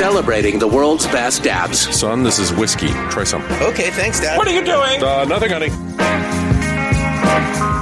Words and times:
celebrating 0.00 0.58
the 0.58 0.66
world's 0.66 1.06
best 1.08 1.42
dabs. 1.42 1.78
Son, 1.94 2.22
this 2.22 2.38
is 2.38 2.54
whiskey. 2.54 2.88
Try 3.10 3.24
some. 3.24 3.42
Okay, 3.60 3.90
thanks, 3.90 4.18
Dad. 4.18 4.38
What 4.38 4.48
are 4.48 4.50
you 4.50 4.64
doing? 4.64 5.04
Uh, 5.04 5.26
nothing, 5.26 5.50
honey. 5.50 5.68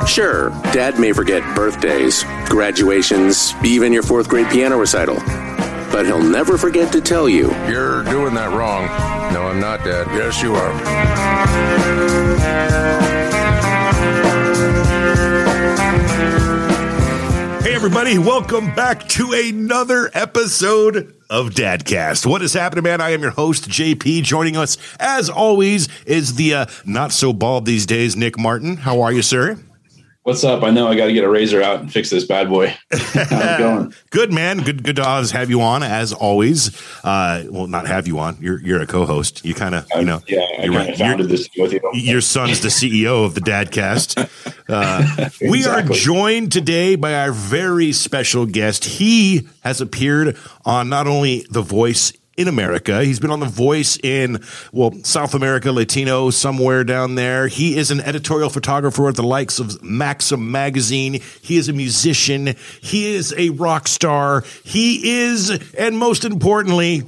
Sure, 0.05 0.51
Dad 0.73 0.99
may 0.99 1.13
forget 1.13 1.45
birthdays, 1.55 2.25
graduations, 2.49 3.55
even 3.65 3.93
your 3.93 4.03
fourth 4.03 4.29
grade 4.29 4.49
piano 4.51 4.77
recital. 4.77 5.15
But 5.93 6.07
he'll 6.07 6.21
never 6.21 6.59
forget 6.59 6.93
to 6.93 7.01
tell 7.01 7.29
you 7.29 7.53
You're 7.69 8.03
doing 8.03 8.35
that 8.35 8.51
wrong. 8.51 8.87
No, 9.33 9.43
I'm 9.43 9.61
not, 9.61 9.85
Dad. 9.85 10.09
Yes, 10.09 10.43
you 10.43 10.57
are. 10.57 11.88
Everybody, 17.79 18.19
welcome 18.19 18.75
back 18.75 19.09
to 19.09 19.33
another 19.33 20.11
episode 20.13 21.15
of 21.31 21.51
Dadcast. 21.51 22.27
What 22.27 22.43
is 22.43 22.53
happening, 22.53 22.83
man? 22.83 23.01
I 23.01 23.11
am 23.11 23.23
your 23.23 23.31
host, 23.31 23.69
JP. 23.69 24.25
Joining 24.25 24.57
us, 24.57 24.79
as 24.99 25.31
always, 25.31 25.89
is 26.05 26.35
the 26.35 26.55
uh, 26.55 26.67
not 26.85 27.13
so 27.13 27.33
bald 27.33 27.67
these 27.67 27.87
days, 27.87 28.17
Nick 28.17 28.37
Martin. 28.37 28.79
How 28.79 29.01
are 29.03 29.13
you, 29.13 29.23
sir? 29.23 29.61
What's 30.29 30.45
up? 30.45 30.63
I 30.63 30.69
know 30.69 30.89
I 30.89 30.95
got 30.95 31.07
to 31.07 31.15
get 31.15 31.25
a 31.25 31.29
razor 31.31 31.63
out 31.63 31.81
and 31.81 31.91
fix 31.91 32.11
this 32.11 32.27
bad 32.27 32.51
boy. 32.51 32.77
How's 32.91 33.17
it 33.33 33.59
going? 33.59 33.95
Good, 34.11 34.31
man. 34.31 34.59
Good, 34.59 34.83
good 34.83 34.97
to 34.97 35.03
have 35.03 35.49
you 35.49 35.63
on, 35.63 35.83
as 35.83 36.13
always. 36.13 36.79
Uh, 37.03 37.45
well, 37.49 37.67
not 37.67 37.87
have 37.87 38.07
you 38.07 38.19
on. 38.19 38.37
You're 38.39 38.61
you're 38.61 38.83
a 38.83 38.87
co-host. 38.87 39.43
You 39.43 39.55
kind 39.55 39.75
of, 39.75 39.87
you 39.97 40.05
know, 40.05 40.21
yeah, 40.29 40.45
I 40.59 40.65
you're 40.65 40.79
of 40.83 40.97
founded 40.97 41.31
this 41.31 41.49
with 41.57 41.73
you. 41.73 41.81
Your 41.95 42.21
son's 42.21 42.61
the 42.61 42.69
CEO 42.69 43.25
of 43.25 43.35
the 43.35 43.41
Dadcast. 43.41 44.29
Uh, 44.69 45.31
We 45.41 45.65
are 45.65 45.81
joined 45.81 46.53
today 46.53 46.95
by 46.95 47.15
our 47.15 47.33
very 47.33 47.91
special 47.93 48.45
guest. 48.45 48.85
He 48.85 49.49
has 49.63 49.81
appeared 49.81 50.37
on 50.67 50.91
not 50.91 51.07
only 51.07 51.47
The 51.49 51.63
Voice 51.63 52.13
in 52.39 52.47
America, 52.47 53.03
he's 53.03 53.19
been 53.19 53.33
on 53.33 53.41
The 53.41 53.47
Voice 53.47 53.99
in, 54.01 54.41
well, 54.73 54.93
South 55.03 55.35
America, 55.35 55.73
Latino, 55.73 56.31
somewhere 56.31 56.85
down 56.85 57.17
there. 57.17 57.49
He 57.49 57.77
is 57.77 57.91
an 57.91 58.01
editorial 58.01 58.49
photographer 58.49 59.09
at 59.09 59.17
the 59.17 59.25
likes 59.25 59.59
of 59.59 59.83
Maxim 59.83 60.53
Magazine. 60.53 61.21
He 61.43 61.57
is 61.57 61.69
a 61.69 61.73
musician. 61.73 62.55
He 62.81 63.13
is 63.13 63.35
a 63.37 63.51
rock 63.51 63.89
star. 63.89 64.45
He 64.65 65.21
is, 65.21 65.51
and 65.75 65.99
most 65.99 66.25
importantly, 66.25 67.03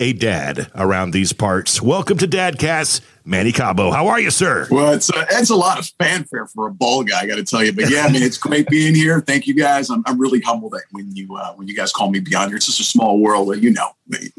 a 0.00 0.12
dad 0.12 0.70
around 0.74 1.12
these 1.12 1.32
parts. 1.32 1.80
Welcome 1.80 2.18
to 2.18 2.26
Dadcast, 2.26 3.00
Manny 3.24 3.52
Cabo. 3.52 3.90
How 3.90 4.08
are 4.08 4.20
you, 4.20 4.30
sir? 4.30 4.66
Well, 4.70 4.92
it's 4.92 5.10
a, 5.10 5.26
it's 5.30 5.50
a 5.50 5.56
lot 5.56 5.78
of 5.78 5.90
fanfare 5.98 6.46
for 6.46 6.66
a 6.66 6.72
ball 6.72 7.04
guy, 7.04 7.20
I 7.20 7.26
got 7.26 7.36
to 7.36 7.44
tell 7.44 7.64
you. 7.64 7.72
But 7.72 7.90
yeah, 7.90 8.04
I 8.04 8.12
mean, 8.12 8.22
it's 8.22 8.38
great 8.38 8.68
being 8.68 8.94
here. 8.94 9.20
Thank 9.20 9.46
you 9.46 9.54
guys. 9.54 9.90
I'm, 9.90 10.02
I'm 10.06 10.20
really 10.20 10.40
humbled 10.40 10.72
that 10.72 10.82
when 10.90 11.14
you 11.14 11.36
uh, 11.36 11.52
when 11.54 11.68
you 11.68 11.76
guys 11.76 11.92
call 11.92 12.10
me 12.10 12.20
beyond 12.20 12.50
here, 12.50 12.56
it's 12.56 12.66
just 12.66 12.80
a 12.80 12.84
small 12.84 13.18
world. 13.18 13.56
You 13.62 13.72
know, 13.72 13.90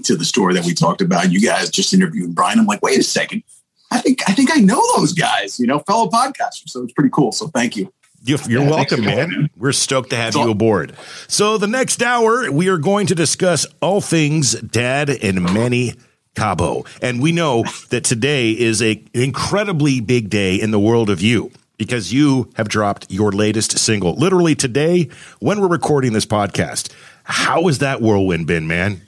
to 0.03 0.16
the 0.16 0.25
story 0.25 0.53
that 0.53 0.66
we 0.66 0.73
talked 0.73 1.02
about. 1.02 1.31
You 1.31 1.39
guys 1.42 1.69
just 1.69 1.94
interviewed 1.94 2.36
Brian. 2.36 2.59
I'm 2.59 2.66
like, 2.66 2.81
wait 2.81 3.00
a 3.00 3.03
second. 3.03 3.44
I 3.92 4.00
think 4.00 4.28
I 4.28 4.34
think 4.34 4.50
I 4.56 4.59
know 4.59 4.81
those 4.97 5.14
guys. 5.14 5.59
You 5.59 5.67
know, 5.67 5.80
fellow 5.80 6.09
podcasters. 6.09 6.69
So 6.69 6.84
it's 6.84 6.94
pretty 6.94 7.12
cool. 7.12 7.31
So 7.31 7.47
thank 7.47 7.75
you. 7.75 7.92
You're, 8.26 8.40
you're 8.48 8.64
Yeah, 8.64 8.70
welcome, 8.70 9.02
man. 9.06 9.50
We're 9.56 9.72
stoked 9.72 10.09
to 10.09 10.16
have 10.16 10.34
So- 10.34 10.45
you 10.45 10.52
aboard. 10.52 10.94
So, 11.28 11.58
the 11.58 11.68
next 11.68 12.02
hour, 12.02 12.52
we 12.52 12.68
are 12.70 12.78
going 12.78 13.08
to 13.08 13.16
discuss 13.16 13.66
all 13.81 14.02
things 14.02 14.54
dad 14.62 15.09
and 15.09 15.42
Manny 15.42 15.94
Cabo. 16.36 16.86
And 17.02 17.22
we 17.22 17.31
know 17.31 17.64
that 17.90 18.03
today 18.03 18.52
is 18.52 18.81
a, 18.81 18.92
an 19.14 19.22
incredibly 19.22 20.00
big 20.02 20.30
day 20.30 20.56
in 20.56 20.72
the 20.72 20.80
world 20.80 21.09
of 21.09 21.22
you 21.22 21.52
because 21.78 22.12
you 22.14 22.50
have 22.56 22.68
dropped 22.68 23.09
your 23.12 23.31
latest 23.31 23.78
single 23.78 24.16
literally 24.16 24.56
today 24.56 25.09
when 25.40 25.62
we're 25.62 25.68
recording 25.68 26.14
this 26.14 26.26
podcast. 26.26 26.92
How 27.23 27.68
has 27.68 27.80
that 27.80 28.02
whirlwind 28.02 28.48
been, 28.48 28.68
man? 28.68 29.02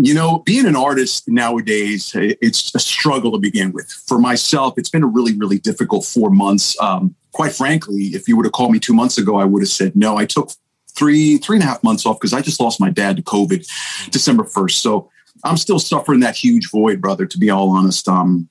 You 0.00 0.14
know, 0.14 0.38
being 0.40 0.66
an 0.66 0.76
artist 0.76 1.28
nowadays, 1.28 2.12
it's 2.14 2.74
a 2.74 2.78
struggle 2.78 3.32
to 3.32 3.38
begin 3.38 3.72
with. 3.72 3.90
For 4.06 4.18
myself, 4.18 4.74
it's 4.76 4.88
been 4.88 5.02
a 5.02 5.08
really, 5.08 5.36
really 5.36 5.58
difficult 5.58 6.04
four 6.04 6.30
months. 6.30 6.80
Um, 6.80 7.14
quite 7.32 7.52
frankly, 7.52 8.04
if 8.14 8.28
you 8.28 8.36
would 8.36 8.46
have 8.46 8.52
called 8.52 8.72
me 8.72 8.78
two 8.78 8.94
months 8.94 9.18
ago, 9.18 9.36
I 9.36 9.44
would 9.44 9.62
have 9.62 9.68
said 9.68 9.96
no. 9.96 10.16
I 10.16 10.26
took 10.26 10.50
three, 10.94 11.38
three 11.38 11.56
and 11.56 11.64
a 11.64 11.66
half 11.66 11.82
months 11.82 12.06
off 12.06 12.20
because 12.20 12.32
I 12.32 12.42
just 12.42 12.60
lost 12.60 12.80
my 12.80 12.90
dad 12.90 13.16
to 13.16 13.22
COVID 13.22 14.10
December 14.10 14.44
1st. 14.44 14.72
So 14.72 15.10
I'm 15.44 15.56
still 15.56 15.78
suffering 15.78 16.20
that 16.20 16.36
huge 16.36 16.70
void, 16.70 17.00
brother, 17.00 17.26
to 17.26 17.38
be 17.38 17.50
all 17.50 17.70
honest. 17.70 18.08
Um, 18.08 18.48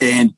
and 0.00 0.34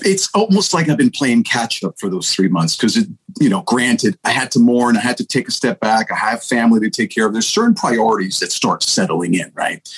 it's 0.00 0.28
almost 0.34 0.74
like 0.74 0.88
I've 0.88 0.98
been 0.98 1.10
playing 1.10 1.44
catch 1.44 1.82
up 1.82 1.98
for 1.98 2.08
those 2.08 2.32
three 2.34 2.48
months 2.48 2.76
because, 2.76 2.96
it, 2.96 3.08
you 3.40 3.48
know, 3.48 3.62
granted, 3.62 4.18
I 4.24 4.30
had 4.30 4.50
to 4.52 4.58
mourn, 4.58 4.96
I 4.96 5.00
had 5.00 5.16
to 5.18 5.26
take 5.26 5.48
a 5.48 5.52
step 5.52 5.80
back, 5.80 6.10
I 6.10 6.16
have 6.16 6.42
family 6.42 6.80
to 6.80 6.90
take 6.90 7.10
care 7.10 7.26
of. 7.26 7.32
There's 7.32 7.48
certain 7.48 7.74
priorities 7.74 8.38
that 8.40 8.52
start 8.52 8.82
settling 8.82 9.34
in, 9.34 9.50
right? 9.54 9.88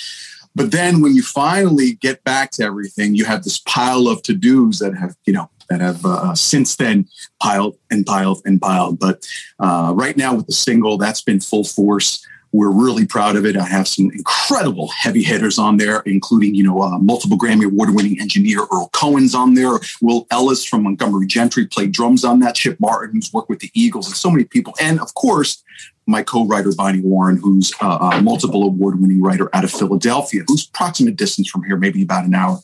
But 0.55 0.73
then 0.73 1.01
when 1.01 1.15
you 1.15 1.23
finally 1.23 1.93
get 1.93 2.25
back 2.25 2.51
to 2.53 2.65
everything, 2.65 3.15
you 3.15 3.25
have 3.25 3.45
this 3.45 3.59
pile 3.59 4.09
of 4.09 4.23
to 4.25 4.35
dos 4.35 4.81
that 4.81 4.97
have, 4.97 5.17
you 5.25 5.33
know, 5.33 5.49
that 5.69 5.81
have 5.81 6.05
uh, 6.05 6.35
since 6.35 6.77
then 6.77 7.09
piled 7.41 7.79
and 7.91 8.05
piled 8.05 8.43
and 8.45 8.61
piled. 8.61 8.99
But 8.99 9.27
uh, 9.61 9.93
right 9.95 10.17
now 10.17 10.35
with 10.35 10.47
the 10.47 10.53
single, 10.53 10.99
that's 10.99 11.23
been 11.23 11.41
full 11.41 11.65
force. 11.65 12.27
We're 12.53 12.71
really 12.71 13.07
proud 13.07 13.37
of 13.37 13.47
it. 13.47 13.57
I 13.57 13.65
have 13.65 13.87
some 13.87 14.11
incredible 14.11 14.89
heavy 14.89 15.23
hitters 15.23 15.59
on 15.59 15.77
there, 15.77 16.01
including, 16.01 16.55
you 16.55 16.65
know, 16.65 16.83
uh, 16.83 16.99
multiple 16.99 17.39
Grammy 17.39 17.67
award 17.67 17.95
winning 17.95 18.21
engineer 18.21 18.67
Earl 18.73 18.91
Cohen's 18.93 19.35
on 19.35 19.55
there. 19.55 19.79
Will 20.03 20.27
Ellis 20.31 20.65
from 20.65 20.83
Montgomery 20.83 21.27
Gentry 21.27 21.67
played 21.67 21.93
drums 21.93 22.25
on 22.25 22.41
that. 22.41 22.57
Chip 22.57 22.79
Martin, 22.81 23.15
who's 23.15 23.33
worked 23.33 23.49
with 23.49 23.61
the 23.61 23.71
Eagles, 23.75 24.09
and 24.09 24.17
so 24.17 24.31
many 24.31 24.45
people. 24.45 24.75
And 24.81 25.01
of 25.01 25.15
course, 25.15 25.63
my 26.07 26.25
co-writer 26.25 26.73
Bonnie 26.77 27.01
Warren, 27.01 27.37
who's 27.37 27.73
uh, 27.81 28.11
a 28.15 28.21
multiple 28.21 28.65
award-winning 28.65 29.23
writer 29.23 29.49
out 29.55 29.63
of 29.63 29.71
Philadelphia, 29.71 30.43
who's 30.49 30.67
proximate 30.67 31.15
distance 31.15 31.49
from 31.49 31.63
here, 31.63 31.77
maybe 31.77 32.03
about 32.03 32.25
an 32.25 32.35
hour. 32.35 32.59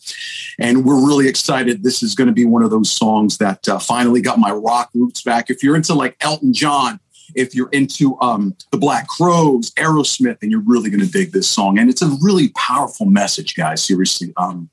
And 0.58 0.84
we're 0.84 1.06
really 1.06 1.28
excited. 1.28 1.84
This 1.84 2.02
is 2.02 2.16
going 2.16 2.26
to 2.26 2.32
be 2.32 2.44
one 2.44 2.64
of 2.64 2.70
those 2.70 2.90
songs 2.90 3.38
that 3.38 3.68
uh, 3.68 3.78
finally 3.78 4.20
got 4.20 4.40
my 4.40 4.50
rock 4.50 4.90
roots 4.94 5.22
back. 5.22 5.48
If 5.48 5.62
you're 5.62 5.76
into 5.76 5.94
like 5.94 6.16
Elton 6.20 6.52
John, 6.52 6.98
if 7.34 7.54
you're 7.54 7.70
into 7.70 8.18
um, 8.20 8.56
the 8.70 8.78
Black 8.78 9.08
Crowes, 9.08 9.70
Aerosmith, 9.72 10.40
then 10.40 10.50
you're 10.50 10.60
really 10.60 10.90
going 10.90 11.04
to 11.04 11.10
dig 11.10 11.32
this 11.32 11.48
song. 11.48 11.78
And 11.78 11.90
it's 11.90 12.02
a 12.02 12.16
really 12.20 12.48
powerful 12.50 13.06
message, 13.06 13.54
guys. 13.54 13.82
Seriously. 13.82 14.32
Um, 14.36 14.70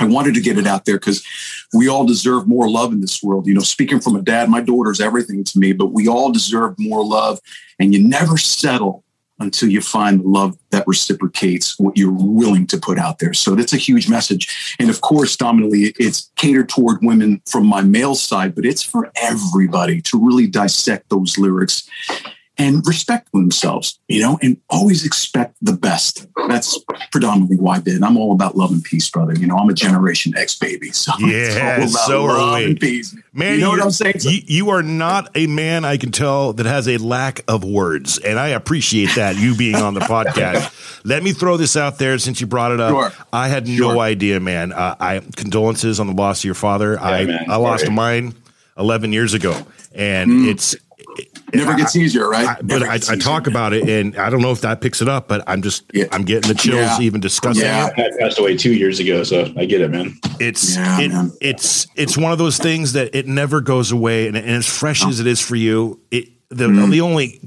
I 0.00 0.04
wanted 0.06 0.34
to 0.34 0.40
get 0.40 0.58
it 0.58 0.66
out 0.66 0.84
there 0.84 0.96
because 0.96 1.24
we 1.72 1.88
all 1.88 2.04
deserve 2.04 2.48
more 2.48 2.68
love 2.68 2.92
in 2.92 3.00
this 3.00 3.22
world. 3.22 3.46
You 3.46 3.54
know, 3.54 3.60
speaking 3.60 4.00
from 4.00 4.16
a 4.16 4.22
dad, 4.22 4.48
my 4.48 4.60
daughter's 4.60 5.00
everything 5.00 5.44
to 5.44 5.58
me, 5.58 5.72
but 5.72 5.92
we 5.92 6.08
all 6.08 6.32
deserve 6.32 6.74
more 6.78 7.04
love. 7.04 7.38
And 7.78 7.94
you 7.94 8.02
never 8.02 8.36
settle 8.36 9.04
until 9.40 9.68
you 9.68 9.80
find 9.80 10.20
the 10.20 10.28
love 10.28 10.56
that 10.70 10.86
reciprocates 10.86 11.78
what 11.78 11.96
you're 11.96 12.12
willing 12.12 12.66
to 12.68 12.78
put 12.78 12.98
out 12.98 13.18
there. 13.18 13.32
So 13.32 13.54
that's 13.54 13.72
a 13.72 13.78
huge 13.78 14.08
message. 14.08 14.76
And 14.78 14.90
of 14.90 15.00
course, 15.00 15.36
dominantly, 15.36 15.94
it's 15.98 16.30
catered 16.36 16.68
toward 16.68 17.02
women 17.02 17.42
from 17.46 17.66
my 17.66 17.82
male 17.82 18.14
side, 18.14 18.54
but 18.54 18.64
it's 18.66 18.82
for 18.82 19.10
everybody 19.16 20.00
to 20.02 20.24
really 20.24 20.46
dissect 20.46 21.08
those 21.08 21.38
lyrics 21.38 21.88
and 22.60 22.86
respect 22.86 23.32
themselves, 23.32 23.98
you 24.08 24.20
know, 24.20 24.38
and 24.42 24.58
always 24.68 25.06
expect 25.06 25.56
the 25.62 25.72
best. 25.72 26.26
That's 26.46 26.78
predominantly 27.10 27.56
why 27.56 27.76
I 27.76 27.80
did. 27.80 28.02
I'm 28.02 28.18
all 28.18 28.32
about 28.32 28.54
love 28.54 28.70
and 28.70 28.84
peace, 28.84 29.08
brother. 29.08 29.32
You 29.34 29.46
know, 29.46 29.56
I'm 29.56 29.70
a 29.70 29.72
Generation 29.72 30.36
X 30.36 30.56
baby. 30.58 30.90
So 31.00 31.12
Yeah, 31.18 31.78
all 31.80 31.88
about 31.88 32.06
so 32.06 32.24
are 32.26 32.36
love 32.36 32.58
we. 32.58 32.74
peace. 32.74 33.16
Man, 33.32 33.54
you 33.54 33.60
know 33.62 33.70
what 33.70 33.82
I'm 33.82 33.90
saying? 33.90 34.16
You, 34.20 34.40
you 34.44 34.70
are 34.70 34.82
not 34.82 35.30
a 35.34 35.46
man 35.46 35.86
I 35.86 35.96
can 35.96 36.12
tell 36.12 36.52
that 36.52 36.66
has 36.66 36.86
a 36.86 36.98
lack 36.98 37.40
of 37.48 37.64
words, 37.64 38.18
and 38.18 38.38
I 38.38 38.48
appreciate 38.48 39.14
that 39.14 39.36
you 39.36 39.56
being 39.56 39.76
on 39.76 39.94
the 39.94 40.00
podcast. 40.00 41.00
Let 41.04 41.22
me 41.22 41.32
throw 41.32 41.56
this 41.56 41.76
out 41.76 41.98
there 41.98 42.18
since 42.18 42.42
you 42.42 42.46
brought 42.46 42.72
it 42.72 42.80
up. 42.80 42.90
Sure. 42.90 43.24
I 43.32 43.48
had 43.48 43.66
no 43.66 44.00
idea, 44.00 44.38
man. 44.40 44.72
Uh, 44.72 44.96
I 45.00 45.20
condolences 45.36 45.98
on 46.00 46.08
the 46.08 46.12
loss 46.12 46.40
of 46.40 46.44
your 46.44 46.54
father. 46.54 47.00
I 47.00 47.24
man. 47.24 47.46
I 47.48 47.56
lost 47.56 47.90
mine 47.90 48.34
eleven 48.76 49.12
years 49.14 49.32
ago, 49.32 49.56
and 49.94 50.46
it's 50.46 50.76
Never 51.54 51.74
gets 51.76 51.96
easier, 51.96 52.28
right? 52.28 52.56
I, 52.58 52.62
but 52.62 52.82
I, 52.82 52.94
I 52.94 53.16
talk 53.16 53.46
about 53.46 53.72
it, 53.72 53.88
and 53.88 54.16
I 54.16 54.30
don't 54.30 54.40
know 54.42 54.52
if 54.52 54.60
that 54.60 54.80
picks 54.80 55.02
it 55.02 55.08
up, 55.08 55.26
but 55.28 55.42
I'm 55.46 55.62
just 55.62 55.84
Yeah. 55.92 56.04
I'm 56.12 56.24
getting 56.24 56.48
the 56.48 56.54
chills 56.54 56.76
Yeah. 56.76 57.00
even 57.00 57.20
discussing 57.20 57.62
it. 57.62 57.66
Yeah. 57.66 57.88
it. 57.88 57.96
Dad 57.96 58.12
passed 58.20 58.38
away 58.38 58.56
two 58.56 58.72
years 58.72 59.00
ago, 59.00 59.22
so 59.24 59.52
I 59.56 59.64
get 59.64 59.80
it, 59.80 59.90
man. 59.90 60.18
It's 60.38 60.76
Yeah, 60.76 61.00
it, 61.00 61.08
man. 61.10 61.32
it's 61.40 61.86
it's 61.96 62.16
one 62.16 62.32
of 62.32 62.38
those 62.38 62.58
things 62.58 62.92
that 62.92 63.14
it 63.14 63.26
never 63.26 63.60
goes 63.60 63.90
away, 63.92 64.26
and, 64.28 64.36
and 64.36 64.48
as 64.48 64.66
fresh 64.66 65.04
as 65.04 65.20
it 65.20 65.26
is 65.26 65.40
for 65.40 65.56
you, 65.56 66.00
it 66.10 66.28
the 66.48 66.66
Mm-hmm. 66.68 66.90
the 66.90 67.00
only 67.00 67.40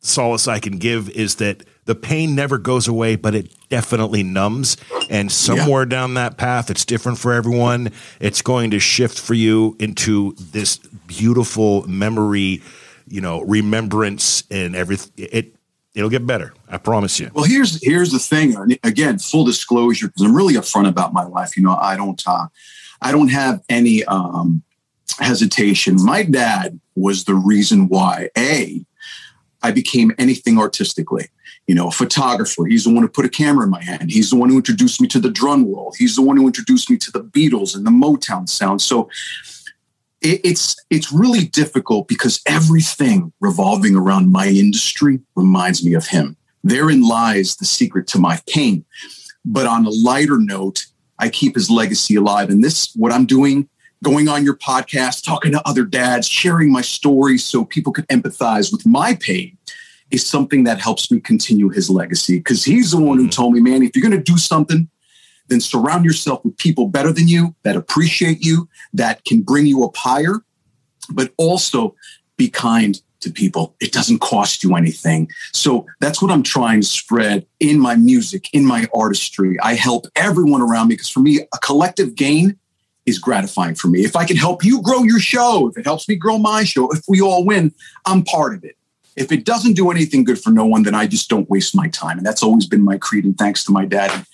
solace 0.00 0.48
I 0.48 0.58
can 0.58 0.78
give 0.78 1.10
is 1.10 1.34
that 1.36 1.62
the 1.84 1.94
pain 1.94 2.34
never 2.34 2.56
goes 2.56 2.88
away, 2.88 3.16
but 3.16 3.34
it 3.34 3.52
definitely 3.68 4.22
numbs. 4.22 4.76
And 5.10 5.30
somewhere 5.30 5.84
down 5.84 6.14
that 6.14 6.36
path, 6.38 6.70
it's 6.70 6.84
different 6.84 7.18
for 7.18 7.32
everyone. 7.32 7.90
It's 8.20 8.40
going 8.42 8.70
to 8.70 8.78
shift 8.78 9.18
for 9.18 9.34
you 9.34 9.76
into 9.80 10.34
this 10.38 10.78
beautiful 11.06 11.86
memory, 11.88 12.62
you 13.10 13.20
know, 13.20 13.42
remembrance 13.42 14.44
and 14.50 14.74
everything. 14.74 15.12
It 15.16 15.54
it'll 15.94 16.10
get 16.10 16.26
better. 16.26 16.54
I 16.68 16.78
promise 16.78 17.18
you. 17.18 17.30
Well, 17.34 17.44
here's 17.44 17.84
here's 17.84 18.12
the 18.12 18.18
thing. 18.18 18.78
Again, 18.84 19.18
full 19.18 19.44
disclosure, 19.44 20.08
because 20.08 20.22
I'm 20.22 20.34
really 20.34 20.54
upfront 20.54 20.88
about 20.88 21.12
my 21.12 21.24
life. 21.24 21.56
You 21.56 21.62
know, 21.64 21.76
I 21.76 21.96
don't 21.96 22.22
uh, 22.26 22.46
I 23.02 23.12
don't 23.12 23.28
have 23.28 23.62
any 23.68 24.04
um, 24.04 24.62
hesitation. 25.18 25.96
My 26.02 26.22
dad 26.22 26.80
was 26.94 27.24
the 27.24 27.34
reason 27.34 27.88
why 27.88 28.30
a 28.38 28.84
I 29.62 29.72
became 29.72 30.12
anything 30.18 30.58
artistically. 30.58 31.28
You 31.66 31.74
know, 31.74 31.88
a 31.88 31.92
photographer. 31.92 32.66
He's 32.66 32.84
the 32.84 32.92
one 32.92 33.02
who 33.02 33.08
put 33.08 33.24
a 33.24 33.28
camera 33.28 33.64
in 33.64 33.70
my 33.70 33.82
hand. 33.82 34.10
He's 34.10 34.30
the 34.30 34.36
one 34.36 34.48
who 34.48 34.56
introduced 34.56 35.00
me 35.00 35.06
to 35.08 35.20
the 35.20 35.30
drum 35.30 35.72
roll. 35.72 35.94
He's 35.96 36.16
the 36.16 36.22
one 36.22 36.36
who 36.36 36.46
introduced 36.46 36.90
me 36.90 36.96
to 36.98 37.12
the 37.12 37.22
Beatles 37.22 37.76
and 37.76 37.86
the 37.86 37.90
Motown 37.90 38.48
sound. 38.48 38.82
So 38.82 39.08
it's 40.22 40.76
it's 40.90 41.12
really 41.12 41.44
difficult 41.46 42.08
because 42.08 42.40
everything 42.46 43.32
revolving 43.40 43.96
around 43.96 44.30
my 44.30 44.46
industry 44.46 45.20
reminds 45.34 45.84
me 45.84 45.94
of 45.94 46.06
him. 46.06 46.36
Therein 46.62 47.02
lies 47.02 47.56
the 47.56 47.64
secret 47.64 48.06
to 48.08 48.18
my 48.18 48.38
pain. 48.46 48.84
But 49.44 49.66
on 49.66 49.86
a 49.86 49.90
lighter 49.90 50.38
note, 50.38 50.86
I 51.18 51.28
keep 51.28 51.54
his 51.54 51.70
legacy 51.70 52.16
alive. 52.16 52.50
And 52.50 52.62
this, 52.62 52.92
what 52.94 53.12
I'm 53.12 53.24
doing, 53.24 53.68
going 54.04 54.28
on 54.28 54.44
your 54.44 54.56
podcast, 54.56 55.24
talking 55.24 55.52
to 55.52 55.66
other 55.66 55.84
dads, 55.84 56.26
sharing 56.26 56.70
my 56.70 56.82
story 56.82 57.38
so 57.38 57.64
people 57.64 57.92
could 57.92 58.06
empathize 58.08 58.70
with 58.70 58.84
my 58.86 59.14
pain 59.14 59.56
is 60.10 60.26
something 60.26 60.64
that 60.64 60.80
helps 60.80 61.10
me 61.10 61.20
continue 61.20 61.68
his 61.68 61.88
legacy. 61.88 62.38
Because 62.38 62.64
he's 62.64 62.90
the 62.90 63.00
one 63.00 63.18
who 63.18 63.24
mm-hmm. 63.24 63.30
told 63.30 63.54
me, 63.54 63.60
man, 63.60 63.82
if 63.82 63.94
you're 63.94 64.06
going 64.06 64.22
to 64.22 64.32
do 64.32 64.38
something, 64.38 64.88
then 65.50 65.60
surround 65.60 66.04
yourself 66.04 66.44
with 66.44 66.56
people 66.56 66.86
better 66.88 67.12
than 67.12 67.28
you, 67.28 67.54
that 67.64 67.76
appreciate 67.76 68.44
you, 68.44 68.68
that 68.94 69.24
can 69.24 69.42
bring 69.42 69.66
you 69.66 69.84
up 69.84 69.96
higher, 69.96 70.36
but 71.10 71.32
also 71.36 71.94
be 72.36 72.48
kind 72.48 73.02
to 73.20 73.30
people. 73.30 73.74
It 73.80 73.92
doesn't 73.92 74.20
cost 74.20 74.64
you 74.64 74.76
anything. 74.76 75.28
So 75.52 75.86
that's 76.00 76.22
what 76.22 76.30
I'm 76.30 76.42
trying 76.42 76.80
to 76.80 76.86
spread 76.86 77.46
in 77.58 77.78
my 77.78 77.96
music, 77.96 78.48
in 78.54 78.64
my 78.64 78.86
artistry. 78.94 79.58
I 79.60 79.74
help 79.74 80.06
everyone 80.16 80.62
around 80.62 80.88
me 80.88 80.94
because 80.94 81.10
for 81.10 81.20
me, 81.20 81.40
a 81.40 81.58
collective 81.58 82.14
gain 82.14 82.56
is 83.04 83.18
gratifying 83.18 83.74
for 83.74 83.88
me. 83.88 84.04
If 84.04 84.16
I 84.16 84.24
can 84.24 84.36
help 84.36 84.64
you 84.64 84.80
grow 84.80 85.02
your 85.02 85.18
show, 85.18 85.68
if 85.68 85.76
it 85.76 85.84
helps 85.84 86.08
me 86.08 86.14
grow 86.14 86.38
my 86.38 86.64
show, 86.64 86.90
if 86.90 87.02
we 87.08 87.20
all 87.20 87.44
win, 87.44 87.74
I'm 88.06 88.22
part 88.22 88.54
of 88.54 88.64
it 88.64 88.76
if 89.16 89.32
it 89.32 89.44
doesn't 89.44 89.74
do 89.74 89.90
anything 89.90 90.24
good 90.24 90.40
for 90.40 90.50
no 90.50 90.64
one, 90.64 90.82
then 90.82 90.94
I 90.94 91.06
just 91.06 91.28
don't 91.28 91.48
waste 91.50 91.74
my 91.74 91.88
time. 91.88 92.18
And 92.18 92.26
that's 92.26 92.42
always 92.42 92.66
been 92.66 92.82
my 92.82 92.98
creed. 92.98 93.24
And 93.24 93.36
thanks 93.36 93.64
to 93.64 93.72
my 93.72 93.84
dad. 93.84 94.10
And 94.12 94.26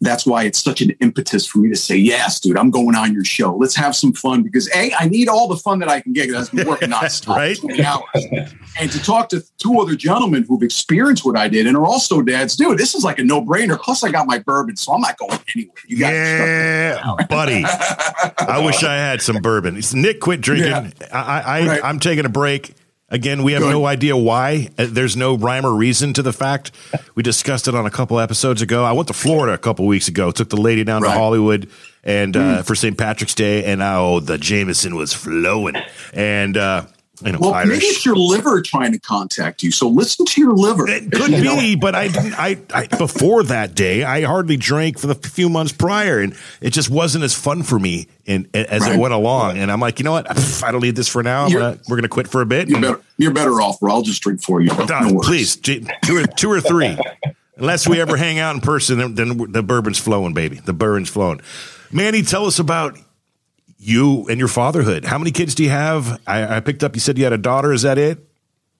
that's 0.00 0.26
why 0.26 0.44
it's 0.44 0.62
such 0.62 0.80
an 0.80 0.90
impetus 1.00 1.46
for 1.46 1.58
me 1.58 1.68
to 1.68 1.76
say, 1.76 1.96
yes, 1.96 2.40
dude, 2.40 2.56
I'm 2.56 2.70
going 2.70 2.94
on 2.94 3.12
your 3.12 3.24
show. 3.24 3.54
Let's 3.56 3.76
have 3.76 3.94
some 3.94 4.12
fun 4.12 4.42
because 4.42 4.68
A, 4.74 4.92
I 4.98 5.08
need 5.08 5.28
all 5.28 5.48
the 5.48 5.56
fun 5.56 5.78
that 5.80 5.88
I 5.88 6.00
can 6.00 6.12
get 6.12 6.28
because 6.28 6.48
I've 6.48 6.54
been 6.54 6.68
working 6.68 6.90
nonstop 6.90 7.36
right? 7.36 7.58
20 7.58 7.84
hours. 7.84 8.54
And 8.80 8.90
to 8.90 9.02
talk 9.02 9.28
to 9.30 9.42
two 9.58 9.80
other 9.80 9.94
gentlemen 9.94 10.44
who've 10.44 10.62
experienced 10.62 11.24
what 11.24 11.36
I 11.36 11.48
did 11.48 11.66
and 11.66 11.76
are 11.76 11.84
also 11.84 12.22
dads, 12.22 12.56
dude, 12.56 12.78
this 12.78 12.94
is 12.94 13.04
like 13.04 13.18
a 13.18 13.24
no 13.24 13.44
brainer. 13.44 13.78
Plus, 13.78 14.02
I 14.04 14.10
got 14.10 14.26
my 14.26 14.38
bourbon, 14.38 14.76
so 14.76 14.94
I'm 14.94 15.00
not 15.00 15.18
going 15.18 15.38
anywhere. 15.54 15.74
You 15.86 15.98
got 15.98 16.12
yeah, 16.12 17.16
buddy. 17.28 17.64
I 17.64 18.62
wish 18.64 18.82
I 18.82 18.94
had 18.94 19.22
some 19.22 19.36
bourbon. 19.42 19.80
Nick 19.94 20.20
quit 20.20 20.40
drinking. 20.40 20.70
Yeah. 20.70 20.90
I, 21.12 21.40
I, 21.40 21.66
right. 21.66 21.84
I'm 21.84 22.00
taking 22.00 22.24
a 22.24 22.28
break. 22.28 22.74
Again, 23.10 23.42
we 23.42 23.52
have 23.52 23.62
no 23.62 23.86
idea 23.86 24.16
why. 24.16 24.68
Uh, 24.76 24.86
there's 24.88 25.16
no 25.16 25.34
rhyme 25.34 25.64
or 25.64 25.72
reason 25.72 26.12
to 26.14 26.22
the 26.22 26.32
fact. 26.32 26.72
We 27.14 27.24
discussed 27.24 27.66
it 27.66 27.74
on 27.74 27.84
a 27.84 27.90
couple 27.90 28.20
episodes 28.20 28.62
ago. 28.62 28.84
I 28.84 28.92
went 28.92 29.08
to 29.08 29.14
Florida 29.14 29.52
a 29.52 29.58
couple 29.58 29.86
weeks 29.86 30.06
ago. 30.06 30.30
Took 30.30 30.50
the 30.50 30.60
lady 30.60 30.84
down 30.84 31.02
right. 31.02 31.12
to 31.12 31.18
Hollywood 31.18 31.68
and 32.04 32.36
uh, 32.36 32.40
mm. 32.58 32.64
for 32.64 32.76
St. 32.76 32.96
Patrick's 32.96 33.34
Day, 33.34 33.64
and 33.64 33.82
oh, 33.82 34.20
the 34.20 34.38
Jameson 34.38 34.94
was 34.94 35.12
flowing. 35.12 35.74
And 36.12 36.56
uh, 36.56 36.86
you 37.24 37.32
know, 37.32 37.38
well, 37.40 37.54
Irish. 37.54 37.68
maybe 37.68 37.86
it's 37.86 38.06
your 38.06 38.16
liver 38.16 38.62
trying 38.62 38.92
to 38.92 38.98
contact 38.98 39.62
you. 39.62 39.70
So 39.70 39.88
listen 39.88 40.26
to 40.26 40.40
your 40.40 40.52
liver. 40.52 40.88
It 40.88 41.10
could 41.10 41.30
be, 41.30 41.74
but 41.76 41.94
I 41.94 42.08
didn't. 42.08 42.34
I, 42.38 42.58
I 42.72 42.86
before 42.86 43.42
that 43.44 43.74
day, 43.74 44.04
I 44.04 44.22
hardly 44.22 44.56
drank 44.56 44.98
for 44.98 45.06
the 45.06 45.14
few 45.14 45.48
months 45.48 45.72
prior, 45.72 46.20
and 46.20 46.36
it 46.60 46.70
just 46.70 46.90
wasn't 46.90 47.24
as 47.24 47.34
fun 47.34 47.62
for 47.62 47.78
me. 47.78 48.08
And 48.26 48.48
as 48.54 48.82
right. 48.82 48.94
it 48.94 48.98
went 48.98 49.14
along, 49.14 49.58
and 49.58 49.72
I'm 49.72 49.80
like, 49.80 49.98
you 49.98 50.04
know 50.04 50.12
what? 50.12 50.62
I 50.62 50.70
don't 50.70 50.82
need 50.82 50.96
this 50.96 51.08
for 51.08 51.22
now. 51.22 51.48
Gonna, 51.48 51.78
we're 51.88 51.96
going 51.96 52.02
to 52.02 52.08
quit 52.08 52.28
for 52.28 52.42
a 52.42 52.46
bit. 52.46 52.68
You're 52.68 52.80
better, 52.80 53.00
you're 53.16 53.32
better 53.32 53.60
off, 53.60 53.80
bro. 53.80 53.92
I'll 53.92 54.02
just 54.02 54.22
drink 54.22 54.42
for 54.42 54.60
you. 54.60 54.68
No 54.68 55.20
please, 55.22 55.56
two 55.56 55.86
or, 56.10 56.26
two 56.26 56.50
or 56.50 56.60
three. 56.60 56.96
Unless 57.56 57.88
we 57.88 58.00
ever 58.00 58.16
hang 58.16 58.38
out 58.38 58.54
in 58.54 58.60
person, 58.60 59.14
then 59.14 59.36
the 59.50 59.62
bourbon's 59.62 59.98
flowing, 59.98 60.34
baby. 60.34 60.60
The 60.60 60.72
bourbon's 60.72 61.08
flowing. 61.08 61.40
Manny, 61.90 62.22
tell 62.22 62.46
us 62.46 62.58
about 62.58 62.98
you 63.78 64.26
and 64.28 64.38
your 64.38 64.48
fatherhood. 64.48 65.04
How 65.04 65.18
many 65.18 65.30
kids 65.30 65.54
do 65.54 65.62
you 65.62 65.70
have? 65.70 66.20
I, 66.26 66.56
I, 66.56 66.60
picked 66.60 66.82
up. 66.82 66.94
You 66.94 67.00
said 67.00 67.16
you 67.16 67.24
had 67.24 67.32
a 67.32 67.38
daughter. 67.38 67.72
Is 67.72 67.82
that 67.82 67.96
it? 67.96 68.18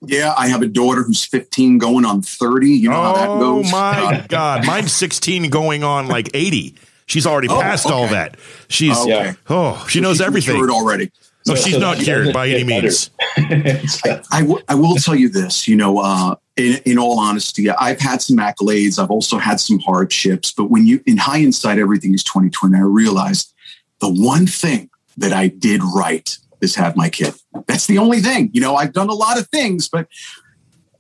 Yeah, 0.01 0.35
I 0.37 0.49
have 0.49 0.63
a 0.63 0.67
daughter 0.67 1.03
who's 1.03 1.25
15, 1.25 1.79
going 1.79 2.05
on 2.05 2.23
30. 2.23 2.71
You 2.71 2.91
know 2.91 2.97
oh, 2.97 3.03
how 3.03 3.13
that 3.15 3.29
oh 3.29 3.39
goes. 3.39 3.69
Oh 3.69 3.73
my 3.73 4.27
God, 4.29 4.67
mine's 4.67 4.93
16, 4.93 5.51
going 5.51 5.83
on 5.83 6.07
like 6.07 6.31
80. 6.35 6.77
She's 7.07 7.27
already 7.27 7.49
oh, 7.49 7.61
passed 7.61 7.87
okay. 7.87 7.95
all 7.95 8.07
that. 8.09 8.37
She's 8.69 8.97
okay. 8.99 9.35
oh, 9.49 9.85
she 9.89 9.99
so 9.99 10.03
knows 10.03 10.21
everything 10.21 10.57
already. 10.71 11.11
No, 11.47 11.55
she's 11.55 11.79
not 11.79 11.97
cured 11.97 12.33
by 12.35 12.49
any 12.49 12.65
means. 12.65 13.11
I, 13.39 14.21
I, 14.31 14.41
w- 14.41 14.63
I 14.69 14.75
will 14.75 14.97
tell 14.97 15.15
you 15.15 15.31
this. 15.31 15.67
You 15.67 15.77
know, 15.77 15.99
uh, 16.01 16.35
in, 16.57 16.79
in 16.85 16.99
all 16.99 17.19
honesty, 17.19 17.71
I've 17.71 18.01
had 18.01 18.21
some 18.21 18.37
accolades. 18.37 18.99
I've 18.99 19.11
also 19.11 19.39
had 19.39 19.59
some 19.59 19.79
hardships. 19.79 20.53
But 20.53 20.65
when 20.65 20.87
you, 20.87 21.03
in 21.07 21.17
hindsight, 21.17 21.79
everything 21.79 22.13
is 22.13 22.23
2020. 22.23 22.77
I 22.77 22.81
realized 22.81 23.55
the 24.01 24.09
one 24.09 24.47
thing 24.47 24.91
that 25.17 25.33
I 25.33 25.49
did 25.49 25.83
right 25.83 26.37
is 26.61 26.75
have 26.77 26.97
my 26.97 27.09
kid. 27.09 27.35
That's 27.67 27.87
the 27.87 27.99
only 27.99 28.21
thing. 28.21 28.51
You 28.53 28.61
know, 28.61 28.77
I've 28.77 28.93
done 28.93 29.09
a 29.09 29.15
lot 29.15 29.39
of 29.39 29.49
things, 29.49 29.89
but 29.89 30.09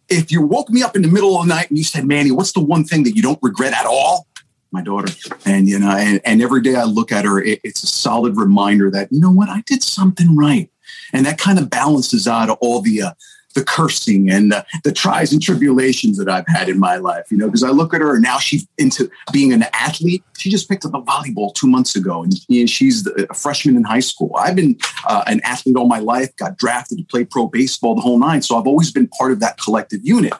if 0.08 0.32
you 0.32 0.42
woke 0.42 0.70
me 0.70 0.82
up 0.82 0.96
in 0.96 1.02
the 1.02 1.08
middle 1.08 1.36
of 1.36 1.46
the 1.46 1.54
night 1.54 1.68
and 1.68 1.78
you 1.78 1.84
said, 1.84 2.06
Manny, 2.06 2.30
what's 2.30 2.52
the 2.52 2.60
one 2.60 2.84
thing 2.84 3.04
that 3.04 3.14
you 3.14 3.22
don't 3.22 3.38
regret 3.42 3.74
at 3.74 3.86
all? 3.86 4.26
My 4.70 4.82
daughter. 4.82 5.12
And, 5.44 5.68
you 5.68 5.78
know, 5.78 5.90
and, 5.90 6.20
and 6.24 6.42
every 6.42 6.60
day 6.60 6.74
I 6.74 6.84
look 6.84 7.12
at 7.12 7.24
her, 7.24 7.40
it, 7.40 7.60
it's 7.64 7.82
a 7.82 7.86
solid 7.86 8.36
reminder 8.36 8.90
that, 8.90 9.12
you 9.12 9.20
know 9.20 9.30
what, 9.30 9.48
I 9.48 9.62
did 9.66 9.82
something 9.82 10.36
right. 10.36 10.70
And 11.12 11.26
that 11.26 11.38
kind 11.38 11.58
of 11.58 11.70
balances 11.70 12.26
out 12.26 12.50
all 12.60 12.80
the, 12.80 13.02
uh, 13.02 13.12
the 13.54 13.64
cursing 13.64 14.30
and 14.30 14.52
the, 14.52 14.64
the 14.84 14.92
tries 14.92 15.32
and 15.32 15.42
tribulations 15.42 16.18
that 16.18 16.28
I've 16.28 16.46
had 16.46 16.68
in 16.68 16.78
my 16.78 16.96
life, 16.96 17.30
you 17.30 17.36
know, 17.36 17.46
because 17.46 17.62
I 17.62 17.70
look 17.70 17.94
at 17.94 18.00
her 18.00 18.14
and 18.14 18.22
now 18.22 18.38
she's 18.38 18.66
into 18.76 19.10
being 19.32 19.52
an 19.52 19.64
athlete. 19.72 20.22
She 20.36 20.50
just 20.50 20.68
picked 20.68 20.84
up 20.84 20.94
a 20.94 21.02
volleyball 21.02 21.54
two 21.54 21.66
months 21.66 21.96
ago 21.96 22.22
and 22.22 22.70
she's 22.70 23.06
a 23.06 23.34
freshman 23.34 23.76
in 23.76 23.84
high 23.84 24.00
school. 24.00 24.32
I've 24.38 24.56
been 24.56 24.78
uh, 25.06 25.24
an 25.26 25.40
athlete 25.44 25.76
all 25.76 25.86
my 25.86 25.98
life, 25.98 26.34
got 26.36 26.58
drafted 26.58 26.98
to 26.98 27.04
play 27.04 27.24
pro 27.24 27.48
baseball 27.48 27.94
the 27.94 28.00
whole 28.00 28.18
nine. 28.18 28.42
So 28.42 28.56
I've 28.56 28.66
always 28.66 28.92
been 28.92 29.08
part 29.08 29.32
of 29.32 29.40
that 29.40 29.58
collective 29.58 30.00
unit. 30.04 30.34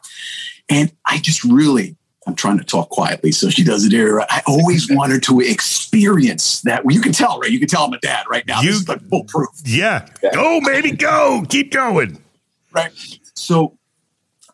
And 0.69 0.93
I 1.07 1.19
just 1.19 1.43
really, 1.45 1.97
I'm 2.27 2.35
trying 2.35 2.59
to 2.59 2.65
talk 2.65 2.91
quietly 2.91 3.33
so 3.33 3.49
she 3.49 3.65
doesn't 3.65 3.91
hear. 3.91 4.21
I 4.21 4.43
always 4.47 4.89
wanted 4.91 5.23
to 5.25 5.41
experience 5.41 6.61
that. 6.63 6.85
Well, 6.85 6.95
you 6.95 7.01
can 7.01 7.13
tell, 7.13 7.41
right? 7.41 7.51
You 7.51 7.59
can 7.59 7.69
tell 7.69 7.85
I'm 7.85 7.93
a 7.95 7.99
dad 8.01 8.27
right 8.29 8.47
now. 8.47 8.61
You, 8.61 8.69
this 8.69 8.83
is 8.83 8.89
like 8.89 9.01
foolproof. 9.09 9.49
Yeah. 9.65 10.07
Go, 10.35 10.61
baby, 10.65 10.91
go. 10.91 11.45
Keep 11.49 11.73
going 11.73 12.23
right? 12.73 12.93
So, 13.35 13.79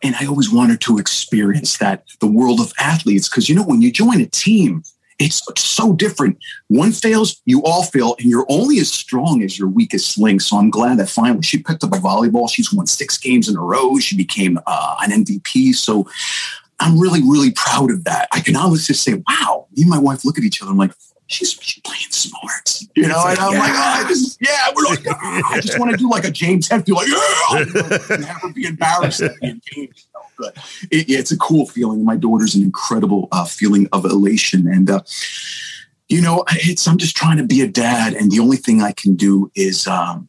and 0.03 0.15
I 0.17 0.27
always 0.27 0.51
wanted 0.51 0.81
to 0.83 0.99
experience 0.99 1.79
that 1.79 2.05
the 2.21 2.27
world 2.27 2.61
of 2.61 2.73
athletes 2.79 3.29
because 3.29 3.49
you 3.49 3.55
know 3.55 3.65
when 3.65 3.81
you 3.83 3.91
join 3.91 4.21
a 4.21 4.27
team, 4.27 4.83
it's 5.19 5.43
so 5.57 5.93
different. 5.93 6.39
One 6.69 6.93
fails, 6.93 7.41
you 7.45 7.63
all 7.63 7.85
fail, 7.85 8.17
and 8.19 8.29
you're 8.29 8.47
only 8.49 8.79
as 8.79 8.91
strong 8.93 9.43
as 9.43 9.59
your 9.59 9.69
weakest 9.69 10.19
link. 10.19 10.41
So 10.41 10.59
I'm 10.59 10.71
glad 10.71 10.99
that 10.99 11.09
finally 11.09 11.43
she 11.43 11.63
picked 11.63 11.85
up 11.85 11.93
a 11.93 11.99
volleyball. 11.99 12.51
She's 12.51 12.73
won 12.73 12.87
six 12.87 13.17
games 13.17 13.49
in 13.49 13.57
a 13.57 13.61
row. 13.61 13.99
She 13.99 14.17
became 14.17 14.59
uh, 14.67 14.97
an 15.03 15.25
MVP. 15.25 15.75
So 15.75 16.09
I'm 16.81 16.99
really, 16.99 17.21
really 17.21 17.53
proud 17.53 17.91
of 17.91 18.05
that. 18.05 18.29
I 18.33 18.41
can 18.41 18.57
honestly 18.57 18.95
say, 18.95 19.23
wow, 19.29 19.67
me 19.77 19.83
and 19.83 19.91
my 19.91 19.99
wife 19.99 20.25
look 20.25 20.37
at 20.37 20.45
each 20.45 20.61
other. 20.61 20.73
I'm 20.73 20.77
like, 20.77 20.93
she's, 21.35 21.53
she's 21.61 21.83
playing 21.83 22.11
sports, 22.11 22.87
you 22.95 23.09
know. 23.09 23.23
and 23.27 23.39
I'm 23.39 23.53
yeah. 23.53 23.59
like, 23.59 24.07
oh, 24.07 24.11
is, 24.11 24.39
yeah, 24.41 24.69
we're 24.75 24.85
like, 24.85 25.05
oh, 25.07 25.43
I 25.51 25.61
just 25.61 25.79
want 25.79 25.91
to 25.91 25.97
do 25.97 26.09
like 26.09 26.25
a 26.25 26.31
James 26.31 26.69
Hetfield, 26.69 26.97
like, 26.97 27.09
yeah, 27.09 28.17
never 28.17 28.53
be 28.53 28.67
embarrassed 28.67 29.23
at 29.23 29.39
being 29.41 29.61
James. 29.67 30.07
You 30.07 30.11
know, 30.15 30.27
but 30.39 30.57
it, 30.91 31.11
it's 31.11 31.33
a 31.33 31.37
cool 31.37 31.67
feeling. 31.67 32.05
My 32.05 32.17
daughter's 32.17 32.55
an 32.55 32.63
incredible 32.63 33.29
uh, 33.33 33.45
feeling 33.45 33.89
of 33.93 34.05
elation, 34.05 34.69
and 34.69 34.89
uh, 34.89 35.03
you 36.09 36.21
know, 36.21 36.45
it's 36.53 36.87
I'm 36.87 36.99
just 36.99 37.17
trying 37.17 37.39
to 37.39 37.45
be 37.45 37.61
a 37.61 37.69
dad, 37.69 38.15
and 38.15 38.31
the 38.31 38.41
only 38.41 38.57
thing 38.57 38.81
I 38.81 38.93
can 38.93 39.17
do 39.17 39.51
is. 39.55 39.87
Um, 39.87 40.29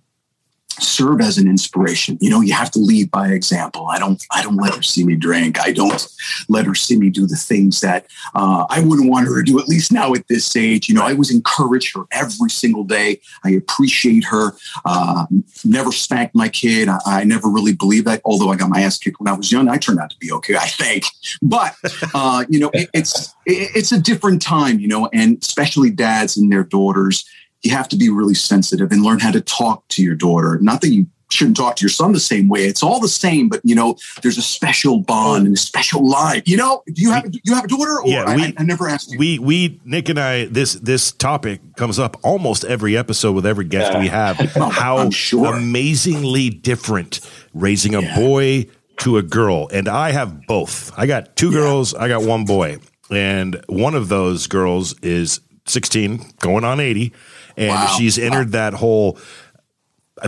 serve 0.79 1.21
as 1.21 1.37
an 1.37 1.47
inspiration. 1.47 2.17
You 2.21 2.29
know, 2.29 2.41
you 2.41 2.53
have 2.53 2.71
to 2.71 2.79
lead 2.79 3.11
by 3.11 3.29
example. 3.29 3.87
I 3.87 3.99
don't, 3.99 4.23
I 4.31 4.41
don't 4.41 4.57
let 4.57 4.75
her 4.75 4.81
see 4.81 5.03
me 5.03 5.15
drink. 5.15 5.59
I 5.59 5.71
don't 5.71 6.07
let 6.49 6.65
her 6.65 6.75
see 6.75 6.97
me 6.97 7.09
do 7.09 7.25
the 7.25 7.35
things 7.35 7.81
that 7.81 8.07
uh, 8.33 8.65
I 8.69 8.81
wouldn't 8.81 9.09
want 9.09 9.27
her 9.27 9.41
to 9.41 9.43
do. 9.43 9.59
At 9.59 9.67
least 9.67 9.91
now 9.91 10.13
at 10.13 10.27
this 10.27 10.55
age, 10.55 10.89
you 10.89 10.95
know, 10.95 11.03
I 11.03 11.11
always 11.11 11.31
encourage 11.31 11.93
her 11.93 12.03
every 12.11 12.49
single 12.49 12.83
day. 12.83 13.19
I 13.43 13.51
appreciate 13.51 14.25
her. 14.25 14.53
Uh, 14.83 15.25
never 15.63 15.91
spanked 15.91 16.35
my 16.35 16.49
kid. 16.49 16.89
I, 16.89 16.99
I, 17.05 17.23
never 17.23 17.49
really 17.49 17.73
believed 17.73 18.07
that. 18.07 18.21
Although 18.25 18.51
I 18.51 18.55
got 18.55 18.69
my 18.69 18.81
ass 18.81 18.97
kicked 18.97 19.19
when 19.19 19.27
I 19.27 19.33
was 19.35 19.51
young, 19.51 19.67
I 19.67 19.77
turned 19.77 19.99
out 19.99 20.09
to 20.11 20.17
be 20.19 20.31
okay. 20.31 20.55
I 20.55 20.67
think. 20.67 21.05
But 21.41 21.75
uh, 22.13 22.45
you 22.49 22.59
know, 22.59 22.69
it, 22.73 22.89
it's 22.93 23.33
it, 23.45 23.71
it's 23.75 23.91
a 23.91 23.99
different 23.99 24.41
time. 24.41 24.79
You 24.79 24.87
know, 24.87 25.09
and 25.13 25.37
especially 25.41 25.89
dads 25.89 26.37
and 26.37 26.51
their 26.51 26.63
daughters 26.63 27.25
you 27.61 27.71
have 27.71 27.87
to 27.89 27.97
be 27.97 28.09
really 28.09 28.35
sensitive 28.35 28.91
and 28.91 29.03
learn 29.03 29.19
how 29.19 29.31
to 29.31 29.41
talk 29.41 29.87
to 29.89 30.03
your 30.03 30.15
daughter. 30.15 30.59
Not 30.61 30.81
that 30.81 30.89
you 30.89 31.07
shouldn't 31.31 31.57
talk 31.57 31.75
to 31.75 31.81
your 31.81 31.89
son 31.89 32.13
the 32.13 32.19
same 32.19 32.47
way. 32.47 32.65
It's 32.65 32.83
all 32.83 32.99
the 32.99 33.07
same, 33.07 33.49
but 33.49 33.61
you 33.63 33.75
know, 33.75 33.97
there's 34.21 34.37
a 34.37 34.41
special 34.41 34.99
bond 34.99 35.45
and 35.47 35.55
a 35.55 35.59
special 35.59 36.07
line. 36.07 36.43
You 36.45 36.57
know, 36.57 36.83
do 36.87 37.01
you 37.01 37.11
have 37.11 37.25
you 37.43 37.55
have 37.55 37.65
a 37.65 37.67
daughter? 37.67 37.99
Or 37.99 38.07
yeah, 38.07 38.35
we, 38.35 38.43
I, 38.43 38.53
I, 38.57 38.63
never 38.63 38.87
asked 38.87 39.11
you. 39.11 39.17
We 39.17 39.39
we 39.39 39.81
Nick 39.83 40.09
and 40.09 40.19
I 40.19 40.45
this 40.45 40.73
this 40.73 41.11
topic 41.11 41.61
comes 41.75 41.99
up 41.99 42.17
almost 42.23 42.63
every 42.65 42.97
episode 42.97 43.33
with 43.33 43.45
every 43.45 43.65
guest 43.65 43.93
yeah. 43.93 43.99
we 43.99 44.07
have. 44.07 44.35
Oh, 44.57 44.69
how 44.69 45.09
sure. 45.09 45.53
amazingly 45.53 46.49
different 46.49 47.19
raising 47.53 47.93
a 47.93 48.01
yeah. 48.01 48.15
boy 48.15 48.67
to 48.99 49.17
a 49.17 49.21
girl, 49.21 49.67
and 49.71 49.87
I 49.89 50.11
have 50.11 50.47
both. 50.47 50.97
I 50.97 51.07
got 51.07 51.35
two 51.35 51.51
girls, 51.51 51.93
I 51.93 52.07
got 52.07 52.23
one 52.23 52.45
boy, 52.45 52.77
and 53.11 53.61
one 53.67 53.95
of 53.95 54.07
those 54.07 54.47
girls 54.47 54.97
is 55.01 55.41
16, 55.65 56.33
going 56.39 56.63
on 56.63 56.79
80, 56.79 57.11
and 57.57 57.69
Wow. 57.69 57.95
she's 57.97 58.17
entered 58.17 58.51
that 58.51 58.73
whole. 58.73 59.17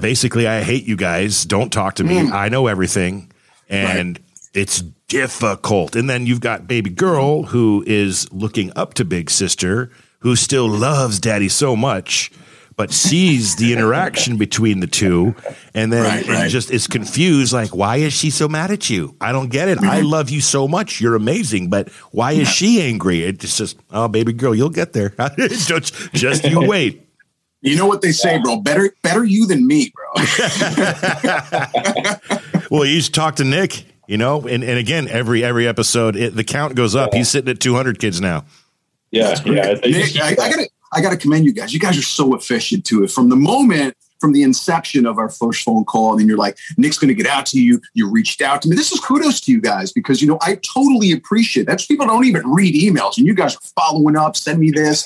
Basically, 0.01 0.47
I 0.47 0.61
hate 0.63 0.85
you 0.85 0.95
guys. 0.95 1.45
Don't 1.45 1.71
talk 1.71 1.95
to 1.95 2.03
me. 2.03 2.17
Mm. 2.17 2.31
I 2.33 2.49
know 2.49 2.67
everything, 2.67 3.31
and 3.69 4.19
it's 4.53 4.81
difficult. 5.07 5.95
And 5.95 6.09
then 6.09 6.25
you've 6.25 6.41
got 6.41 6.67
baby 6.67 6.89
girl 6.89 7.43
who 7.43 7.83
is 7.87 8.31
looking 8.33 8.71
up 8.75 8.93
to 8.95 9.05
big 9.05 9.29
sister, 9.29 9.89
who 10.19 10.35
still 10.35 10.67
loves 10.67 11.19
daddy 11.19 11.47
so 11.47 11.75
much, 11.75 12.31
but 12.75 12.91
sees 12.91 13.55
the 13.55 13.71
interaction 13.73 14.35
between 14.45 14.81
the 14.81 14.87
two, 14.87 15.35
and 15.73 15.91
then 15.91 16.03
Right, 16.03 16.27
right. 16.27 16.49
just 16.51 16.69
is 16.69 16.85
confused. 16.87 17.53
Like, 17.53 17.73
why 17.73 17.97
is 17.97 18.13
she 18.13 18.29
so 18.29 18.47
mad 18.47 18.69
at 18.71 18.89
you? 18.89 19.15
I 19.21 19.31
don't 19.31 19.49
get 19.49 19.69
it. 19.69 19.79
I 19.79 19.99
mm-hmm. 19.99 20.07
love 20.07 20.29
you 20.29 20.41
so 20.41 20.67
much. 20.67 20.99
You're 20.99 21.15
amazing, 21.15 21.69
but 21.69 21.89
why 22.11 22.33
is 22.33 22.49
she 22.49 22.81
angry? 22.81 23.23
It's 23.23 23.57
just, 23.57 23.79
oh, 23.91 24.07
baby 24.09 24.33
girl, 24.33 24.53
you'll 24.53 24.69
get 24.69 24.91
there. 24.93 25.13
just, 25.37 26.11
just 26.13 26.43
you 26.43 26.59
wait. 26.67 27.06
You 27.61 27.75
know 27.75 27.87
what 27.87 28.01
they 28.01 28.11
say, 28.11 28.39
bro? 28.39 28.61
Better, 28.61 28.93
better 29.01 29.23
you 29.23 29.47
than 29.47 29.65
me, 29.65 29.91
bro. 29.93 30.23
Well, 32.69 32.85
you 32.85 33.01
should 33.01 33.13
talk 33.13 33.37
to 33.37 33.43
Nick. 33.43 33.85
You 34.07 34.17
know, 34.17 34.47
and, 34.47 34.63
and 34.63 34.79
again, 34.79 35.09
every 35.09 35.43
every 35.43 35.67
episode, 35.67 36.15
it, 36.15 36.33
the 36.33 36.45
count 36.45 36.75
goes 36.75 36.95
up. 36.95 37.13
He's 37.13 37.29
sitting 37.29 37.49
at 37.49 37.59
200 37.59 37.99
kids 37.99 38.21
now. 38.21 38.45
Yeah, 39.11 39.35
yeah. 39.45 39.73
Nick, 39.73 40.17
I, 40.17 40.29
I 40.29 40.35
gotta, 40.35 40.69
I 40.93 41.01
gotta 41.01 41.17
commend 41.17 41.43
you 41.43 41.51
guys. 41.51 41.73
You 41.73 41.79
guys 41.81 41.97
are 41.97 42.03
so 42.03 42.33
efficient 42.33 42.85
to 42.85 43.03
it. 43.03 43.11
From 43.11 43.27
the 43.27 43.35
moment, 43.35 43.96
from 44.19 44.33
the 44.33 44.43
inception 44.43 45.05
of 45.05 45.17
our 45.17 45.29
first 45.29 45.63
phone 45.63 45.85
call, 45.85 46.11
and 46.11 46.19
then 46.19 46.27
you're 46.27 46.37
like, 46.37 46.57
Nick's 46.77 46.97
gonna 46.97 47.13
get 47.13 47.27
out 47.27 47.45
to 47.47 47.61
you. 47.61 47.81
You 47.93 48.09
reached 48.09 48.41
out 48.41 48.61
to 48.63 48.69
me. 48.69 48.75
This 48.75 48.91
is 48.91 48.99
kudos 48.99 49.41
to 49.41 49.51
you 49.51 49.61
guys 49.61 49.91
because 49.91 50.21
you 50.21 50.27
know 50.27 50.37
I 50.41 50.55
totally 50.55 51.11
appreciate 51.11 51.67
that. 51.67 51.85
People 51.87 52.07
don't 52.07 52.25
even 52.25 52.47
read 52.49 52.75
emails, 52.75 53.17
and 53.17 53.25
you 53.25 53.33
guys 53.33 53.55
are 53.55 53.61
following 53.75 54.15
up. 54.15 54.35
Send 54.35 54.59
me 54.59 54.71
this, 54.71 55.05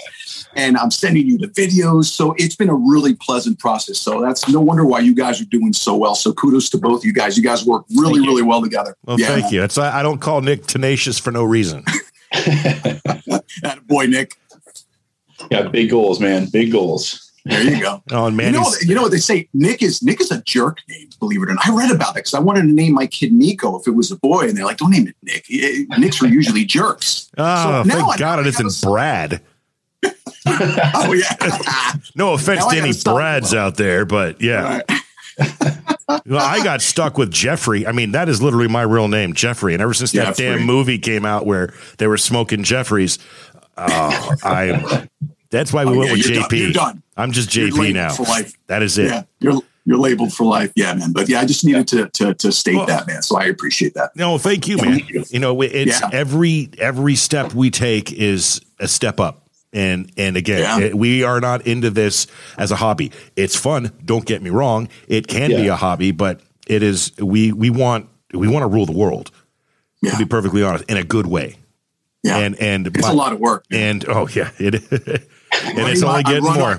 and 0.55 0.77
I'm 0.77 0.91
sending 0.91 1.27
you 1.27 1.37
the 1.37 1.47
videos. 1.47 2.05
So 2.05 2.33
it's 2.37 2.55
been 2.55 2.69
a 2.69 2.75
really 2.75 3.15
pleasant 3.15 3.59
process. 3.59 3.99
So 3.99 4.21
that's 4.21 4.47
no 4.49 4.59
wonder 4.59 4.85
why 4.85 4.99
you 4.99 5.15
guys 5.15 5.41
are 5.41 5.45
doing 5.45 5.73
so 5.73 5.95
well. 5.95 6.15
So 6.15 6.33
kudos 6.33 6.69
to 6.71 6.77
both 6.77 7.05
you 7.05 7.13
guys. 7.13 7.37
You 7.37 7.43
guys 7.43 7.65
work 7.65 7.85
really, 7.95 8.21
really 8.21 8.43
well 8.43 8.61
together. 8.61 8.95
Well, 9.05 9.17
thank 9.17 9.51
you. 9.51 9.63
It's 9.63 9.77
I, 9.77 9.99
I 9.99 10.03
don't 10.03 10.19
call 10.19 10.41
Nick 10.41 10.65
tenacious 10.65 11.19
for 11.19 11.31
no 11.31 11.43
reason. 11.43 11.83
boy, 13.87 14.05
Nick. 14.05 14.35
yeah, 15.49 15.63
big 15.63 15.89
goals, 15.89 16.19
man. 16.19 16.47
Big 16.51 16.71
goals. 16.71 17.30
There 17.45 17.63
you 17.63 17.81
go. 17.81 18.03
Oh, 18.12 18.29
man, 18.29 18.53
you 18.53 18.60
know, 18.60 18.71
you 18.81 18.93
know 18.95 19.01
what 19.03 19.12
they 19.12 19.17
say. 19.17 19.48
Nick 19.53 19.81
is 19.81 20.03
Nick 20.03 20.21
is 20.21 20.31
a 20.31 20.41
jerk 20.43 20.77
name. 20.89 21.10
Believe 21.19 21.41
it 21.41 21.50
or 21.50 21.53
not, 21.53 21.67
I 21.67 21.75
read 21.75 21.91
about 21.91 22.12
it 22.12 22.15
because 22.15 22.33
I 22.33 22.39
wanted 22.39 22.62
to 22.63 22.67
name 22.74 22.93
my 22.93 23.07
kid 23.07 23.31
Nico 23.33 23.79
if 23.79 23.88
it 23.88 23.91
was 23.91 24.12
a 24.12 24.15
boy, 24.17 24.48
and 24.48 24.57
they're 24.57 24.65
like, 24.65 24.77
"Don't 24.77 24.91
name 24.91 25.07
it 25.07 25.15
Nick. 25.24 25.45
Eh, 25.51 25.86
Nicks 25.98 26.21
are 26.21 26.27
usually 26.27 26.65
jerks." 26.65 27.29
oh, 27.38 27.83
So 27.83 27.89
thank 27.89 28.17
God 28.19 28.39
it 28.39 28.48
isn't 28.48 28.81
Brad. 28.88 29.41
Oh 30.48 31.13
yeah, 31.13 31.93
No 32.15 32.33
offense 32.33 32.62
Now 32.62 32.69
to 32.69 32.77
any. 32.79 32.91
Brads 33.03 33.53
out 33.53 33.75
there, 33.75 34.05
but 34.05 34.41
yeah. 34.41 34.81
Well, 36.25 36.39
I 36.45 36.63
got 36.63 36.81
stuck 36.81 37.17
with 37.17 37.31
Jeffrey. 37.31 37.86
I 37.88 37.91
mean, 37.91 38.12
that 38.12 38.27
is 38.27 38.41
literally 38.41 38.67
my 38.67 38.81
real 38.81 39.07
name, 39.07 39.33
Jeffrey. 39.33 39.74
And 39.74 39.81
ever 39.81 39.93
since 39.93 40.12
that 40.13 40.36
Jeffrey. 40.36 40.57
damn 40.57 40.65
movie 40.65 40.98
came 41.00 41.25
out 41.25 41.45
where 41.45 41.74
they 42.00 42.07
were 42.07 42.17
smoking 42.17 42.63
Jeffreys, 42.63 43.17
uh, 43.77 44.36
I 44.43 45.07
that's 45.51 45.71
why 45.74 45.86
we 45.86 45.93
Oh, 45.93 46.00
went 46.00 46.07
yeah, 46.10 46.13
with 46.17 46.25
you're 46.27 46.43
JP. 46.43 46.74
done. 46.74 47.03
I'm 47.21 47.31
just 47.31 47.49
JP 47.49 47.93
now. 47.93 48.13
for 48.13 48.23
life. 48.23 48.53
That 48.67 48.81
is 48.83 48.97
it. 48.97 49.07
yeah. 49.07 49.23
You're 49.39 49.61
you're 49.85 49.97
labeled 49.97 50.31
for 50.33 50.43
life. 50.45 50.71
Yeah, 50.75 50.93
man. 50.93 51.11
But 51.11 51.27
yeah, 51.27 51.39
I 51.41 51.45
just 51.45 51.65
needed 51.65 51.87
to 51.89 52.09
to, 52.09 52.33
to 52.35 52.51
state 52.51 52.75
Well- 52.75 52.85
that, 52.87 53.07
man. 53.07 53.21
So 53.21 53.37
I 53.37 53.45
appreciate 53.45 53.93
that. 53.95 54.15
No, 54.15 54.37
thank 54.37 54.67
you, 54.67 54.77
man. 54.77 55.01
You 55.29 55.39
know, 55.39 55.61
it's 55.61 55.99
Yeah. 56.01 56.09
every 56.11 56.69
every 56.77 57.15
step 57.15 57.53
we 57.53 57.69
take 57.71 58.11
is 58.13 58.61
a 58.79 58.87
step 58.87 59.19
up. 59.19 59.47
And 59.73 60.11
and 60.17 60.35
again, 60.37 60.59
Yeah. 60.59 60.79
it- 60.87 60.97
we 60.97 61.23
are 61.23 61.39
not 61.39 61.65
into 61.65 61.89
this 61.89 62.27
as 62.57 62.71
a 62.71 62.75
hobby. 62.75 63.11
It's 63.35 63.55
fun. 63.55 63.91
Don't 64.03 64.25
get 64.25 64.41
me 64.41 64.49
wrong. 64.49 64.87
It 65.07 65.27
can 65.27 65.49
be 65.49 65.67
a 65.67 65.75
hobby, 65.75 66.11
but 66.11 66.41
it 66.67 66.83
is 66.83 67.11
we 67.17 67.51
we 67.51 67.69
want 67.69 68.07
we 68.33 68.47
want 68.47 68.63
to 68.63 68.67
rule 68.67 68.85
the 68.85 68.91
world. 68.93 69.31
Yeah. 70.01 70.11
To 70.11 70.17
be 70.17 70.25
perfectly 70.25 70.61
honest, 70.63 70.83
in 70.89 70.97
a 70.97 71.03
good 71.03 71.27
way. 71.27 71.55
Yeah, 72.23 72.37
And 72.37 72.55
and 72.61 72.85
it's 72.87 73.07
a 73.07 73.13
lot 73.13 73.33
of 73.33 73.39
work. 73.39 73.65
man. 73.71 73.89
And 73.91 74.05
oh 74.09 74.27
yeah, 74.27 74.51
it 74.59 74.75
and 74.91 75.87
it's 75.89 76.03
only 76.03 76.21
getting 76.23 76.43
more. 76.43 76.77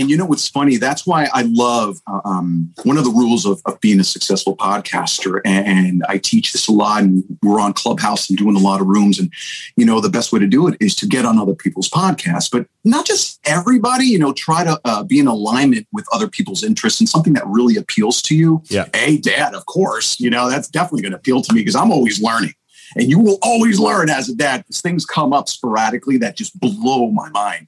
And 0.00 0.10
you 0.10 0.16
know 0.16 0.26
what's 0.26 0.48
funny? 0.48 0.76
That's 0.76 1.06
why 1.06 1.28
I 1.32 1.42
love 1.42 1.98
uh, 2.06 2.20
um, 2.24 2.72
one 2.84 2.98
of 2.98 3.04
the 3.04 3.10
rules 3.10 3.46
of, 3.46 3.60
of 3.66 3.80
being 3.80 4.00
a 4.00 4.04
successful 4.04 4.56
podcaster. 4.56 5.40
And 5.44 6.04
I 6.08 6.18
teach 6.18 6.52
this 6.52 6.68
a 6.68 6.72
lot. 6.72 7.02
And 7.02 7.24
we're 7.42 7.60
on 7.60 7.72
Clubhouse 7.72 8.28
and 8.28 8.38
doing 8.38 8.56
a 8.56 8.60
lot 8.60 8.80
of 8.80 8.86
rooms. 8.86 9.18
And 9.18 9.32
you 9.76 9.84
know, 9.84 10.00
the 10.00 10.08
best 10.08 10.32
way 10.32 10.40
to 10.40 10.46
do 10.46 10.68
it 10.68 10.76
is 10.80 10.94
to 10.96 11.06
get 11.06 11.24
on 11.24 11.38
other 11.38 11.54
people's 11.54 11.88
podcasts, 11.88 12.50
but 12.50 12.66
not 12.84 13.06
just 13.06 13.40
everybody. 13.44 14.06
You 14.06 14.18
know, 14.18 14.32
try 14.32 14.64
to 14.64 14.80
uh, 14.84 15.02
be 15.02 15.18
in 15.18 15.26
alignment 15.26 15.86
with 15.92 16.06
other 16.12 16.28
people's 16.28 16.62
interests 16.62 17.00
and 17.00 17.08
something 17.08 17.32
that 17.34 17.46
really 17.46 17.76
appeals 17.76 18.22
to 18.22 18.36
you. 18.36 18.62
Yeah. 18.66 18.86
Hey, 18.94 19.16
Dad, 19.16 19.54
of 19.54 19.66
course. 19.66 20.20
You 20.20 20.30
know, 20.30 20.48
that's 20.48 20.68
definitely 20.68 21.02
going 21.02 21.12
to 21.12 21.18
appeal 21.18 21.42
to 21.42 21.54
me 21.54 21.60
because 21.60 21.76
I'm 21.76 21.92
always 21.92 22.20
learning. 22.20 22.54
And 22.94 23.10
you 23.10 23.18
will 23.18 23.38
always 23.42 23.80
learn 23.80 24.08
as 24.10 24.28
a 24.28 24.34
dad 24.34 24.58
because 24.58 24.80
things 24.80 25.04
come 25.04 25.32
up 25.32 25.48
sporadically 25.48 26.18
that 26.18 26.36
just 26.36 26.58
blow 26.58 27.10
my 27.10 27.28
mind. 27.30 27.66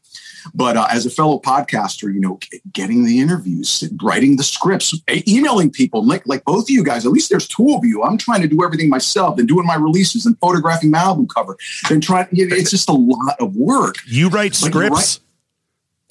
But 0.55 0.77
uh, 0.77 0.87
as 0.91 1.07
a 1.07 1.11
fellow 1.11 1.39
podcaster, 1.41 2.13
you 2.13 2.21
know, 2.21 2.39
getting 2.73 3.05
the 3.05 3.19
interviews, 3.21 3.85
writing 4.03 4.37
the 4.37 4.43
scripts, 4.43 4.95
emailing 5.27 5.71
people, 5.71 6.05
like 6.07 6.27
like 6.27 6.45
both 6.45 6.65
of 6.65 6.71
you 6.71 6.85
guys. 6.85 7.05
At 7.07 7.13
least 7.13 7.31
there's 7.31 7.47
two 7.49 7.75
of 7.75 7.85
you. 7.85 8.03
I'm 8.03 8.19
trying 8.19 8.43
to 8.43 8.49
do 8.49 8.63
everything 8.65 8.89
myself, 8.89 9.39
and 9.39 9.47
doing 9.49 9.67
my 9.67 9.75
releases 9.77 10.27
and 10.27 10.39
photographing 10.39 10.91
my 10.91 10.99
album 10.99 11.27
cover, 11.29 11.57
and 11.91 12.03
trying. 12.03 12.29
you 12.33 12.47
know, 12.49 12.57
It's 12.57 12.71
just 12.71 12.89
a 12.89 12.93
lot 12.93 13.37
of 13.41 13.57
work. 13.57 13.97
you 14.07 14.29
write 14.29 14.53
but 14.53 14.57
scripts. 14.71 15.21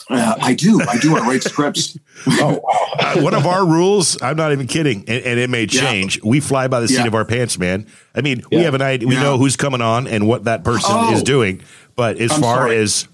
Uh, 0.10 0.36
I 0.42 0.54
do. 0.54 0.80
I 0.88 0.98
do. 1.00 1.18
I 1.18 1.22
write 1.22 1.44
scripts. 1.44 1.98
Oh, 2.30 2.60
wow. 2.64 2.86
Uh, 3.00 3.22
one 3.22 3.36
of 3.36 3.46
our 3.46 3.64
rules, 3.64 4.20
I'm 4.24 4.38
not 4.38 4.52
even 4.52 4.66
kidding, 4.66 5.02
and, 5.08 5.24
and 5.24 5.40
it 5.40 5.52
may 5.52 5.62
Yeah. 5.70 5.82
change. 5.82 6.20
We 6.24 6.40
fly 6.40 6.68
by 6.68 6.80
the 6.80 6.88
seat 6.88 6.96
Yeah. 6.96 7.06
of 7.06 7.14
our 7.14 7.26
pants, 7.26 7.60
man. 7.60 7.86
I 8.16 8.22
mean, 8.22 8.42
we 8.52 8.58
have 8.64 8.74
an 8.74 8.82
idea. 8.82 9.08
We 9.08 9.14
Yeah. 9.14 9.22
know 9.22 9.38
who's 9.38 9.56
coming 9.56 9.82
on 9.82 10.08
and 10.08 10.28
what 10.28 10.46
that 10.46 10.64
person 10.64 10.90
Oh. 10.96 11.14
is 11.14 11.22
doing. 11.22 11.62
But 11.96 12.18
as 12.18 12.32
I'm 12.32 12.42
far 12.42 12.56
sorry. 12.64 12.78
as 12.78 13.08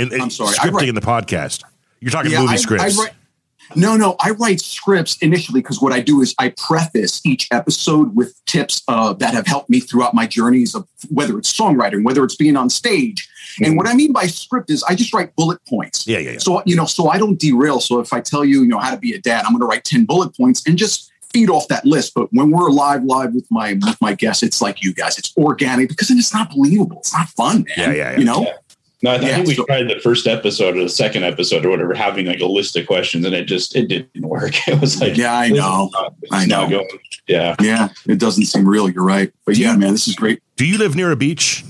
in, 0.00 0.12
in 0.14 0.20
I'm 0.20 0.30
sorry. 0.30 0.54
Scripting 0.56 0.72
write- 0.72 0.88
in 0.88 0.94
the 0.94 1.00
podcast, 1.00 1.62
you're 2.00 2.10
talking 2.10 2.32
Yeah, 2.32 2.40
movie 2.40 2.54
I- 2.54 2.56
scripts. 2.56 2.98
I 2.98 3.02
write- 3.02 3.12
no, 3.76 3.96
no, 3.96 4.16
I 4.18 4.30
write 4.30 4.60
scripts 4.60 5.16
initially 5.18 5.60
because 5.60 5.80
what 5.80 5.92
I 5.92 6.00
do 6.00 6.22
is 6.22 6.34
I 6.40 6.48
preface 6.48 7.20
each 7.24 7.46
episode 7.52 8.16
with 8.16 8.34
tips 8.46 8.82
uh, 8.88 9.12
that 9.14 9.32
have 9.32 9.46
helped 9.46 9.70
me 9.70 9.78
throughout 9.78 10.12
my 10.12 10.26
journeys 10.26 10.74
of 10.74 10.88
whether 11.08 11.38
it's 11.38 11.52
songwriting, 11.56 12.02
whether 12.02 12.24
it's 12.24 12.34
being 12.34 12.56
on 12.56 12.68
stage. 12.68 13.28
And 13.62 13.76
what 13.76 13.86
I 13.86 13.94
mean 13.94 14.12
by 14.12 14.26
script 14.26 14.70
is 14.70 14.82
I 14.82 14.96
just 14.96 15.14
write 15.14 15.36
bullet 15.36 15.60
points. 15.68 16.04
Yeah, 16.04 16.18
yeah, 16.18 16.32
yeah. 16.32 16.38
So 16.38 16.62
you 16.66 16.74
know, 16.74 16.84
so 16.84 17.10
I 17.10 17.18
don't 17.18 17.38
derail. 17.38 17.78
So 17.78 18.00
if 18.00 18.12
I 18.12 18.20
tell 18.20 18.44
you, 18.44 18.62
you 18.62 18.68
know, 18.68 18.78
how 18.80 18.90
to 18.90 18.96
be 18.96 19.12
a 19.14 19.20
dad, 19.20 19.44
I'm 19.44 19.52
going 19.52 19.60
to 19.60 19.66
write 19.66 19.84
ten 19.84 20.04
bullet 20.04 20.36
points 20.36 20.66
and 20.66 20.76
just 20.76 21.12
feed 21.32 21.48
off 21.48 21.68
that 21.68 21.84
list. 21.84 22.14
But 22.14 22.26
when 22.32 22.50
we're 22.50 22.70
live, 22.70 23.04
live 23.04 23.34
with 23.34 23.46
my 23.52 23.74
with 23.74 24.00
my 24.00 24.14
guests, 24.14 24.42
it's 24.42 24.60
like 24.60 24.82
you 24.82 24.92
guys. 24.92 25.16
It's 25.16 25.32
organic 25.36 25.88
because 25.90 26.08
then 26.08 26.18
it's 26.18 26.34
not 26.34 26.50
believable. 26.50 26.98
It's 27.00 27.12
not 27.12 27.28
fun, 27.28 27.64
man. 27.76 27.90
Yeah, 27.90 27.92
yeah, 27.92 28.12
yeah. 28.12 28.18
You 28.18 28.24
know. 28.24 28.42
Yeah. 28.42 28.54
No, 29.02 29.10
I, 29.12 29.14
I 29.14 29.20
Yeah, 29.20 29.34
think 29.36 29.48
we 29.48 29.54
so- 29.54 29.64
tried 29.64 29.88
the 29.88 29.98
first 30.00 30.26
episode 30.26 30.76
or 30.76 30.82
the 30.82 30.88
second 30.88 31.24
episode 31.24 31.64
or 31.64 31.70
whatever, 31.70 31.94
having 31.94 32.26
like 32.26 32.40
a 32.40 32.46
list 32.46 32.76
of 32.76 32.86
questions, 32.86 33.24
and 33.24 33.34
it 33.34 33.44
just 33.46 33.74
it 33.74 33.88
didn't 33.88 34.26
work. 34.26 34.52
It 34.68 34.80
was 34.80 35.00
like, 35.00 35.16
Yeah, 35.16 35.36
I 35.36 35.48
know. 35.48 35.88
not- 35.92 36.14
I 36.30 36.46
know. 36.46 36.68
going. 36.68 36.88
Yeah, 37.26 37.56
Yeah, 37.60 37.88
it 38.08 38.18
doesn't 38.18 38.44
seem 38.46 38.68
real. 38.68 38.88
You're 38.90 39.04
right. 39.04 39.32
But 39.46 39.56
yeah, 39.56 39.74
man, 39.76 39.92
this 39.92 40.06
is 40.08 40.14
great. 40.16 40.42
Do 40.56 40.66
you 40.66 40.76
live 40.78 40.94
near 40.96 41.10
a 41.10 41.16
beach? 41.16 41.64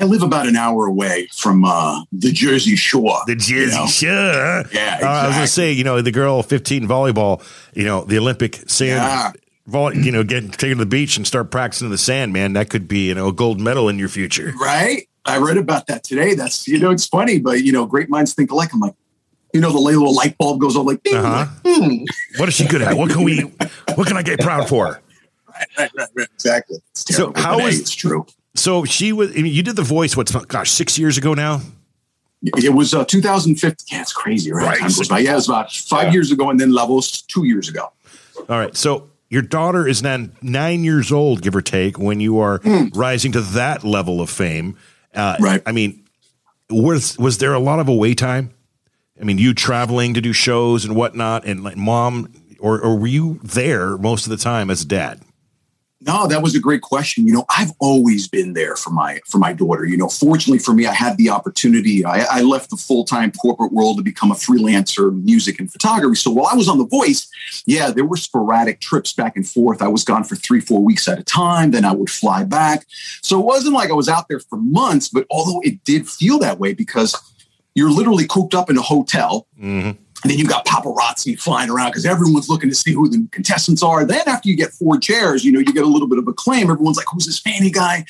I 0.00 0.04
live 0.06 0.22
about 0.24 0.48
an 0.48 0.56
hour 0.56 0.86
away 0.86 1.28
from 1.32 1.64
uh, 1.64 2.02
the 2.10 2.32
Jersey 2.32 2.74
Shore. 2.74 3.20
The 3.28 3.36
Jersey 3.36 3.76
you 3.76 3.78
know? 3.78 3.86
Shore. 3.86 4.64
Yeah, 4.72 4.98
Uh, 5.00 5.06
I 5.06 5.26
was 5.28 5.36
going 5.36 5.46
to 5.46 5.52
say, 5.52 5.70
you 5.70 5.84
know, 5.84 6.00
the 6.02 6.10
girl 6.10 6.42
15 6.42 6.88
volleyball, 6.88 7.40
you 7.74 7.84
know, 7.84 8.02
the 8.04 8.18
Olympic 8.18 8.68
sand, 8.68 8.88
Yeah. 9.02 9.32
volley, 9.68 10.00
you 10.02 10.10
know, 10.10 10.24
get 10.24 10.50
taken 10.54 10.78
to 10.78 10.84
the 10.84 10.86
beach 10.86 11.16
and 11.16 11.24
start 11.24 11.52
practicing 11.52 11.86
in 11.86 11.92
the 11.92 11.98
sand, 11.98 12.32
man. 12.32 12.54
That 12.54 12.70
could 12.70 12.88
be, 12.88 13.06
you 13.06 13.14
know, 13.14 13.28
a 13.28 13.32
gold 13.32 13.60
medal 13.60 13.88
in 13.88 13.96
your 14.00 14.08
future. 14.08 14.52
Right? 14.60 15.06
I 15.26 15.38
read 15.38 15.56
about 15.56 15.86
that 15.86 16.04
today. 16.04 16.34
That's 16.34 16.66
you 16.68 16.78
know, 16.78 16.90
it's 16.90 17.06
funny, 17.06 17.38
but 17.38 17.62
you 17.62 17.72
know, 17.72 17.86
great 17.86 18.08
minds 18.10 18.34
think 18.34 18.50
alike. 18.50 18.70
I'm 18.72 18.80
like, 18.80 18.94
you 19.52 19.60
know, 19.60 19.70
the 19.72 19.78
little 19.78 20.14
light 20.14 20.36
bulb 20.38 20.60
goes 20.60 20.76
off 20.76 20.86
like, 20.86 21.00
Uh-huh. 21.12 21.46
like. 21.64 22.00
What 22.36 22.48
is 22.48 22.54
she 22.54 22.66
good 22.66 22.82
at? 22.82 22.96
What 22.96 23.10
can 23.10 23.22
we, 23.22 23.40
what 23.94 24.06
can 24.06 24.16
I 24.16 24.22
get 24.22 24.40
proud 24.40 24.68
for? 24.68 25.00
right, 25.78 25.90
right, 25.96 26.08
right, 26.14 26.28
exactly. 26.34 26.78
So 26.94 27.30
terrible, 27.32 27.40
how 27.40 27.58
hey, 27.60 27.68
it's 27.68 27.94
true? 27.94 28.26
So 28.56 28.84
she 28.84 29.12
was, 29.12 29.30
I 29.30 29.34
mean, 29.42 29.46
you 29.52 29.62
did 29.62 29.76
the 29.76 29.82
voice, 29.82 30.16
what's, 30.16 30.32
gosh, 30.46 30.70
six 30.70 30.98
years 30.98 31.16
ago 31.18 31.34
now? 31.34 31.60
It 32.56 32.74
was 32.74 32.92
uh, 32.92 33.04
2015. 33.04 33.86
Yeah, 33.96 34.02
it's 34.02 34.12
crazy, 34.12 34.52
right? 34.52 34.66
Right. 34.66 34.78
Time 34.80 34.88
goes 34.88 35.08
by. 35.08 35.20
Yeah, 35.20 35.32
it 35.32 35.36
was 35.36 35.48
about 35.48 35.72
five 35.72 36.08
Yeah. 36.08 36.12
years 36.12 36.30
ago, 36.32 36.50
and 36.50 36.60
then 36.60 36.72
La 36.72 36.84
Voz 36.86 37.22
two 37.22 37.44
years 37.44 37.68
ago. 37.68 37.90
All 38.48 38.58
right. 38.58 38.76
So 38.76 39.08
your 39.30 39.40
daughter 39.42 39.88
is 39.88 40.02
now 40.02 40.26
nine 40.42 40.84
years 40.84 41.10
old, 41.10 41.40
give 41.40 41.56
or 41.56 41.62
take, 41.62 41.98
when 41.98 42.20
you 42.20 42.38
are 42.40 42.60
rising 42.94 43.32
to 43.32 43.40
that 43.40 43.82
level 43.84 44.20
of 44.20 44.28
fame. 44.28 44.76
Uh, 45.14 45.36
Right. 45.40 45.62
I 45.66 45.72
mean, 45.72 46.04
was 46.70 47.18
was 47.18 47.38
there 47.38 47.54
a 47.54 47.58
lot 47.60 47.78
of 47.78 47.88
away 47.88 48.14
time? 48.14 48.50
I 49.20 49.24
mean, 49.24 49.38
you 49.38 49.54
traveling 49.54 50.14
to 50.14 50.20
do 50.20 50.32
shows 50.32 50.84
and 50.84 50.96
whatnot, 50.96 51.44
and 51.46 51.62
like 51.62 51.76
mom, 51.76 52.32
or 52.58 52.80
or 52.80 52.98
were 52.98 53.06
you 53.06 53.38
there 53.42 53.96
most 53.98 54.26
of 54.26 54.30
the 54.30 54.36
time 54.36 54.70
as 54.70 54.84
dad? 54.84 55.20
No, 56.06 56.26
that 56.26 56.42
was 56.42 56.54
a 56.54 56.60
great 56.60 56.82
question. 56.82 57.26
You 57.26 57.32
know, 57.32 57.44
I've 57.56 57.72
always 57.78 58.28
been 58.28 58.52
there 58.52 58.76
for 58.76 58.90
my 58.90 59.20
for 59.26 59.38
my 59.38 59.52
daughter. 59.54 59.86
You 59.86 59.96
know, 59.96 60.08
fortunately 60.08 60.58
for 60.58 60.74
me, 60.74 60.86
I 60.86 60.92
had 60.92 61.16
the 61.16 61.30
opportunity. 61.30 62.04
I, 62.04 62.24
I 62.30 62.42
left 62.42 62.70
the 62.70 62.76
full 62.76 63.04
time 63.04 63.32
corporate 63.32 63.72
world 63.72 63.96
to 63.96 64.02
become 64.02 64.30
a 64.30 64.34
freelancer, 64.34 65.12
music 65.24 65.58
and 65.60 65.72
photography. 65.72 66.16
So 66.16 66.30
while 66.30 66.46
I 66.46 66.56
was 66.56 66.68
on 66.68 66.78
The 66.78 66.86
Voice, 66.86 67.26
yeah, 67.64 67.90
there 67.90 68.04
were 68.04 68.16
sporadic 68.16 68.80
trips 68.80 69.14
back 69.14 69.36
and 69.36 69.48
forth. 69.48 69.80
I 69.80 69.88
was 69.88 70.04
gone 70.04 70.24
for 70.24 70.36
three, 70.36 70.60
four 70.60 70.82
weeks 70.82 71.08
at 71.08 71.18
a 71.18 71.24
time. 71.24 71.70
Then 71.70 71.84
I 71.86 71.92
would 71.92 72.10
fly 72.10 72.44
back. 72.44 72.86
So 73.22 73.40
it 73.40 73.44
wasn't 73.46 73.74
like 73.74 73.90
I 73.90 73.94
was 73.94 74.08
out 74.08 74.28
there 74.28 74.40
for 74.40 74.56
months. 74.56 75.08
But 75.08 75.26
although 75.30 75.60
it 75.62 75.84
did 75.84 76.06
feel 76.06 76.38
that 76.40 76.58
way 76.58 76.74
because 76.74 77.14
you're 77.74 77.90
literally 77.90 78.26
cooped 78.26 78.54
up 78.54 78.70
in 78.70 78.76
a 78.76 78.82
hotel. 78.82 79.46
Mm-hmm. 79.60 80.02
And 80.24 80.30
then 80.30 80.38
you've 80.38 80.48
got 80.48 80.64
paparazzi 80.64 81.38
flying 81.38 81.68
around 81.68 81.90
because 81.90 82.06
everyone's 82.06 82.48
looking 82.48 82.70
to 82.70 82.74
see 82.74 82.94
who 82.94 83.10
the 83.10 83.28
contestants 83.30 83.82
are. 83.82 84.06
Then 84.06 84.22
after 84.26 84.48
you 84.48 84.56
get 84.56 84.72
four 84.72 84.98
chairs, 84.98 85.44
you 85.44 85.52
know, 85.52 85.58
you 85.58 85.66
get 85.66 85.84
a 85.84 85.86
little 85.86 86.08
bit 86.08 86.18
of 86.18 86.26
acclaim. 86.26 86.70
Everyone's 86.70 86.96
like, 86.96 87.04
who's 87.12 87.26
this 87.26 87.38
fanny 87.38 87.70
guy? 87.70 88.06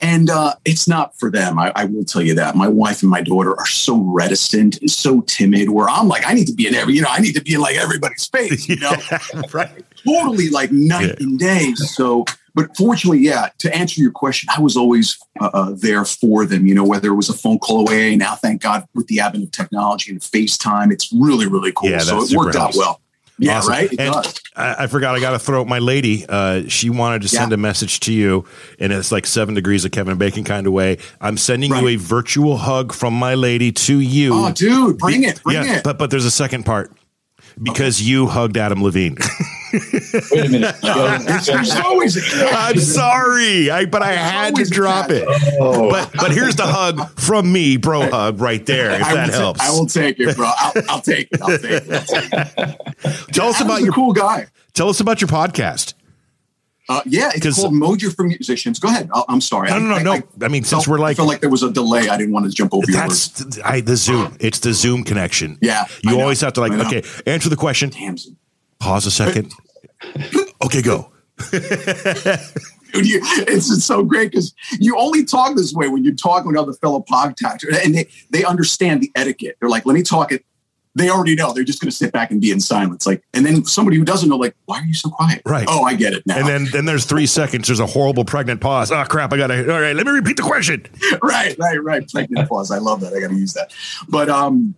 And 0.00 0.30
uh, 0.30 0.54
it's 0.64 0.88
not 0.88 1.16
for 1.16 1.30
them. 1.30 1.56
I, 1.56 1.72
I, 1.76 1.84
will 1.84 2.04
tell 2.04 2.22
you 2.22 2.34
that. 2.34 2.56
My 2.56 2.66
wife 2.66 3.02
and 3.02 3.10
my 3.10 3.20
daughter 3.20 3.56
are 3.56 3.66
so 3.66 3.96
reticent 3.98 4.80
and 4.80 4.90
so 4.90 5.20
timid 5.22 5.70
where 5.70 5.88
I'm 5.88 6.08
like, 6.08 6.26
I 6.26 6.34
need 6.34 6.48
to 6.48 6.54
be 6.54 6.66
in 6.66 6.74
every, 6.74 6.94
you 6.94 7.02
know, 7.02 7.08
I 7.10 7.20
need 7.20 7.34
to 7.34 7.40
be 7.40 7.54
in 7.54 7.60
like 7.60 7.76
everybody's 7.76 8.26
face, 8.26 8.68
you 8.68 8.76
know? 8.76 8.92
right. 9.52 9.84
Totally 10.04 10.50
like 10.50 10.72
night 10.72 11.06
yeah. 11.06 11.14
and 11.20 11.38
day. 11.38 11.72
So 11.74 12.24
but 12.58 12.76
fortunately, 12.76 13.20
yeah, 13.20 13.50
to 13.58 13.72
answer 13.72 14.00
your 14.00 14.10
question, 14.10 14.48
I 14.56 14.60
was 14.60 14.76
always 14.76 15.16
uh, 15.40 15.48
uh, 15.54 15.74
there 15.76 16.04
for 16.04 16.44
them, 16.44 16.66
you 16.66 16.74
know, 16.74 16.82
whether 16.82 17.06
it 17.06 17.14
was 17.14 17.28
a 17.28 17.32
phone 17.32 17.60
call 17.60 17.86
away. 17.86 18.16
Now, 18.16 18.34
thank 18.34 18.62
God, 18.62 18.84
with 18.96 19.06
the 19.06 19.20
advent 19.20 19.44
of 19.44 19.52
technology 19.52 20.10
and 20.10 20.20
FaceTime, 20.20 20.92
it's 20.92 21.12
really, 21.12 21.46
really 21.46 21.70
cool. 21.70 21.90
Yeah, 21.90 21.98
so 21.98 22.20
it 22.20 22.32
worked 22.32 22.56
out 22.56 22.74
well. 22.74 23.00
Yeah, 23.38 23.58
awesome. 23.58 23.72
right. 23.72 24.00
I, 24.00 24.74
I, 24.76 24.86
forgot. 24.88 25.14
I 25.14 25.20
got 25.20 25.30
to 25.30 25.38
throw 25.38 25.60
out 25.60 25.68
my 25.68 25.78
lady. 25.78 26.26
Uh, 26.28 26.64
she 26.66 26.90
wanted 26.90 27.22
to 27.22 27.28
send 27.28 27.52
yeah. 27.52 27.54
a 27.54 27.58
message 27.58 28.00
to 28.00 28.12
you, 28.12 28.44
and 28.80 28.92
it's 28.92 29.12
like 29.12 29.26
seven 29.26 29.54
degrees 29.54 29.84
of 29.84 29.92
Kevin 29.92 30.18
Bacon 30.18 30.42
kind 30.42 30.66
of 30.66 30.72
way. 30.72 30.98
I'm 31.20 31.36
sending 31.36 31.70
right. 31.70 31.80
you 31.80 31.88
a 31.90 31.96
virtual 31.96 32.56
hug 32.56 32.92
from 32.92 33.14
my 33.14 33.36
lady 33.36 33.70
to 33.70 34.00
you. 34.00 34.32
Oh, 34.34 34.50
dude, 34.50 34.98
bring 34.98 35.20
Be- 35.20 35.28
it, 35.28 35.42
bring 35.44 35.62
yeah, 35.62 35.76
it. 35.76 35.84
But 35.84 35.96
but 35.96 36.10
there's 36.10 36.24
a 36.24 36.30
second 36.32 36.64
part 36.64 36.90
because 37.62 38.00
okay. 38.00 38.10
you 38.10 38.26
hugged 38.26 38.56
Adam 38.56 38.82
Levine. 38.82 39.16
Wait 39.72 40.46
a 40.46 40.48
minute. 40.48 40.76
I'm 40.82 42.78
sorry, 42.78 43.70
I, 43.70 43.84
but 43.86 44.02
I 44.02 44.12
had 44.12 44.54
to 44.56 44.64
drop 44.64 45.10
it. 45.10 45.24
Oh. 45.60 45.90
But 45.90 46.12
but 46.14 46.32
here's 46.32 46.56
the 46.56 46.66
hug 46.66 47.18
from 47.18 47.52
me, 47.52 47.76
bro 47.76 48.10
hug 48.10 48.40
right 48.40 48.64
there. 48.64 48.92
If 48.92 49.02
I 49.04 49.14
that 49.14 49.30
helps, 49.30 49.60
I 49.60 49.70
will 49.70 49.86
take 49.86 50.18
it, 50.20 50.36
bro. 50.36 50.50
I'll, 50.56 50.72
I'll 50.88 51.00
take 51.00 51.28
it. 51.30 51.42
I'll 51.42 51.58
take 51.58 51.64
it. 51.64 51.90
I'll 51.90 52.04
take 52.04 52.30
it. 52.32 53.26
Tell 53.32 53.48
us 53.48 53.60
about 53.60 53.82
your 53.82 53.92
cool 53.92 54.12
guy. 54.12 54.46
Tell 54.74 54.88
us 54.88 55.00
about 55.00 55.20
your 55.20 55.28
podcast. 55.28 55.94
Uh, 56.90 57.02
yeah, 57.04 57.30
it's 57.34 57.60
called 57.60 57.74
Mojo 57.74 58.14
for 58.14 58.22
Musicians. 58.22 58.78
Go 58.78 58.88
ahead. 58.88 59.10
i 59.12 59.22
am 59.28 59.42
sorry. 59.42 59.68
No, 59.68 59.78
no, 59.78 59.88
no, 59.88 59.94
I, 59.94 60.02
no. 60.02 60.12
I, 60.12 60.22
I 60.42 60.48
mean, 60.48 60.64
since 60.64 60.88
we're 60.88 60.98
like, 60.98 61.12
I 61.12 61.14
felt 61.16 61.28
like 61.28 61.40
there 61.40 61.50
was 61.50 61.62
a 61.62 61.70
delay. 61.70 62.08
I 62.08 62.16
didn't 62.16 62.32
want 62.32 62.46
to 62.46 62.50
jump 62.50 62.72
over. 62.72 62.86
That's 62.90 63.58
I, 63.60 63.82
the 63.82 63.96
Zoom. 63.96 64.36
It's 64.40 64.60
the 64.60 64.72
Zoom 64.72 65.04
connection. 65.04 65.58
Yeah, 65.60 65.84
you 66.02 66.18
always 66.18 66.40
have 66.40 66.54
to 66.54 66.60
like. 66.60 66.72
Okay, 66.72 67.02
answer 67.26 67.50
the 67.50 67.56
question. 67.56 67.90
Damn. 67.90 68.16
Pause 68.80 69.06
a 69.06 69.10
second. 69.10 69.52
okay, 70.64 70.82
go. 70.82 71.10
Dude, 72.92 73.06
you, 73.06 73.20
it's, 73.22 73.70
it's 73.70 73.84
so 73.84 74.02
great 74.02 74.30
because 74.30 74.54
you 74.78 74.96
only 74.98 75.24
talk 75.24 75.56
this 75.56 75.72
way 75.74 75.88
when 75.88 76.04
you're 76.04 76.14
talking 76.14 76.48
with 76.48 76.56
other 76.56 76.72
fellow 76.72 77.04
podcasters, 77.08 77.84
and 77.84 77.94
they 77.94 78.08
they 78.30 78.44
understand 78.44 79.02
the 79.02 79.10
etiquette. 79.14 79.56
They're 79.60 79.68
like, 79.68 79.84
"Let 79.84 79.94
me 79.94 80.02
talk 80.02 80.32
it." 80.32 80.44
They 80.94 81.10
already 81.10 81.34
know. 81.34 81.52
They're 81.52 81.64
just 81.64 81.80
going 81.80 81.90
to 81.90 81.96
sit 81.96 82.12
back 82.12 82.30
and 82.30 82.40
be 82.40 82.50
in 82.50 82.60
silence. 82.60 83.06
Like, 83.06 83.22
and 83.32 83.46
then 83.46 83.64
somebody 83.66 83.98
who 83.98 84.04
doesn't 84.04 84.28
know, 84.28 84.36
like, 84.36 84.56
why 84.64 84.80
are 84.80 84.84
you 84.84 84.94
so 84.94 85.10
quiet? 85.10 85.42
Right. 85.44 85.66
Oh, 85.68 85.84
I 85.84 85.94
get 85.94 86.12
it 86.12 86.26
now. 86.26 86.38
And 86.38 86.48
then 86.48 86.64
then 86.72 86.84
there's 86.86 87.04
three 87.04 87.26
seconds. 87.26 87.68
There's 87.68 87.78
a 87.78 87.86
horrible 87.86 88.24
pregnant 88.24 88.60
pause. 88.60 88.90
Oh 88.90 89.04
crap! 89.04 89.32
I 89.32 89.36
gotta. 89.36 89.72
All 89.72 89.80
right, 89.80 89.94
let 89.94 90.06
me 90.06 90.12
repeat 90.12 90.36
the 90.36 90.42
question. 90.42 90.86
right, 91.22 91.54
right, 91.58 91.82
right. 91.82 92.08
Pregnant 92.08 92.48
pause. 92.48 92.70
I 92.70 92.78
love 92.78 93.00
that. 93.02 93.12
I 93.12 93.20
got 93.20 93.28
to 93.28 93.36
use 93.36 93.52
that. 93.52 93.72
But 94.08 94.28
um, 94.30 94.74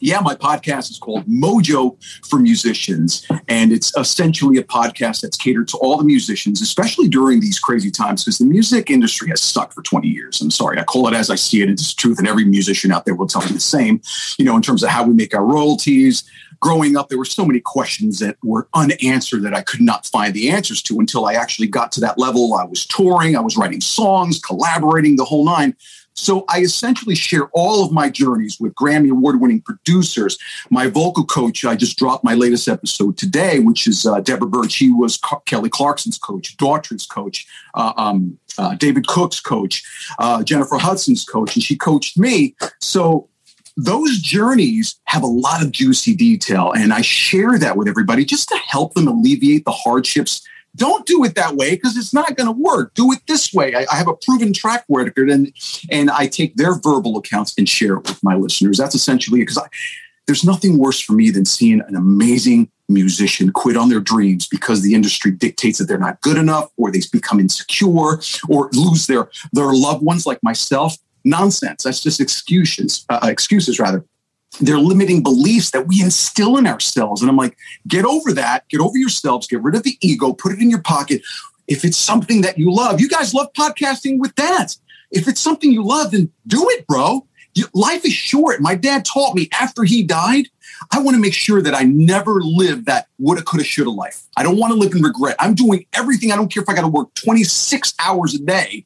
yeah, 0.00 0.20
my 0.20 0.34
podcast 0.34 0.90
is 0.90 0.98
called 0.98 1.24
Mojo 1.26 1.96
for 2.28 2.38
Musicians. 2.38 3.26
And 3.48 3.72
it's 3.72 3.96
essentially 3.96 4.58
a 4.58 4.62
podcast 4.62 5.20
that's 5.20 5.36
catered 5.36 5.68
to 5.68 5.76
all 5.78 5.96
the 5.96 6.04
musicians, 6.04 6.60
especially 6.60 7.08
during 7.08 7.40
these 7.40 7.58
crazy 7.58 7.90
times, 7.90 8.24
because 8.24 8.38
the 8.38 8.44
music 8.44 8.90
industry 8.90 9.28
has 9.28 9.40
sucked 9.40 9.74
for 9.74 9.82
20 9.82 10.08
years. 10.08 10.40
I'm 10.40 10.50
sorry, 10.50 10.78
I 10.78 10.84
call 10.84 11.08
it 11.08 11.14
as 11.14 11.30
I 11.30 11.34
see 11.34 11.62
it. 11.62 11.70
It's 11.70 11.94
truth, 11.94 12.18
and 12.18 12.28
every 12.28 12.44
musician 12.44 12.92
out 12.92 13.04
there 13.04 13.14
will 13.14 13.26
tell 13.26 13.42
you 13.42 13.54
the 13.54 13.60
same, 13.60 14.00
you 14.38 14.44
know, 14.44 14.56
in 14.56 14.62
terms 14.62 14.82
of 14.82 14.90
how 14.90 15.04
we 15.04 15.14
make 15.14 15.34
our 15.34 15.44
royalties. 15.44 16.24
Growing 16.60 16.96
up, 16.96 17.10
there 17.10 17.18
were 17.18 17.24
so 17.26 17.44
many 17.44 17.60
questions 17.60 18.18
that 18.20 18.36
were 18.42 18.66
unanswered 18.74 19.42
that 19.42 19.54
I 19.54 19.60
could 19.60 19.82
not 19.82 20.06
find 20.06 20.32
the 20.32 20.48
answers 20.50 20.80
to 20.84 20.98
until 20.98 21.26
I 21.26 21.34
actually 21.34 21.68
got 21.68 21.92
to 21.92 22.00
that 22.00 22.18
level. 22.18 22.54
I 22.54 22.64
was 22.64 22.86
touring, 22.86 23.36
I 23.36 23.40
was 23.40 23.58
writing 23.58 23.82
songs, 23.82 24.40
collaborating, 24.40 25.16
the 25.16 25.24
whole 25.24 25.44
nine. 25.44 25.76
So 26.16 26.44
I 26.48 26.60
essentially 26.60 27.14
share 27.14 27.48
all 27.52 27.84
of 27.84 27.92
my 27.92 28.08
journeys 28.08 28.58
with 28.58 28.74
Grammy 28.74 29.10
award 29.10 29.40
winning 29.40 29.60
producers. 29.60 30.38
My 30.70 30.88
vocal 30.88 31.24
coach, 31.24 31.64
I 31.64 31.76
just 31.76 31.98
dropped 31.98 32.24
my 32.24 32.34
latest 32.34 32.68
episode 32.68 33.18
today, 33.18 33.58
which 33.58 33.86
is 33.86 34.06
uh, 34.06 34.20
Deborah 34.20 34.48
Byrd. 34.48 34.72
She 34.72 34.90
was 34.90 35.20
Kelly 35.44 35.68
Clarkson's 35.68 36.18
coach, 36.18 36.56
Daughtry's 36.56 37.06
coach, 37.06 37.46
uh, 37.74 37.92
um, 37.96 38.38
uh, 38.58 38.74
David 38.74 39.06
Cook's 39.06 39.40
coach, 39.40 39.84
uh, 40.18 40.42
Jennifer 40.42 40.78
Hudson's 40.78 41.24
coach, 41.24 41.54
and 41.54 41.62
she 41.62 41.76
coached 41.76 42.18
me. 42.18 42.56
So 42.80 43.28
those 43.76 44.18
journeys 44.18 44.98
have 45.04 45.22
a 45.22 45.26
lot 45.26 45.62
of 45.62 45.70
juicy 45.70 46.14
detail, 46.14 46.72
and 46.72 46.94
I 46.94 47.02
share 47.02 47.58
that 47.58 47.76
with 47.76 47.88
everybody 47.88 48.24
just 48.24 48.48
to 48.48 48.56
help 48.56 48.94
them 48.94 49.06
alleviate 49.06 49.66
the 49.66 49.72
hardships 49.72 50.46
don't 50.76 51.06
do 51.06 51.24
it 51.24 51.34
that 51.34 51.56
way 51.56 51.70
because 51.70 51.96
it's 51.96 52.14
not 52.14 52.36
going 52.36 52.46
to 52.46 52.52
work. 52.52 52.94
Do 52.94 53.12
it 53.12 53.20
this 53.26 53.52
way. 53.52 53.74
I, 53.74 53.86
I, 53.90 53.96
have 53.96 54.08
a 54.08 54.14
proven 54.14 54.52
track 54.52 54.84
record, 54.88 55.30
and 55.30 55.52
and 55.90 56.10
I 56.10 56.26
take 56.26 56.56
their 56.56 56.74
verbal 56.74 57.16
accounts 57.16 57.54
and 57.58 57.68
share 57.68 57.94
it 57.94 58.06
with 58.06 58.22
my 58.22 58.36
listeners. 58.36 58.78
That's 58.78 58.94
essentially 58.94 59.40
because 59.40 59.58
there's 60.26 60.44
nothing 60.44 60.78
worse 60.78 61.00
for 61.00 61.12
me 61.12 61.30
than 61.30 61.44
seeing 61.44 61.80
an 61.80 61.96
amazing 61.96 62.70
musician 62.88 63.50
quit 63.50 63.76
on 63.76 63.88
their 63.88 64.00
dreams 64.00 64.46
because 64.46 64.82
the 64.82 64.94
industry 64.94 65.32
dictates 65.32 65.78
that 65.78 65.86
they're 65.86 65.98
not 65.98 66.20
good 66.20 66.36
enough, 66.36 66.70
or 66.76 66.90
they 66.90 67.00
become 67.10 67.40
insecure, 67.40 68.20
or 68.48 68.70
lose 68.72 69.06
their 69.06 69.30
their 69.52 69.72
loved 69.72 70.04
ones, 70.04 70.26
like 70.26 70.42
myself. 70.42 70.96
Nonsense. 71.24 71.82
That's 71.82 72.00
just 72.00 72.20
excuses. 72.20 73.04
Uh, 73.08 73.18
excuses 73.24 73.80
rather 73.80 74.04
they're 74.60 74.78
limiting 74.78 75.22
beliefs 75.22 75.70
that 75.70 75.86
we 75.86 76.02
instill 76.02 76.56
in 76.56 76.66
ourselves. 76.66 77.20
And 77.20 77.30
I'm 77.30 77.36
like, 77.36 77.56
get 77.86 78.04
over 78.04 78.32
that, 78.32 78.68
get 78.68 78.80
over 78.80 78.96
yourselves, 78.96 79.46
get 79.46 79.62
rid 79.62 79.74
of 79.74 79.82
the 79.82 79.96
ego, 80.00 80.32
put 80.32 80.52
it 80.52 80.60
in 80.60 80.70
your 80.70 80.82
pocket. 80.82 81.22
If 81.66 81.84
it's 81.84 81.98
something 81.98 82.42
that 82.42 82.58
you 82.58 82.72
love, 82.72 83.00
you 83.00 83.08
guys 83.08 83.34
love 83.34 83.52
podcasting 83.52 84.18
with 84.18 84.34
dads. 84.34 84.80
If 85.10 85.28
it's 85.28 85.40
something 85.40 85.72
you 85.72 85.84
love, 85.84 86.12
then 86.12 86.30
do 86.46 86.66
it, 86.70 86.86
bro. 86.86 87.26
life 87.74 88.04
is 88.04 88.12
short. 88.12 88.60
My 88.60 88.74
dad 88.74 89.04
taught 89.04 89.34
me 89.34 89.48
after 89.58 89.84
he 89.84 90.02
died, 90.02 90.48
I 90.92 91.00
want 91.00 91.14
to 91.16 91.20
make 91.20 91.34
sure 91.34 91.62
that 91.62 91.74
I 91.74 91.82
never 91.82 92.40
live 92.42 92.84
that 92.84 93.08
woulda, 93.18 93.42
coulda, 93.42 93.64
shoulda 93.64 93.90
life. 93.90 94.22
I 94.36 94.42
don't 94.42 94.58
want 94.58 94.72
to 94.72 94.78
live 94.78 94.92
in 94.94 95.02
regret. 95.02 95.36
I'm 95.38 95.54
doing 95.54 95.86
everything. 95.92 96.32
I 96.32 96.36
don't 96.36 96.52
care 96.52 96.62
if 96.62 96.68
I 96.68 96.74
got 96.74 96.82
to 96.82 96.88
work 96.88 97.14
26 97.14 97.94
hours 98.04 98.34
a 98.34 98.38
day 98.38 98.84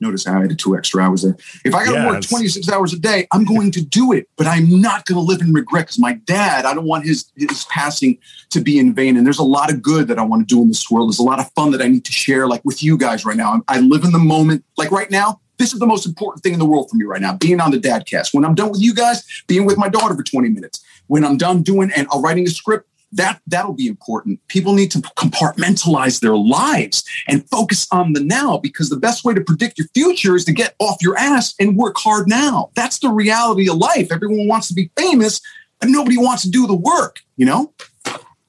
Notice 0.00 0.26
I 0.26 0.42
added 0.42 0.58
two 0.58 0.76
extra 0.76 1.02
hours 1.02 1.22
there. 1.22 1.36
If 1.64 1.74
I 1.74 1.84
got 1.84 1.92
to 1.92 1.98
yeah, 1.98 2.08
work 2.08 2.22
26 2.22 2.68
hours 2.70 2.92
a 2.94 2.98
day, 2.98 3.26
I'm 3.32 3.44
going 3.44 3.70
to 3.72 3.82
do 3.82 4.12
it, 4.12 4.28
but 4.36 4.46
I'm 4.46 4.80
not 4.80 5.04
going 5.04 5.16
to 5.16 5.22
live 5.22 5.42
in 5.42 5.52
regret 5.52 5.86
because 5.86 5.98
my 5.98 6.14
dad, 6.24 6.64
I 6.64 6.74
don't 6.74 6.86
want 6.86 7.04
his, 7.04 7.30
his 7.36 7.64
passing 7.66 8.18
to 8.50 8.60
be 8.60 8.78
in 8.78 8.94
vain. 8.94 9.16
And 9.16 9.26
there's 9.26 9.38
a 9.38 9.44
lot 9.44 9.70
of 9.70 9.82
good 9.82 10.08
that 10.08 10.18
I 10.18 10.22
want 10.22 10.46
to 10.48 10.54
do 10.54 10.62
in 10.62 10.68
this 10.68 10.90
world. 10.90 11.08
There's 11.08 11.18
a 11.18 11.24
lot 11.24 11.38
of 11.38 11.50
fun 11.52 11.70
that 11.72 11.82
I 11.82 11.88
need 11.88 12.04
to 12.06 12.12
share, 12.12 12.46
like 12.46 12.64
with 12.64 12.82
you 12.82 12.96
guys 12.96 13.24
right 13.24 13.36
now. 13.36 13.62
I 13.68 13.80
live 13.80 14.04
in 14.04 14.12
the 14.12 14.18
moment. 14.18 14.64
Like 14.76 14.90
right 14.90 15.10
now, 15.10 15.40
this 15.60 15.74
is 15.74 15.78
the 15.78 15.86
most 15.86 16.06
important 16.06 16.42
thing 16.42 16.54
in 16.54 16.58
the 16.58 16.64
world 16.64 16.88
for 16.88 16.96
me 16.96 17.04
right 17.04 17.20
now, 17.20 17.34
being 17.34 17.60
on 17.60 17.70
the 17.70 17.78
Dadcast. 17.78 18.32
When 18.32 18.46
I'm 18.46 18.54
done 18.54 18.70
with 18.70 18.80
you 18.80 18.94
guys, 18.94 19.22
being 19.46 19.66
with 19.66 19.76
my 19.76 19.90
daughter 19.90 20.14
for 20.14 20.22
20 20.22 20.48
minutes. 20.48 20.82
When 21.08 21.22
I'm 21.22 21.36
done 21.36 21.62
doing 21.62 21.90
and 21.94 22.08
uh, 22.14 22.18
writing 22.20 22.46
a 22.46 22.50
script, 22.50 22.88
that 23.12 23.40
that'll 23.46 23.74
be 23.74 23.86
important 23.86 24.40
people 24.48 24.74
need 24.74 24.90
to 24.90 24.98
compartmentalize 24.98 26.20
their 26.20 26.36
lives 26.36 27.04
and 27.28 27.48
focus 27.50 27.86
on 27.90 28.12
the 28.12 28.20
now 28.20 28.58
because 28.58 28.88
the 28.88 28.96
best 28.96 29.24
way 29.24 29.34
to 29.34 29.40
predict 29.40 29.78
your 29.78 29.88
future 29.94 30.36
is 30.36 30.44
to 30.44 30.52
get 30.52 30.74
off 30.78 30.96
your 31.00 31.16
ass 31.16 31.54
and 31.58 31.76
work 31.76 31.96
hard 31.98 32.28
now 32.28 32.70
that's 32.74 32.98
the 32.98 33.08
reality 33.08 33.68
of 33.68 33.76
life 33.76 34.10
everyone 34.12 34.46
wants 34.46 34.68
to 34.68 34.74
be 34.74 34.90
famous 34.96 35.40
and 35.80 35.90
nobody 35.90 36.16
wants 36.16 36.42
to 36.42 36.50
do 36.50 36.66
the 36.66 36.74
work 36.74 37.20
you 37.36 37.46
know 37.46 37.72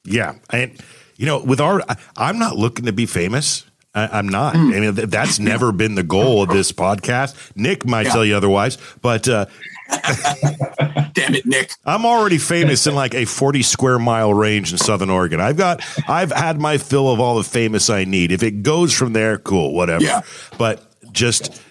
yeah 0.04 0.36
and 0.52 0.80
you 1.18 1.26
know 1.26 1.40
with 1.40 1.60
our 1.60 1.82
i'm 2.18 2.38
not 2.38 2.56
looking 2.56 2.86
to 2.86 2.94
be 2.94 3.06
famous 3.06 3.66
I, 3.94 4.20
am 4.20 4.30
not. 4.30 4.54
Mm. 4.56 4.76
I 4.76 4.80
mean, 4.80 5.10
that's 5.10 5.38
never 5.40 5.72
been 5.72 5.96
the 5.96 6.04
goal 6.04 6.44
of 6.44 6.50
this 6.50 6.72
podcast. 6.72 7.36
Nick 7.56 7.86
might 7.86 8.06
yeah. 8.06 8.14
tell 8.14 8.26
you 8.26 8.36
otherwise, 8.38 8.78
but 9.02 9.28
uh, 9.28 9.48
Damn 11.14 11.36
it, 11.36 11.46
Nick. 11.46 11.74
I'm 11.86 12.06
already 12.06 12.38
famous 12.38 12.88
in 12.88 12.96
like 12.96 13.14
a 13.14 13.26
40 13.26 13.64
square 13.64 14.00
mile 14.00 14.34
range 14.34 14.72
in 14.72 14.78
Southern 14.78 15.10
Oregon. 15.10 15.42
I've 15.42 15.58
got, 15.58 15.82
I've 16.08 16.32
had 16.32 16.60
my 16.60 16.78
fill 16.78 17.12
of 17.12 17.20
all 17.20 17.36
the 17.36 17.44
famous 17.44 17.90
I 17.90 18.06
need. 18.06 18.32
If 18.32 18.44
it 18.44 18.64
goes 18.64 18.94
from 18.94 19.14
there, 19.14 19.38
cool, 19.38 19.74
whatever. 19.74 20.04
Yeah. 20.04 20.22
But 20.58 20.84
just 21.12 21.62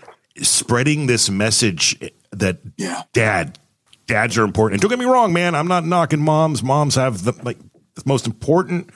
spreading 0.43 1.07
this 1.07 1.31
message 1.31 1.99
that 2.33 2.59
yeah. 2.77 3.03
dad, 3.13 3.59
dads 4.07 4.37
are 4.37 4.45
important. 4.45 4.77
And 4.77 4.83
don't 4.83 4.91
get 4.91 5.05
me 5.05 5.11
wrong, 5.11 5.33
man. 5.33 5.55
I'm 5.55 5.69
not 5.69 5.85
knocking 5.85 6.21
moms. 6.21 6.63
Moms 6.63 6.97
have 6.97 7.25
the 7.25 7.33
like 7.43 7.59
the 7.95 8.03
most 8.05 8.27
important 8.27 8.91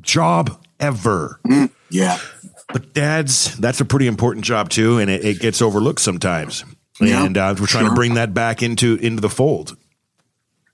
job 0.00 0.64
ever. 0.80 1.40
Mm, 1.46 1.70
yeah. 1.90 2.18
But 2.72 2.92
dads, 2.92 3.56
that's 3.58 3.80
a 3.80 3.84
pretty 3.84 4.06
important 4.06 4.44
job 4.44 4.68
too, 4.68 4.98
and 4.98 5.10
it, 5.10 5.24
it 5.24 5.40
gets 5.40 5.62
overlooked 5.62 6.00
sometimes. 6.00 6.64
Yeah, 7.00 7.24
and 7.24 7.36
uh, 7.36 7.54
we're 7.58 7.66
trying 7.66 7.84
sure. 7.84 7.90
to 7.90 7.94
bring 7.94 8.14
that 8.14 8.34
back 8.34 8.62
into 8.62 8.96
into 8.96 9.20
the 9.20 9.28
fold. 9.30 9.76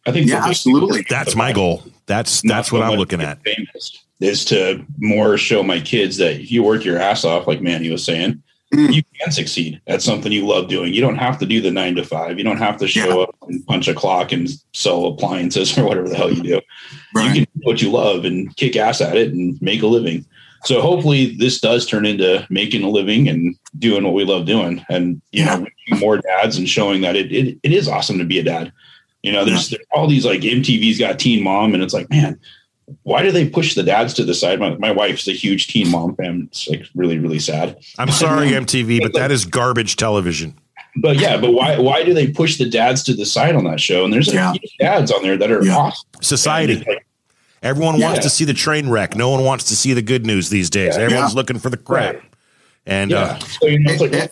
I 0.06 0.12
think 0.12 0.28
Yeah, 0.28 0.44
absolutely. 0.46 1.04
That's 1.08 1.34
my 1.34 1.52
goal. 1.52 1.82
That's 2.06 2.42
that's 2.42 2.70
what 2.72 2.82
I'm 2.82 2.98
looking 2.98 3.20
at. 3.20 3.42
famous, 3.42 4.04
is 4.20 4.44
to 4.46 4.84
more 4.98 5.36
show 5.38 5.62
my 5.62 5.80
kids 5.80 6.16
that 6.18 6.40
if 6.40 6.50
you 6.52 6.62
work 6.62 6.84
your 6.84 6.98
ass 6.98 7.24
off, 7.24 7.46
like 7.46 7.60
Manny 7.60 7.90
was 7.90 8.04
saying, 8.04 8.42
Mm. 8.72 8.92
you 8.92 9.02
can 9.20 9.30
succeed 9.30 9.80
at 9.86 10.02
something 10.02 10.32
you 10.32 10.44
love 10.46 10.66
doing. 10.68 10.92
You 10.92 11.00
don't 11.00 11.14
have 11.18 11.38
to 11.38 11.46
do 11.46 11.60
the 11.60 11.70
nine 11.70 11.94
to 11.94 12.02
five. 12.04 12.38
You 12.38 12.44
don't 12.44 12.56
have 12.58 12.76
to 12.78 12.88
show 12.88 13.18
Yeah. 13.18 13.22
up 13.24 13.36
and 13.46 13.64
punch 13.66 13.86
a 13.86 13.94
clock 13.94 14.32
and 14.32 14.48
sell 14.72 15.06
appliances 15.06 15.78
or 15.78 15.84
whatever 15.84 16.08
the 16.08 16.16
hell 16.16 16.32
you 16.32 16.42
do. 16.42 16.60
Right. 17.14 17.26
You 17.28 17.32
can 17.34 17.44
do 17.60 17.60
what 17.68 17.80
you 17.82 17.90
love 17.92 18.24
and 18.24 18.54
kick 18.56 18.74
ass 18.74 19.00
at 19.00 19.16
it 19.16 19.32
and 19.32 19.60
make 19.62 19.82
a 19.82 19.86
living. 19.86 20.26
So 20.64 20.80
hopefully 20.80 21.36
this 21.36 21.60
does 21.60 21.86
turn 21.86 22.06
into 22.06 22.46
making 22.50 22.82
a 22.82 22.88
living 22.88 23.28
and 23.28 23.54
doing 23.78 24.04
what 24.04 24.14
we 24.14 24.24
love 24.24 24.46
doing. 24.46 24.84
And 24.88 25.20
you 25.32 25.44
know, 25.44 25.66
more 25.98 26.18
dads 26.18 26.56
and 26.56 26.68
showing 26.68 27.02
that 27.02 27.16
it, 27.16 27.30
it 27.32 27.58
it 27.62 27.72
is 27.72 27.88
awesome 27.88 28.18
to 28.18 28.24
be 28.24 28.38
a 28.38 28.42
dad. 28.42 28.72
You 29.22 29.32
know, 29.32 29.44
there's, 29.44 29.70
there's 29.70 29.84
all 29.92 30.06
these 30.06 30.26
like 30.26 30.40
MTV's 30.40 30.98
got 30.98 31.18
teen 31.18 31.42
mom, 31.42 31.72
and 31.74 31.82
it's 31.82 31.94
like, 31.94 32.10
man, 32.10 32.38
why 33.04 33.22
do 33.22 33.30
they 33.32 33.48
push 33.48 33.74
the 33.74 33.82
dads 33.82 34.12
to 34.14 34.24
the 34.24 34.34
side? 34.34 34.60
My, 34.60 34.74
my 34.76 34.90
wife's 34.90 35.26
a 35.28 35.32
huge 35.32 35.68
teen 35.68 35.90
mom 35.90 36.14
fan. 36.16 36.44
It's 36.50 36.68
like 36.68 36.84
really, 36.94 37.18
really 37.18 37.38
sad. 37.38 37.78
I'm 37.98 38.10
sorry, 38.10 38.48
MTV, 38.50 39.00
but 39.00 39.14
that 39.14 39.30
is 39.30 39.46
garbage 39.46 39.96
television. 39.96 40.58
But 40.96 41.16
yeah, 41.18 41.38
but 41.38 41.52
why 41.52 41.78
why 41.78 42.04
do 42.04 42.12
they 42.14 42.28
push 42.28 42.56
the 42.58 42.68
dads 42.68 43.02
to 43.04 43.14
the 43.14 43.24
side 43.26 43.56
on 43.56 43.64
that 43.64 43.80
show? 43.80 44.04
And 44.04 44.12
there's 44.12 44.28
like 44.28 44.60
Yeah. 44.78 44.98
dads 44.98 45.10
on 45.10 45.22
there 45.22 45.36
that 45.38 45.50
are 45.50 45.64
Yeah. 45.64 45.76
awesome. 45.76 46.08
Society. 46.20 46.76
Like, 46.86 47.06
Everyone 47.64 47.98
wants 48.00 48.18
Yeah. 48.18 48.22
to 48.22 48.30
see 48.30 48.44
the 48.44 48.54
train 48.54 48.88
wreck. 48.90 49.16
No 49.16 49.30
one 49.30 49.42
wants 49.42 49.64
to 49.64 49.76
see 49.76 49.92
the 49.94 50.02
good 50.02 50.26
news 50.26 50.50
these 50.50 50.70
days. 50.70 50.96
Yeah. 50.96 51.04
Everyone's 51.04 51.32
Yeah. 51.32 51.36
looking 51.36 51.58
for 51.58 51.70
the 51.70 51.76
crap. 51.78 52.14
Right. 52.14 52.22
And 52.86 53.10
yeah. 53.10 53.22
uh, 53.22 53.38
so 53.38 53.66
you 53.66 53.78
know, 53.78 53.92
it's 53.92 54.00
like 54.02 54.12
Yeah. 54.12 54.26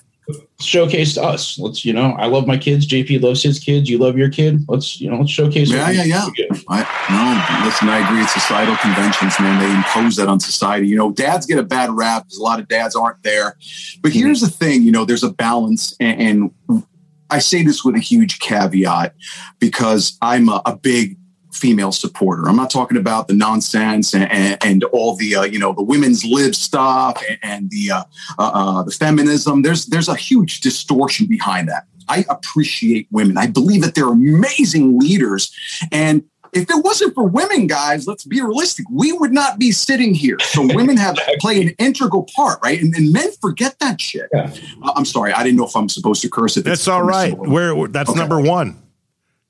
showcase 0.61 1.15
to 1.15 1.23
us. 1.23 1.59
Let's 1.59 1.85
you 1.85 1.93
know, 1.95 2.13
I 2.19 2.27
love 2.27 2.47
my 2.47 2.57
kids. 2.59 2.87
JP 2.87 3.19
loves 3.23 3.43
his 3.43 3.59
kids. 3.59 3.89
You 3.89 3.99
love 3.99 4.17
your 4.19 4.29
kid. 4.29 4.63
Let's 4.69 5.01
you 5.01 5.11
know, 5.11 5.19
let's 5.19 5.31
showcase. 5.31 5.71
Yeah, 5.71 5.91
yeah, 5.91 6.05
yeah. 6.05 6.29
I, 6.69 6.87
no, 7.11 7.65
listen, 7.67 7.89
I 7.89 8.07
agree. 8.07 8.21
It's 8.23 8.35
societal 8.35 8.77
conventions, 8.77 9.33
man. 9.41 9.59
They 9.59 9.75
impose 9.75 10.17
that 10.17 10.29
on 10.29 10.39
society. 10.39 10.87
You 10.87 10.97
know, 10.97 11.11
dads 11.11 11.47
get 11.47 11.59
a 11.59 11.63
bad 11.63 11.91
rap 11.91 12.25
because 12.25 12.39
a 12.39 12.43
lot 12.43 12.61
of 12.61 12.69
dads 12.69 12.95
aren't 12.95 13.23
there. 13.23 13.57
But 14.03 14.13
here's 14.13 14.41
the 14.43 14.49
thing, 14.51 14.83
you 14.83 14.93
know, 14.93 15.05
there's 15.07 15.25
a 15.25 15.33
balance. 15.33 15.95
And, 15.99 16.51
and 16.69 16.83
I 17.31 17.39
say 17.39 17.63
this 17.65 17.83
with 17.83 17.97
a 17.97 18.01
huge 18.01 18.39
caveat 18.41 19.15
because 19.59 20.19
I'm 20.21 20.51
a, 20.51 20.61
a 20.67 20.77
big 20.77 21.17
female 21.53 21.93
supporter. 21.93 22.49
I'm 22.49 22.57
not 22.57 22.71
talking 22.71 22.97
about 22.97 23.29
the 23.29 23.35
nonsense 23.35 24.15
and, 24.15 24.31
and, 24.31 24.59
and 24.65 24.85
all 24.85 25.15
the, 25.17 25.37
uh, 25.37 25.43
you 25.45 25.59
know, 25.59 25.73
the 25.73 25.83
women's 25.83 26.25
lib 26.25 26.55
stuff 26.55 27.23
and, 27.29 27.39
and 27.43 27.71
the, 27.71 27.91
uh, 27.93 28.05
uh, 28.39 28.51
uh, 28.55 28.83
the 28.83 28.91
feminism. 28.91 29.63
There's, 29.63 29.87
there's 29.87 30.09
a 30.09 30.17
huge 30.17 30.61
distortion 30.61 31.27
behind 31.27 31.69
that. 31.69 31.87
I 32.09 32.25
appreciate 32.29 33.07
women. 33.11 33.39
I 33.39 33.47
believe 33.47 33.83
that 33.83 33.95
they're 33.95 34.09
amazing 34.09 34.99
leaders. 34.99 35.55
And 35.93 36.25
if 36.53 36.69
it 36.69 36.85
wasn't 36.85 37.15
for 37.15 37.27
women, 37.27 37.67
guys, 37.67 38.07
let's 38.07 38.25
be 38.25 38.41
realistic. 38.43 38.85
We 38.91 39.13
would 39.13 39.33
not 39.33 39.59
be 39.59 39.73
sitting 39.73 40.13
here. 40.15 40.37
So 40.41 40.63
women 40.75 40.97
have 40.97 41.17
play 41.41 41.63
an 41.63 41.71
integral 41.79 42.29
part, 42.35 42.59
right? 42.63 42.81
And, 42.81 42.95
and 42.95 43.13
men 43.13 43.31
forget 43.41 43.79
that 43.79 44.01
shit. 44.01 44.29
Yeah. 44.35 44.53
Uh, 44.83 44.93
I'm 44.97 45.05
sorry. 45.05 45.33
I 45.33 45.43
didn't 45.43 45.57
know 45.59 45.67
if 45.67 45.75
I'm 45.77 45.89
supposed 45.89 46.23
to 46.23 46.29
curse. 46.29 46.57
it. 46.57 46.65
that's 46.65 46.89
all 46.89 47.03
right. 47.03 47.33
permissible. 47.35 47.53
We're, 47.53 47.89
that's 47.89 48.11
Okay. 48.11 48.19
number 48.19 48.41
one. 48.41 48.79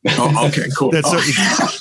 Oh, 0.09 0.49
okay, 0.49 0.69
cool. 0.77 0.91
That's 0.91 1.09
Oh. 1.11 1.79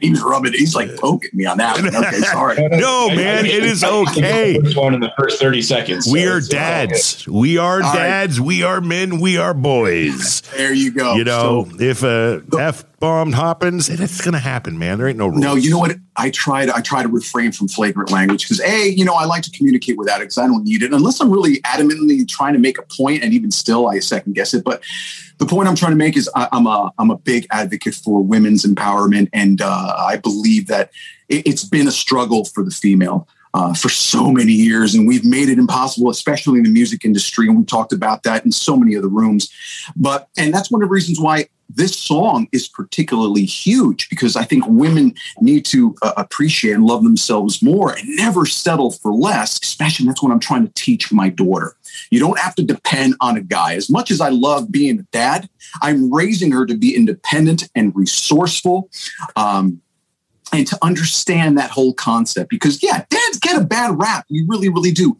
He 0.00 0.10
was 0.10 0.22
rubbing. 0.22 0.52
He's 0.52 0.74
like 0.74 0.96
poking 0.96 1.30
me 1.32 1.46
on 1.46 1.58
that. 1.58 1.76
One. 1.82 1.94
Okay, 1.94 2.18
sorry. 2.20 2.56
No, 2.68 3.08
man, 3.08 3.46
it 3.46 3.64
is 3.64 3.82
okay. 3.84 4.58
First 4.60 4.76
one 4.76 4.94
in 4.94 5.00
the 5.00 5.12
first 5.18 5.40
thirty 5.40 5.62
seconds. 5.62 6.06
We 6.10 6.24
so 6.24 6.32
are 6.32 6.38
it's, 6.38 6.48
uh, 6.48 6.52
dads. 6.56 7.28
We 7.28 7.58
are 7.58 7.74
All 7.76 7.80
right. 7.80 7.94
dads. 7.94 8.40
We 8.40 8.62
are 8.62 8.80
men. 8.80 9.20
We 9.20 9.38
are 9.38 9.54
boys. 9.54 10.42
There 10.56 10.72
you 10.72 10.90
go. 10.92 11.14
You 11.14 11.24
know, 11.24 11.66
So- 11.70 11.76
if 11.82 12.02
a 12.02 12.42
f 12.58 12.84
bomb 12.98 13.32
happens, 13.32 13.88
and 13.88 14.00
it's 14.00 14.20
going 14.20 14.32
to 14.32 14.40
happen, 14.40 14.78
man. 14.78 14.98
There 14.98 15.08
ain't 15.08 15.18
no 15.18 15.28
rules. 15.28 15.40
No, 15.40 15.54
you 15.54 15.70
know 15.70 15.78
what? 15.78 15.96
I 16.16 16.30
try 16.30 16.66
to 16.66 16.74
I 16.74 16.80
try 16.80 17.02
to 17.02 17.08
refrain 17.08 17.52
from 17.52 17.68
flagrant 17.68 18.10
language 18.10 18.42
because 18.42 18.60
a, 18.60 18.88
you 18.88 19.04
know, 19.04 19.14
I 19.14 19.24
like 19.24 19.42
to 19.42 19.50
communicate 19.50 19.96
without 19.96 20.20
it 20.20 20.24
because 20.24 20.38
I 20.38 20.46
don't 20.46 20.64
need 20.64 20.82
it 20.82 20.92
unless 20.92 21.20
I'm 21.20 21.30
really 21.30 21.60
adamantly 21.62 22.26
trying 22.26 22.54
to 22.54 22.58
make 22.58 22.78
a 22.78 22.82
point, 22.82 23.22
and 23.22 23.32
even 23.32 23.50
still, 23.50 23.88
I 23.88 23.98
second 23.98 24.34
guess 24.34 24.54
it. 24.54 24.64
But 24.64 24.82
the 25.38 25.46
point 25.46 25.68
I'm 25.68 25.76
trying 25.76 25.92
to 25.92 25.96
make 25.96 26.16
is 26.16 26.30
I, 26.34 26.48
I'm 26.52 26.66
a 26.66 26.90
I'm 26.98 27.10
a 27.10 27.18
big 27.18 27.46
advocate 27.50 27.94
for 27.94 28.22
women's 28.22 28.64
empowerment, 28.64 29.28
and 29.32 29.60
uh, 29.60 29.94
I 29.98 30.16
believe 30.16 30.66
that 30.68 30.90
it, 31.28 31.46
it's 31.46 31.64
been 31.64 31.88
a 31.88 31.92
struggle 31.92 32.44
for 32.44 32.64
the 32.64 32.70
female. 32.70 33.28
Uh, 33.54 33.72
for 33.72 33.88
so 33.88 34.30
many 34.30 34.52
years, 34.52 34.94
and 34.94 35.08
we've 35.08 35.24
made 35.24 35.48
it 35.48 35.58
impossible, 35.58 36.10
especially 36.10 36.58
in 36.58 36.64
the 36.64 36.70
music 36.70 37.06
industry. 37.06 37.48
And 37.48 37.56
we 37.56 37.64
talked 37.64 37.90
about 37.90 38.22
that 38.24 38.44
in 38.44 38.52
so 38.52 38.76
many 38.76 38.94
other 38.94 39.08
rooms. 39.08 39.50
But, 39.96 40.28
and 40.36 40.52
that's 40.52 40.70
one 40.70 40.82
of 40.82 40.88
the 40.90 40.92
reasons 40.92 41.18
why 41.18 41.48
this 41.68 41.98
song 41.98 42.48
is 42.52 42.68
particularly 42.68 43.44
huge 43.44 44.08
because 44.08 44.36
I 44.36 44.44
think 44.44 44.64
women 44.66 45.14
need 45.40 45.64
to 45.66 45.94
uh, 46.02 46.12
appreciate 46.16 46.74
and 46.74 46.86
love 46.86 47.02
themselves 47.02 47.62
more 47.62 47.92
and 47.92 48.08
never 48.16 48.46
settle 48.46 48.92
for 48.92 49.12
less, 49.12 49.58
especially 49.62 50.06
that's 50.06 50.22
what 50.22 50.32
I'm 50.32 50.40
trying 50.40 50.66
to 50.66 50.72
teach 50.74 51.12
my 51.12 51.28
daughter. 51.28 51.76
You 52.10 52.20
don't 52.20 52.38
have 52.38 52.54
to 52.56 52.62
depend 52.62 53.14
on 53.20 53.36
a 53.36 53.42
guy. 53.42 53.74
As 53.74 53.90
much 53.90 54.10
as 54.10 54.20
I 54.20 54.28
love 54.28 54.70
being 54.70 55.00
a 55.00 55.02
dad, 55.04 55.48
I'm 55.82 56.12
raising 56.12 56.52
her 56.52 56.66
to 56.66 56.76
be 56.76 56.94
independent 56.94 57.68
and 57.74 57.94
resourceful. 57.94 58.90
Um, 59.34 59.80
and 60.52 60.66
to 60.68 60.78
understand 60.80 61.58
that 61.58 61.70
whole 61.70 61.92
concept 61.92 62.50
because 62.50 62.80
yeah 62.80 63.04
dads 63.10 63.38
get 63.40 63.60
a 63.60 63.64
bad 63.64 63.98
rap 63.98 64.24
we 64.30 64.44
really 64.46 64.68
really 64.68 64.92
do 64.92 65.18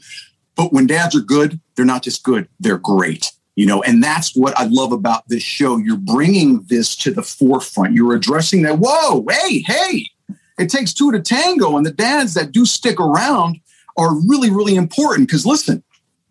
but 0.55 0.73
when 0.73 0.87
dads 0.87 1.17
are 1.17 1.21
good 1.21 1.61
they're 1.75 1.85
not 1.85 2.05
just 2.05 2.23
good 2.23 2.49
they're 2.61 2.79
great 2.79 3.33
you 3.57 3.67
know 3.67 3.83
and 3.83 4.03
that's 4.03 4.37
what 4.37 4.57
i 4.57 4.65
love 4.67 4.93
about 4.93 5.29
this 5.29 5.43
show 5.43 5.77
you're 5.79 5.97
bringing 5.97 6.63
this 6.69 6.95
to 6.95 7.11
the 7.11 7.23
forefront 7.23 7.95
you're 7.95 8.15
addressing 8.15 8.63
that 8.63 8.79
whoa 8.79 9.25
hey 9.29 9.59
hey 9.67 10.05
it 10.59 10.71
takes 10.71 10.95
two 10.95 11.11
to 11.11 11.21
tango 11.21 11.77
and 11.77 11.85
the 11.85 11.91
dads 11.91 12.35
that 12.35 12.53
do 12.53 12.65
stick 12.65 13.01
around 13.01 13.59
are 13.97 14.15
really 14.29 14.51
really 14.51 14.77
important 14.77 15.27
because 15.27 15.45
listen 15.45 15.83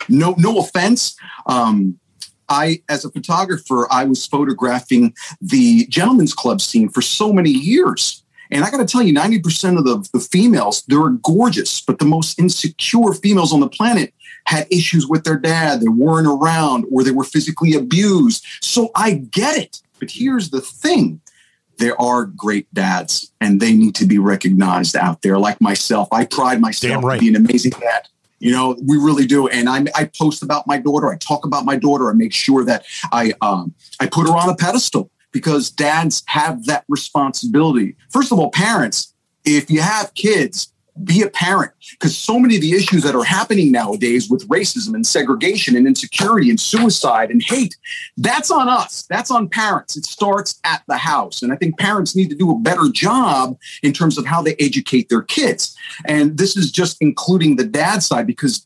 no 0.07 0.33
no 0.37 0.59
offense 0.59 1.17
um 1.47 1.99
I, 2.47 2.83
as 2.89 3.03
a 3.03 3.09
photographer, 3.09 3.91
I 3.91 4.03
was 4.03 4.25
photographing 4.25 5.15
the 5.41 5.87
gentlemen's 5.87 6.33
club 6.33 6.61
scene 6.61 6.89
for 6.89 7.01
so 7.01 7.33
many 7.33 7.49
years. 7.49 8.23
And 8.51 8.63
I 8.63 8.69
got 8.69 8.77
to 8.77 8.85
tell 8.85 9.01
you, 9.01 9.13
90% 9.13 9.77
of 9.77 9.85
the, 9.85 10.07
the 10.13 10.19
females, 10.19 10.83
they're 10.87 11.09
gorgeous, 11.09 11.81
but 11.81 11.99
the 11.99 12.05
most 12.05 12.39
insecure 12.39 13.13
females 13.13 13.51
on 13.51 13.61
the 13.61 13.69
planet 13.69 14.13
had 14.45 14.67
issues 14.71 15.07
with 15.07 15.23
their 15.23 15.37
dad. 15.37 15.81
They 15.81 15.87
weren't 15.87 16.27
around 16.27 16.85
or 16.91 17.03
they 17.03 17.11
were 17.11 17.23
physically 17.23 17.73
abused. 17.73 18.45
So 18.61 18.89
I 18.95 19.13
get 19.13 19.57
it. 19.57 19.81
But 19.99 20.11
here's 20.11 20.49
the 20.49 20.61
thing 20.61 21.21
there 21.77 21.99
are 22.01 22.25
great 22.25 22.73
dads 22.73 23.31
and 23.41 23.59
they 23.59 23.73
need 23.73 23.95
to 23.95 24.05
be 24.05 24.17
recognized 24.17 24.95
out 24.95 25.21
there. 25.21 25.37
Like 25.37 25.59
myself, 25.59 26.07
I 26.11 26.25
pride 26.25 26.61
myself 26.61 27.03
right. 27.03 27.15
to 27.15 27.19
be 27.19 27.27
an 27.27 27.35
amazing 27.35 27.71
dad. 27.71 28.07
You 28.39 28.51
know, 28.51 28.77
we 28.85 28.97
really 28.97 29.25
do. 29.25 29.47
And 29.47 29.67
I, 29.69 29.85
I 29.95 30.05
post 30.17 30.43
about 30.43 30.67
my 30.67 30.77
daughter. 30.77 31.11
I 31.11 31.17
talk 31.17 31.45
about 31.45 31.65
my 31.65 31.75
daughter. 31.75 32.09
I 32.09 32.13
make 32.13 32.33
sure 32.33 32.63
that 32.65 32.85
I, 33.11 33.33
um, 33.41 33.73
I 33.99 34.07
put 34.07 34.27
her 34.27 34.33
on 34.33 34.49
a 34.49 34.55
pedestal 34.55 35.09
because 35.31 35.69
dads 35.69 36.23
have 36.27 36.65
that 36.65 36.85
responsibility. 36.87 37.95
First 38.09 38.31
of 38.31 38.39
all, 38.39 38.51
parents, 38.51 39.13
if 39.43 39.69
you 39.69 39.81
have 39.81 40.13
kids, 40.13 40.71
be 41.03 41.21
a 41.21 41.29
parent 41.29 41.71
because 41.91 42.17
so 42.17 42.39
many 42.39 42.55
of 42.55 42.61
the 42.61 42.73
issues 42.73 43.03
that 43.03 43.15
are 43.15 43.23
happening 43.23 43.71
nowadays 43.71 44.29
with 44.29 44.47
racism 44.47 44.93
and 44.93 45.05
segregation 45.05 45.75
and 45.75 45.85
insecurity 45.85 46.49
and 46.49 46.59
suicide 46.59 47.29
and 47.31 47.43
hate, 47.43 47.75
that's 48.17 48.49
on 48.49 48.69
us. 48.69 49.03
That's 49.09 49.29
on 49.29 49.49
parents. 49.49 49.97
It 49.97 50.05
starts 50.05 50.59
at 50.63 50.83
the 50.87 50.97
house. 50.97 51.41
And 51.41 51.51
I 51.51 51.57
think 51.57 51.77
parents 51.77 52.15
need 52.15 52.29
to 52.29 52.35
do 52.35 52.51
a 52.51 52.59
better 52.59 52.89
job 52.89 53.57
in 53.83 53.91
terms 53.91 54.17
of 54.17 54.25
how 54.25 54.41
they 54.41 54.55
educate 54.59 55.09
their 55.09 55.23
kids. 55.23 55.75
And 56.05 56.37
this 56.37 56.55
is 56.55 56.71
just 56.71 56.97
including 57.01 57.57
the 57.57 57.65
dad 57.65 58.01
side 58.01 58.25
because, 58.25 58.65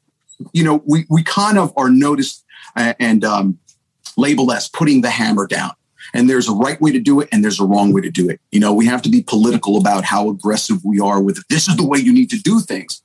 you 0.54 0.63
know, 0.63 0.84
we, 0.86 1.06
we 1.10 1.24
kind 1.24 1.58
of 1.58 1.74
are 1.78 1.89
noticed 1.89 2.46
uh, 2.76 2.94
and 3.00 3.26
um, 3.26 3.58
labeled 4.18 4.52
as 4.52 4.70
putting 4.70 5.02
the 5.02 5.10
hammer 5.10 5.48
down. 5.48 5.72
And 6.13 6.30
there's 6.30 6.48
a 6.48 6.54
right 6.54 6.80
way 6.82 6.91
to 6.91 7.00
do 7.00 7.19
it 7.19 7.30
and 7.32 7.43
there's 7.43 7.60
a 7.60 7.65
wrong 7.65 7.93
way 7.93 8.02
to 8.02 8.10
do 8.10 8.30
it. 8.30 8.39
You 8.52 8.60
know, 8.60 8.74
we 8.74 8.86
have 8.88 9.02
to 9.04 9.10
be 9.10 9.22
political 9.22 9.78
about 9.78 10.04
how 10.04 10.30
aggressive 10.30 10.84
we 10.84 11.00
are 11.00 11.22
with 11.22 11.45
this 11.50 11.67
is 11.67 11.78
the 11.78 11.86
way 11.86 12.00
you 12.00 12.12
need 12.13 12.30
to 12.32 12.39
do 12.39 12.60
things. 12.60 13.02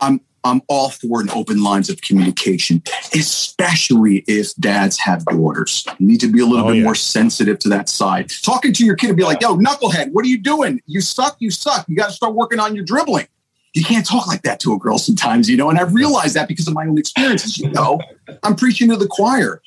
I'm 0.00 0.20
I'm 0.44 0.62
all 0.68 0.90
for 0.90 1.20
an 1.20 1.28
open 1.30 1.62
lines 1.62 1.90
of 1.90 2.00
communication, 2.00 2.80
especially 3.12 4.24
if 4.26 4.54
dads 4.56 4.98
have 5.00 5.24
daughters. 5.26 5.84
You 5.98 6.06
need 6.06 6.20
to 6.20 6.28
be 6.30 6.40
a 6.40 6.46
little 6.46 6.64
Oh, 6.64 6.68
bit 6.68 6.78
yeah. 6.78 6.84
more 6.84 6.94
sensitive 6.94 7.58
to 7.60 7.68
that 7.70 7.88
side. 7.88 8.30
Talking 8.42 8.72
to 8.74 8.84
your 8.84 8.94
kid 8.94 9.10
and 9.10 9.16
be 9.16 9.24
like, 9.24 9.40
yo, 9.42 9.56
knucklehead, 9.56 10.12
what 10.12 10.24
are 10.24 10.28
you 10.28 10.38
doing? 10.38 10.80
You 10.86 11.00
suck, 11.00 11.36
you 11.40 11.50
suck. 11.50 11.86
You 11.88 11.96
got 11.96 12.06
to 12.06 12.12
start 12.12 12.34
working 12.34 12.60
on 12.60 12.74
your 12.74 12.84
dribbling. 12.84 13.26
You 13.74 13.84
can't 13.84 14.06
talk 14.06 14.26
like 14.26 14.42
that 14.42 14.60
to 14.60 14.72
a 14.72 14.78
girl 14.78 14.98
sometimes, 14.98 15.50
you 15.50 15.56
know, 15.56 15.70
and 15.70 15.78
I've 15.78 15.92
realized 15.92 16.34
that 16.36 16.48
because 16.48 16.66
of 16.68 16.74
my 16.74 16.86
own 16.86 16.98
experiences. 16.98 17.58
You 17.58 17.70
know, 17.70 18.00
I'm 18.42 18.56
preaching 18.56 18.88
to 18.90 18.96
the 18.96 19.06
choir. 19.08 19.60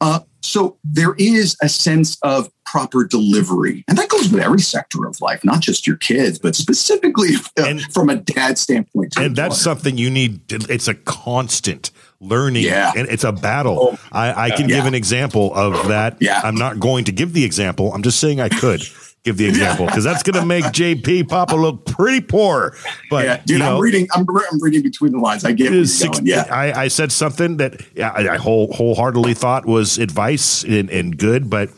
Uh, 0.00 0.20
so 0.44 0.76
there 0.84 1.14
is 1.18 1.56
a 1.62 1.68
sense 1.68 2.18
of 2.22 2.50
proper 2.66 3.04
delivery. 3.04 3.84
And 3.88 3.96
that 3.98 4.08
goes 4.08 4.30
with 4.30 4.42
every 4.42 4.60
sector 4.60 5.06
of 5.06 5.20
life, 5.20 5.44
not 5.44 5.60
just 5.60 5.86
your 5.86 5.96
kids, 5.96 6.38
but 6.38 6.54
specifically 6.54 7.30
uh, 7.58 7.78
from 7.92 8.10
a 8.10 8.16
dad 8.16 8.58
standpoint. 8.58 9.14
and 9.16 9.34
that's 9.36 9.60
something 9.60 9.96
you 9.96 10.10
need. 10.10 10.46
To, 10.48 10.56
it's 10.68 10.88
a 10.88 10.94
constant 10.94 11.90
learning, 12.20 12.64
Yeah. 12.64 12.92
and 12.96 13.08
it's 13.08 13.24
a 13.24 13.32
battle. 13.32 13.98
I, 14.12 14.46
I 14.46 14.50
can 14.50 14.66
give 14.66 14.86
an 14.86 14.94
example 14.94 15.54
of 15.54 15.88
that. 15.88 16.16
Yeah. 16.20 16.40
I'm 16.42 16.54
not 16.54 16.80
going 16.80 17.04
to 17.04 17.12
give 17.12 17.32
the 17.32 17.44
example. 17.44 17.92
I'm 17.92 18.02
just 18.02 18.18
saying 18.18 18.40
I 18.40 18.48
could 18.48 18.82
give 19.24 19.36
the 19.38 19.46
example 19.46 19.86
because 19.86 20.04
that's 20.04 20.22
going 20.22 20.38
to 20.38 20.46
make 20.46 20.64
JP 20.66 21.28
Papa 21.28 21.56
look 21.56 21.84
pretty 21.86 22.20
poor. 22.20 22.76
But 23.10 23.24
yeah, 23.24 23.36
dude, 23.38 23.50
you 23.50 23.58
know, 23.58 23.76
I'm 23.76 23.80
reading. 23.82 24.06
I'm, 24.14 24.26
I'm 24.28 24.60
reading 24.62 24.82
between 24.82 25.12
the 25.12 25.18
lines. 25.18 25.44
I 25.44 25.52
get 25.52 25.72
you're 25.72 25.84
six- 25.86 26.20
Yeah, 26.22 26.46
I, 26.50 26.84
I 26.84 26.88
said 26.88 27.10
something 27.10 27.56
that 27.56 27.80
I, 27.98 28.28
I 28.28 28.36
whole, 28.36 28.72
wholeheartedly 28.72 29.34
thought 29.34 29.66
was 29.66 29.98
advice 29.98 30.62
and, 30.62 30.90
and 30.90 31.16
good, 31.18 31.48
but 31.50 31.70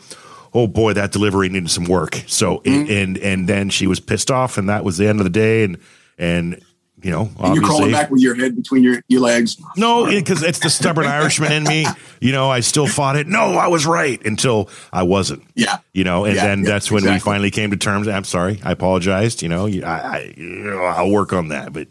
oh 0.53 0.67
boy, 0.67 0.93
that 0.93 1.11
delivery 1.11 1.49
needed 1.49 1.71
some 1.71 1.85
work. 1.85 2.21
So 2.27 2.57
Mm-hmm. 2.59 2.91
and 2.91 3.17
and 3.19 3.47
then 3.49 3.69
she 3.69 3.87
was 3.87 3.99
pissed 3.99 4.29
off, 4.29 4.57
and 4.57 4.67
that 4.69 4.83
was 4.83 4.97
the 4.97 5.07
end 5.07 5.19
of 5.19 5.23
the 5.23 5.29
day. 5.29 5.63
And 5.63 5.77
and 6.17 6.61
you 7.03 7.11
know, 7.11 7.29
and 7.39 7.55
you're 7.55 7.63
crawling 7.63 7.91
back 7.91 8.09
with 8.09 8.21
your 8.21 8.33
head 8.35 8.55
between 8.55 8.83
your, 8.83 9.01
your 9.07 9.21
legs. 9.21 9.57
no, 9.75 10.05
because 10.07 10.41
it's 10.43 10.59
the 10.59 10.69
stubborn 10.69 11.05
Irishman 11.05 11.51
in 11.51 11.63
me. 11.63 11.85
You 12.19 12.31
know, 12.31 12.49
I 12.49 12.61
still 12.61 12.87
fought 12.87 13.15
it. 13.15 13.27
No, 13.27 13.53
I 13.53 13.67
was 13.67 13.85
right 13.85 14.19
until 14.25 14.69
I 14.91 15.03
wasn't. 15.03 15.43
Yeah. 15.55 15.77
You 15.93 16.03
know, 16.03 16.25
and 16.25 16.35
Yeah, 16.35 16.45
then 16.47 16.59
yeah, 16.63 16.69
that's 16.69 16.91
when 16.91 17.03
we 17.03 17.19
finally 17.19 17.51
came 17.51 17.69
to 17.71 17.77
terms. 17.77 18.07
I'm 18.07 18.23
sorry, 18.23 18.59
I 18.63 18.71
apologized. 18.71 19.41
You 19.43 19.49
know, 19.49 19.67
I, 19.67 20.33
I, 20.37 20.93
I'll 20.97 21.11
work 21.11 21.33
on 21.33 21.49
that, 21.49 21.71
but 21.71 21.87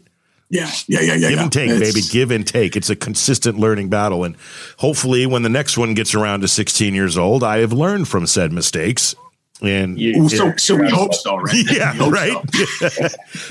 Yeah, 0.49 0.69
yeah, 0.87 0.99
yeah, 1.01 1.13
yeah. 1.15 1.29
give 1.29 1.31
yeah. 1.37 1.43
and 1.43 1.51
take, 1.51 1.69
It's- 1.69 1.93
baby. 1.93 2.05
Give 2.09 2.31
and 2.31 2.45
take. 2.45 2.75
It's 2.75 2.89
a 2.89 2.95
consistent 2.95 3.57
learning 3.57 3.89
battle, 3.89 4.23
and 4.25 4.35
hopefully, 4.77 5.25
when 5.25 5.41
the 5.43 5.49
next 5.49 5.77
one 5.77 5.93
gets 5.93 6.13
around 6.15 6.41
to 6.41 6.47
16 6.49 6.93
years 6.93 7.17
old, 7.17 7.43
I 7.43 7.59
have 7.59 7.71
learned 7.73 8.07
from 8.09 8.27
said 8.27 8.51
mistakes. 8.51 9.15
And 9.61 9.99
You- 9.99 10.29
so, 10.29 10.55
so 10.57 10.75
we 10.75 10.87
hope 10.89 11.13
so, 11.15 11.35
right? 11.37 11.65
yeah, 11.71 12.09
right, 12.09 12.37
so. 12.53 13.07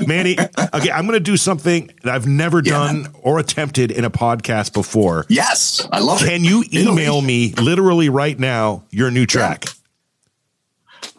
Manny. 0.06 0.36
Okay, 0.38 0.90
I'm 0.90 1.04
going 1.06 1.14
to 1.14 1.20
do 1.20 1.36
something 1.36 1.90
that 2.04 2.14
I've 2.14 2.26
never 2.28 2.58
Yeah. 2.64 2.72
done 2.72 3.08
or 3.22 3.38
attempted 3.40 3.90
in 3.90 4.04
a 4.04 4.10
podcast 4.10 4.72
before. 4.72 5.26
Yes, 5.28 5.86
I 5.90 5.98
love 5.98 6.22
it. 6.22 6.28
Can 6.28 6.44
you 6.44 6.64
email 6.72 7.20
me 7.22 7.52
literally 7.54 8.08
right 8.08 8.38
now 8.38 8.84
your 8.90 9.10
new 9.10 9.26
track? 9.26 9.64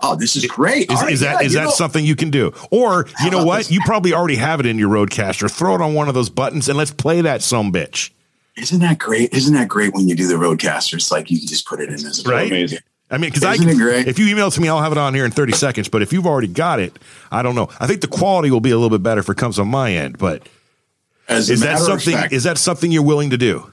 Oh, 0.02 0.16
this 0.16 0.36
is 0.36 0.46
great. 0.46 0.92
Is, 0.92 1.02
right, 1.02 1.12
is 1.12 1.20
that 1.22 1.42
yeah, 1.42 1.46
is 1.48 1.54
that 1.54 1.64
know- 1.66 1.70
something 1.72 2.06
you 2.06 2.16
can 2.16 2.30
do? 2.30 2.54
Or 2.72 3.08
you 3.24 3.30
know 3.32 3.44
what? 3.44 3.58
this? 3.60 3.72
You 3.72 3.82
probably 3.82 4.14
already 4.14 4.36
have 4.36 4.60
it 4.60 4.66
in 4.66 4.78
your 4.78 4.90
RodeCaster. 4.90 5.50
Throw 5.52 5.76
it 5.76 5.82
on 5.82 5.94
one 5.96 6.08
of 6.08 6.14
those 6.14 6.30
buttons 6.30 6.70
and 6.70 6.78
let's 6.78 6.92
play 6.92 7.22
that 7.22 7.42
some 7.42 7.72
bitch. 7.74 8.12
Isn't 8.56 8.80
that 8.80 8.98
great? 9.00 9.34
Isn't 9.34 9.54
that 9.56 9.68
great 9.68 9.94
when 9.94 10.08
you 10.08 10.16
do 10.16 10.28
the 10.28 10.36
RodeCaster? 10.36 10.96
It's 10.96 11.12
like 11.12 11.30
you 11.30 11.40
can 11.40 11.48
just 11.48 11.66
put 11.68 11.80
it 11.80 11.90
in 11.90 11.96
as 11.96 12.24
a 12.26 12.30
Right? 12.30 12.48
amazing. 12.52 12.80
I 13.10 13.18
mean, 13.18 13.30
because 13.30 13.44
I 13.46 13.54
Isn't 13.54 13.68
can, 13.68 13.76
it 13.76 13.80
great? 13.80 14.08
if 14.08 14.20
you 14.20 14.28
email 14.28 14.48
it 14.48 14.52
to 14.52 14.62
me, 14.62 14.68
I'll 14.68 14.82
have 14.82 14.92
it 14.92 14.98
on 14.98 15.14
here 15.14 15.24
in 15.24 15.32
30 15.32 15.54
seconds. 15.54 15.88
But 15.88 16.02
if 16.02 16.12
you've 16.12 16.28
already 16.28 16.48
got 16.50 16.80
it, 16.82 16.98
I 17.32 17.42
don't 17.42 17.56
know. 17.56 17.70
I 17.80 17.88
think 17.88 18.02
the 18.02 18.08
quality 18.08 18.52
will 18.52 18.60
be 18.60 18.72
a 18.72 18.76
little 18.78 18.90
bit 18.98 19.02
better 19.04 19.22
if 19.22 19.30
it 19.30 19.38
comes 19.38 19.58
on 19.60 19.70
my 19.70 19.94
end. 19.94 20.18
But 20.18 20.48
As 21.30 21.50
is 21.50 21.62
that 21.62 21.80
something? 21.80 22.14
fact, 22.14 22.34
Is 22.34 22.44
that 22.44 22.58
something 22.58 22.92
you're 22.92 23.04
willing 23.04 23.30
to 23.30 23.38
do? 23.38 23.72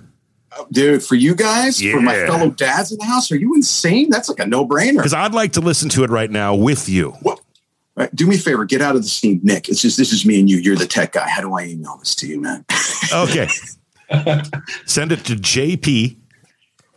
Oh, 0.57 0.69
dude? 0.71 1.03
For 1.03 1.17
you 1.17 1.35
guys, 1.35 1.81
for 1.83 2.01
my 2.01 2.15
fellow 2.27 2.51
dads 2.51 2.93
in 2.93 2.99
the 2.99 3.05
house, 3.05 3.33
are 3.33 3.37
you 3.37 3.55
insane? 3.57 4.09
That's 4.09 4.29
like 4.29 4.39
a 4.39 4.47
no 4.47 4.65
brainer. 4.67 4.99
Because 4.99 5.15
I'd 5.15 5.35
like 5.35 5.55
to 5.55 5.61
listen 5.61 5.89
to 5.91 6.05
it 6.05 6.11
right 6.11 6.31
now 6.31 6.55
with 6.55 6.89
you. 6.89 7.17
Right, 7.97 8.15
do 8.15 8.27
me 8.29 8.37
a 8.37 8.39
favor, 8.39 8.65
get 8.65 8.81
out 8.83 8.95
of 8.97 9.03
the 9.03 9.09
scene, 9.09 9.41
Nick. 9.45 9.69
It's 9.69 9.81
just 9.83 9.97
this 9.97 10.13
is 10.13 10.25
me 10.27 10.39
and 10.41 10.49
you. 10.51 10.59
You're 10.59 10.75
the 10.77 10.87
tech 10.87 11.13
guy. 11.13 11.29
How 11.29 11.41
do 11.41 11.55
I 11.55 11.65
email 11.65 11.97
this 11.97 12.15
to 12.17 12.27
you, 12.29 12.41
man? 12.41 12.65
Okay. 13.13 13.49
Send 14.87 15.13
it 15.13 15.25
to 15.27 15.35
JP 15.35 16.17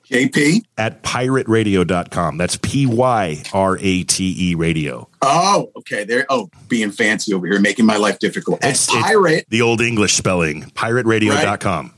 JP. 0.09 0.61
at 0.77 1.03
pyrateradio.com. 1.03 2.37
That's 2.37 2.57
P 2.57 2.85
Y 2.85 3.43
R 3.53 3.77
A 3.79 4.03
T 4.03 4.35
E 4.51 4.55
radio. 4.55 5.07
Oh, 5.21 5.71
okay. 5.77 6.03
There. 6.05 6.25
Oh, 6.29 6.49
being 6.67 6.91
fancy 6.91 7.33
over 7.33 7.45
here, 7.47 7.59
making 7.59 7.85
my 7.85 7.97
life 7.97 8.19
difficult. 8.19 8.59
At 8.63 8.69
It's- 8.71 8.87
it's- 8.87 9.03
pirate 9.03 9.45
The 9.49 9.61
old 9.61 9.81
English 9.81 10.13
spelling, 10.13 10.63
pyrateradio.com. 10.75 11.93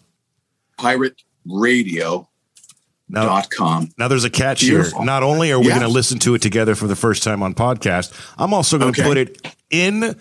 pirate 0.78 1.22
radio 1.46 2.28
Now, 3.08 3.26
dot 3.26 3.50
com. 3.52 3.90
now 3.98 4.08
there's 4.08 4.24
a 4.24 4.30
catch 4.30 4.62
Beautiful. 4.62 5.00
here. 5.00 5.06
Not 5.06 5.24
only 5.24 5.52
are 5.52 5.60
we 5.60 5.66
Yeah. 5.68 5.80
going 5.80 5.88
to 5.88 5.94
listen 5.94 6.20
to 6.20 6.36
it 6.36 6.42
together 6.42 6.76
for 6.76 6.88
the 6.88 6.96
first 6.96 7.24
time 7.24 7.42
on 7.44 7.54
podcast, 7.54 8.12
I'm 8.38 8.54
also 8.54 8.78
going 8.78 8.94
to 8.94 9.02
Okay. 9.02 9.08
put 9.10 9.18
it 9.18 9.56
in 9.70 10.16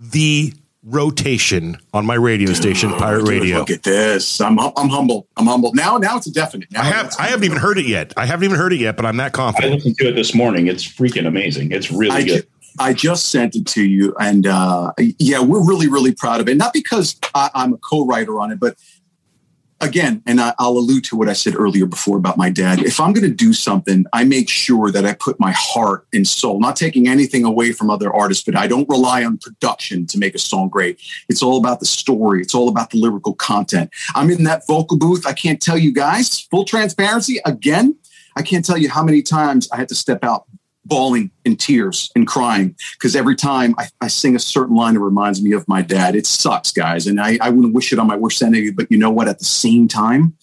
the 0.00 0.52
rotation 0.86 1.76
on 1.92 2.06
my 2.06 2.14
radio 2.14 2.52
station, 2.52 2.92
Pirate 2.92 3.24
Dude, 3.24 3.28
Radio. 3.28 3.58
Look 3.58 3.70
at 3.70 3.82
this. 3.82 4.40
I'm 4.40 4.58
I'm 4.58 4.88
humble. 4.88 5.26
I'm 5.36 5.46
humble. 5.46 5.74
Now 5.74 5.98
now 5.98 6.16
it's 6.16 6.28
a 6.28 6.32
definite. 6.32 6.70
Now 6.70 6.82
I 6.82 6.84
have 6.84 7.14
I 7.18 7.26
haven't 7.26 7.44
even 7.44 7.58
heard 7.58 7.76
it 7.76 7.86
yet. 7.86 8.12
I 8.16 8.24
haven't 8.24 8.44
even 8.44 8.56
heard 8.56 8.72
it 8.72 8.80
yet, 8.80 8.96
but 8.96 9.04
I'm 9.04 9.16
that 9.18 9.32
confident. 9.32 9.72
I 9.72 9.76
listened 9.76 9.98
to 9.98 10.08
it 10.08 10.12
this 10.12 10.34
morning. 10.34 10.68
It's 10.68 10.84
freaking 10.84 11.26
amazing. 11.26 11.72
It's 11.72 11.90
really 11.90 12.14
I, 12.16 12.22
good. 12.22 12.42
ju- 12.42 12.48
I 12.78 12.92
just 12.92 13.30
sent 13.30 13.56
it 13.56 13.66
to 13.68 13.82
you, 13.82 14.14
and 14.20 14.46
uh, 14.46 14.92
yeah, 15.18 15.40
we're 15.40 15.66
really, 15.66 15.88
really 15.88 16.12
proud 16.12 16.40
of 16.40 16.48
it. 16.48 16.56
Not 16.56 16.72
because 16.72 17.18
I, 17.34 17.50
I'm 17.54 17.72
a 17.72 17.78
co-writer 17.78 18.38
on 18.38 18.52
it, 18.52 18.60
but 18.60 18.76
again, 19.80 20.22
and 20.26 20.40
I, 20.40 20.54
I'll 20.58 20.78
allude 20.78 21.04
to 21.04 21.16
what 21.16 21.28
I 21.28 21.32
said 21.32 21.54
earlier 21.54 21.86
before 21.86 22.16
about 22.16 22.36
my 22.36 22.50
dad. 22.50 22.80
If 22.80 22.98
I'm 23.00 23.12
going 23.12 23.28
to 23.28 23.34
do 23.34 23.52
something, 23.52 24.04
I 24.12 24.24
make 24.24 24.48
sure 24.48 24.90
that 24.90 25.04
I 25.04 25.14
put 25.14 25.38
my 25.38 25.52
heart 25.52 26.06
and 26.12 26.26
soul. 26.26 26.60
Not 26.60 26.76
taking 26.76 27.08
anything 27.08 27.44
away 27.44 27.72
from 27.72 27.90
other 27.90 28.14
artists, 28.14 28.44
but 28.44 28.56
I 28.56 28.66
don't 28.66 28.88
rely 28.88 29.24
on 29.24 29.38
production 29.38 30.06
to 30.06 30.18
make 30.18 30.34
a 30.34 30.38
song 30.38 30.68
great. 30.68 31.00
It's 31.28 31.42
all 31.42 31.58
about 31.58 31.80
the 31.80 31.86
story. 31.86 32.40
It's 32.40 32.54
all 32.54 32.68
about 32.68 32.90
the 32.90 32.98
lyrical 32.98 33.34
content. 33.34 33.90
I'm 34.14 34.30
in 34.30 34.44
that 34.44 34.66
vocal 34.66 34.98
booth. 34.98 35.26
I 35.26 35.32
can't 35.32 35.60
tell 35.60 35.78
you 35.78 35.92
guys. 35.92 36.40
Full 36.40 36.64
transparency 36.64 37.40
again. 37.44 37.96
I 38.36 38.42
can't 38.42 38.64
tell 38.64 38.76
you 38.76 38.90
how 38.90 39.02
many 39.02 39.22
times 39.22 39.68
I 39.72 39.76
had 39.76 39.88
to 39.88 39.94
step 39.94 40.22
out 40.22 40.44
bawling 40.86 41.30
in 41.44 41.56
tears 41.56 42.10
and 42.14 42.26
crying 42.26 42.74
because 42.92 43.16
every 43.16 43.34
time 43.36 43.74
I, 43.78 43.88
I 44.00 44.08
sing 44.08 44.36
a 44.36 44.38
certain 44.38 44.76
line, 44.76 44.96
it 44.96 45.00
reminds 45.00 45.42
me 45.42 45.52
of 45.52 45.66
my 45.68 45.82
dad. 45.82 46.14
It 46.14 46.26
sucks, 46.26 46.70
guys. 46.70 47.06
And 47.06 47.20
I, 47.20 47.38
I 47.40 47.50
wouldn't 47.50 47.74
wish 47.74 47.92
it 47.92 47.98
on 47.98 48.06
my 48.06 48.16
worst 48.16 48.40
enemy, 48.42 48.70
but 48.70 48.90
you 48.90 48.96
know 48.98 49.10
what? 49.10 49.28
At 49.28 49.38
the 49.38 49.44
same 49.44 49.88
time, 49.88 50.34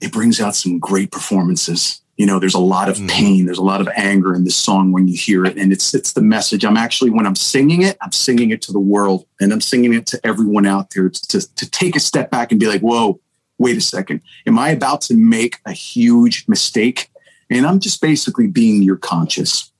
it 0.00 0.12
brings 0.12 0.40
out 0.40 0.54
some 0.54 0.78
great 0.78 1.10
performances. 1.10 2.00
You 2.18 2.26
know, 2.26 2.38
there's 2.38 2.54
a 2.54 2.58
lot 2.58 2.88
of 2.88 2.98
Mhm. 2.98 3.08
pain, 3.08 3.46
there's 3.46 3.58
a 3.58 3.62
lot 3.62 3.80
of 3.80 3.88
anger 3.96 4.34
in 4.34 4.44
this 4.44 4.54
song 4.56 4.92
when 4.92 5.08
you 5.08 5.16
hear 5.16 5.44
it. 5.46 5.56
And 5.56 5.72
it's 5.72 5.94
it's 5.94 6.12
the 6.12 6.20
message. 6.22 6.64
I'm 6.64 6.76
actually 6.76 7.10
when 7.10 7.26
I'm 7.26 7.34
singing 7.36 7.82
it, 7.82 7.96
I'm 8.02 8.12
singing 8.12 8.50
it 8.50 8.60
to 8.62 8.72
the 8.72 8.78
world 8.80 9.24
and 9.40 9.52
I'm 9.52 9.60
singing 9.62 9.94
it 9.94 10.06
to 10.08 10.20
everyone 10.24 10.66
out 10.66 10.90
there 10.90 11.08
to, 11.08 11.54
to 11.56 11.70
take 11.70 11.96
a 11.96 12.00
step 12.00 12.30
back 12.30 12.50
and 12.50 12.60
be 12.60 12.66
like, 12.66 12.82
whoa, 12.82 13.18
wait 13.58 13.76
a 13.76 13.80
second. 13.80 14.20
Am 14.46 14.58
I 14.58 14.70
about 14.70 15.00
to 15.02 15.14
make 15.14 15.58
a 15.64 15.72
huge 15.72 16.44
mistake? 16.48 17.08
And 17.56 17.66
I'm 17.66 17.80
just 17.80 18.00
basically 18.00 18.46
being 18.46 18.82
your 18.82 18.96
conscious, 18.96 19.70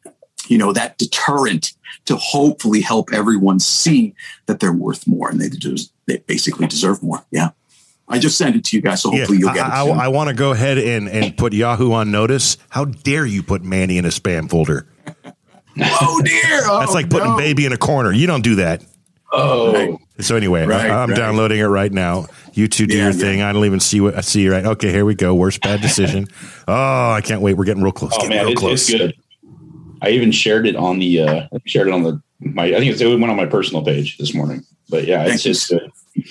you 0.49 0.59
know, 0.59 0.73
that 0.73 0.99
deterrent 0.99 1.73
to 2.07 2.17
hopefully 2.17 2.81
help 2.81 3.13
everyone 3.13 3.61
see 3.61 4.15
that 4.47 4.61
they're 4.61 4.73
worth 4.73 5.07
more 5.07 5.29
and 5.31 5.41
they 5.41 5.49
deserve, 5.49 5.89
they 6.07 6.19
basically 6.19 6.67
deserve 6.67 7.03
more. 7.03 7.25
Yeah. 7.31 7.51
I 8.09 8.19
just 8.19 8.37
sent 8.37 8.57
it 8.57 8.65
to 8.65 8.77
you 8.77 8.83
guys, 8.83 9.01
so 9.03 9.11
hopefully 9.11 9.39
you'll 9.39 9.55
get 9.55 9.67
it. 9.67 9.73
I, 9.73 9.85
soon. 9.87 9.99
I, 9.99 10.09
want 10.09 10.29
to 10.29 10.35
go 10.35 10.51
ahead 10.51 10.77
and, 10.77 11.09
and 11.09 11.37
put 11.37 11.53
Yahoo 11.55 11.93
on 11.93 12.11
notice. 12.11 12.59
How 12.69 12.85
dare 12.85 13.25
you 13.25 13.43
put 13.43 13.63
Manny 13.63 13.97
in 13.97 14.05
a 14.05 14.09
spam 14.09 14.51
folder? 14.51 14.87
oh 15.81 16.23
dear. 16.25 16.61
That's 16.63 16.91
Oh, 16.91 16.93
like 16.93 17.09
putting 17.09 17.31
no. 17.31 17.37
baby 17.39 17.65
in 17.65 17.73
a 17.73 17.79
corner. 17.79 18.13
You 18.13 18.27
don't 18.27 18.43
do 18.43 18.57
that. 18.57 18.85
Oh, 19.33 19.73
Right. 19.73 19.99
So 20.21 20.37
anyway, 20.37 20.67
Right, 20.67 20.91
I, 20.91 21.03
am 21.03 21.11
right. 21.11 21.17
downloading 21.17 21.59
it 21.59 21.65
right 21.65 21.91
now. 21.93 22.27
You 22.53 22.69
two 22.69 22.87
do 22.87 22.97
Yeah, 22.97 23.05
your 23.05 23.13
yeah. 23.13 23.19
thing. 23.19 23.43
I 23.43 23.53
don't 23.53 23.65
even 23.65 23.81
see 23.81 24.01
what 24.01 24.15
I 24.17 24.21
see. 24.21 24.49
Right? 24.49 24.65
Okay, 24.65 24.91
here 24.91 25.05
we 25.05 25.15
go. 25.15 25.35
Worst 25.35 25.63
bad 25.63 25.81
decision. 25.89 26.29
oh, 26.69 27.11
I 27.13 27.21
can't 27.23 27.41
wait. 27.41 27.55
We're 27.57 27.65
getting 27.65 27.83
real 27.83 27.93
close. 27.93 28.13
oh 28.15 28.17
getting 28.19 28.31
man, 28.37 28.45
real 28.45 28.53
it's, 28.53 28.61
close. 28.61 28.89
it's 28.91 28.99
good. 28.99 29.15
I 30.03 30.11
even 30.11 30.33
shared 30.33 30.67
it 30.67 30.77
on 30.77 30.99
the 30.99 31.23
uh, 31.23 31.41
I 31.53 31.59
shared 31.67 31.89
it 31.89 31.95
on 31.95 32.03
the 32.03 32.21
my 32.41 32.65
I 32.67 32.79
think 32.79 32.93
it's, 32.93 33.01
it 33.01 33.07
went 33.07 33.31
on 33.31 33.37
my 33.37 33.47
personal 33.47 33.85
page 33.85 34.19
this 34.19 34.35
morning. 34.35 34.65
But 34.89 35.07
yeah, 35.07 35.23
it's 35.23 35.31
Thank 35.31 35.41
just 35.43 35.69
good. 35.71 35.91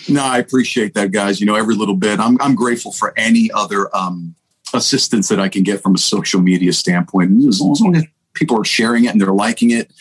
No, 0.10 0.24
I 0.24 0.38
appreciate 0.38 0.94
that, 0.94 1.12
guys. 1.12 1.40
You 1.40 1.48
know, 1.48 1.56
every 1.56 1.76
little 1.76 1.96
bit. 1.96 2.20
I'm 2.20 2.40
I'm 2.42 2.54
grateful 2.54 2.92
for 2.92 3.14
any 3.18 3.50
other 3.54 3.94
um, 3.96 4.36
assistance 4.74 5.28
that 5.30 5.40
I 5.40 5.50
can 5.50 5.64
get 5.64 5.82
from 5.82 5.96
a 5.96 5.98
social 5.98 6.40
media 6.42 6.72
standpoint. 6.74 7.32
As 7.48 7.60
long, 7.60 7.72
as 7.72 7.82
long 7.82 7.96
as 7.96 8.04
people 8.42 8.60
are 8.60 8.66
sharing 8.66 9.06
it 9.06 9.10
and 9.12 9.22
they're 9.22 9.32
liking 9.32 9.70
it, 9.70 9.92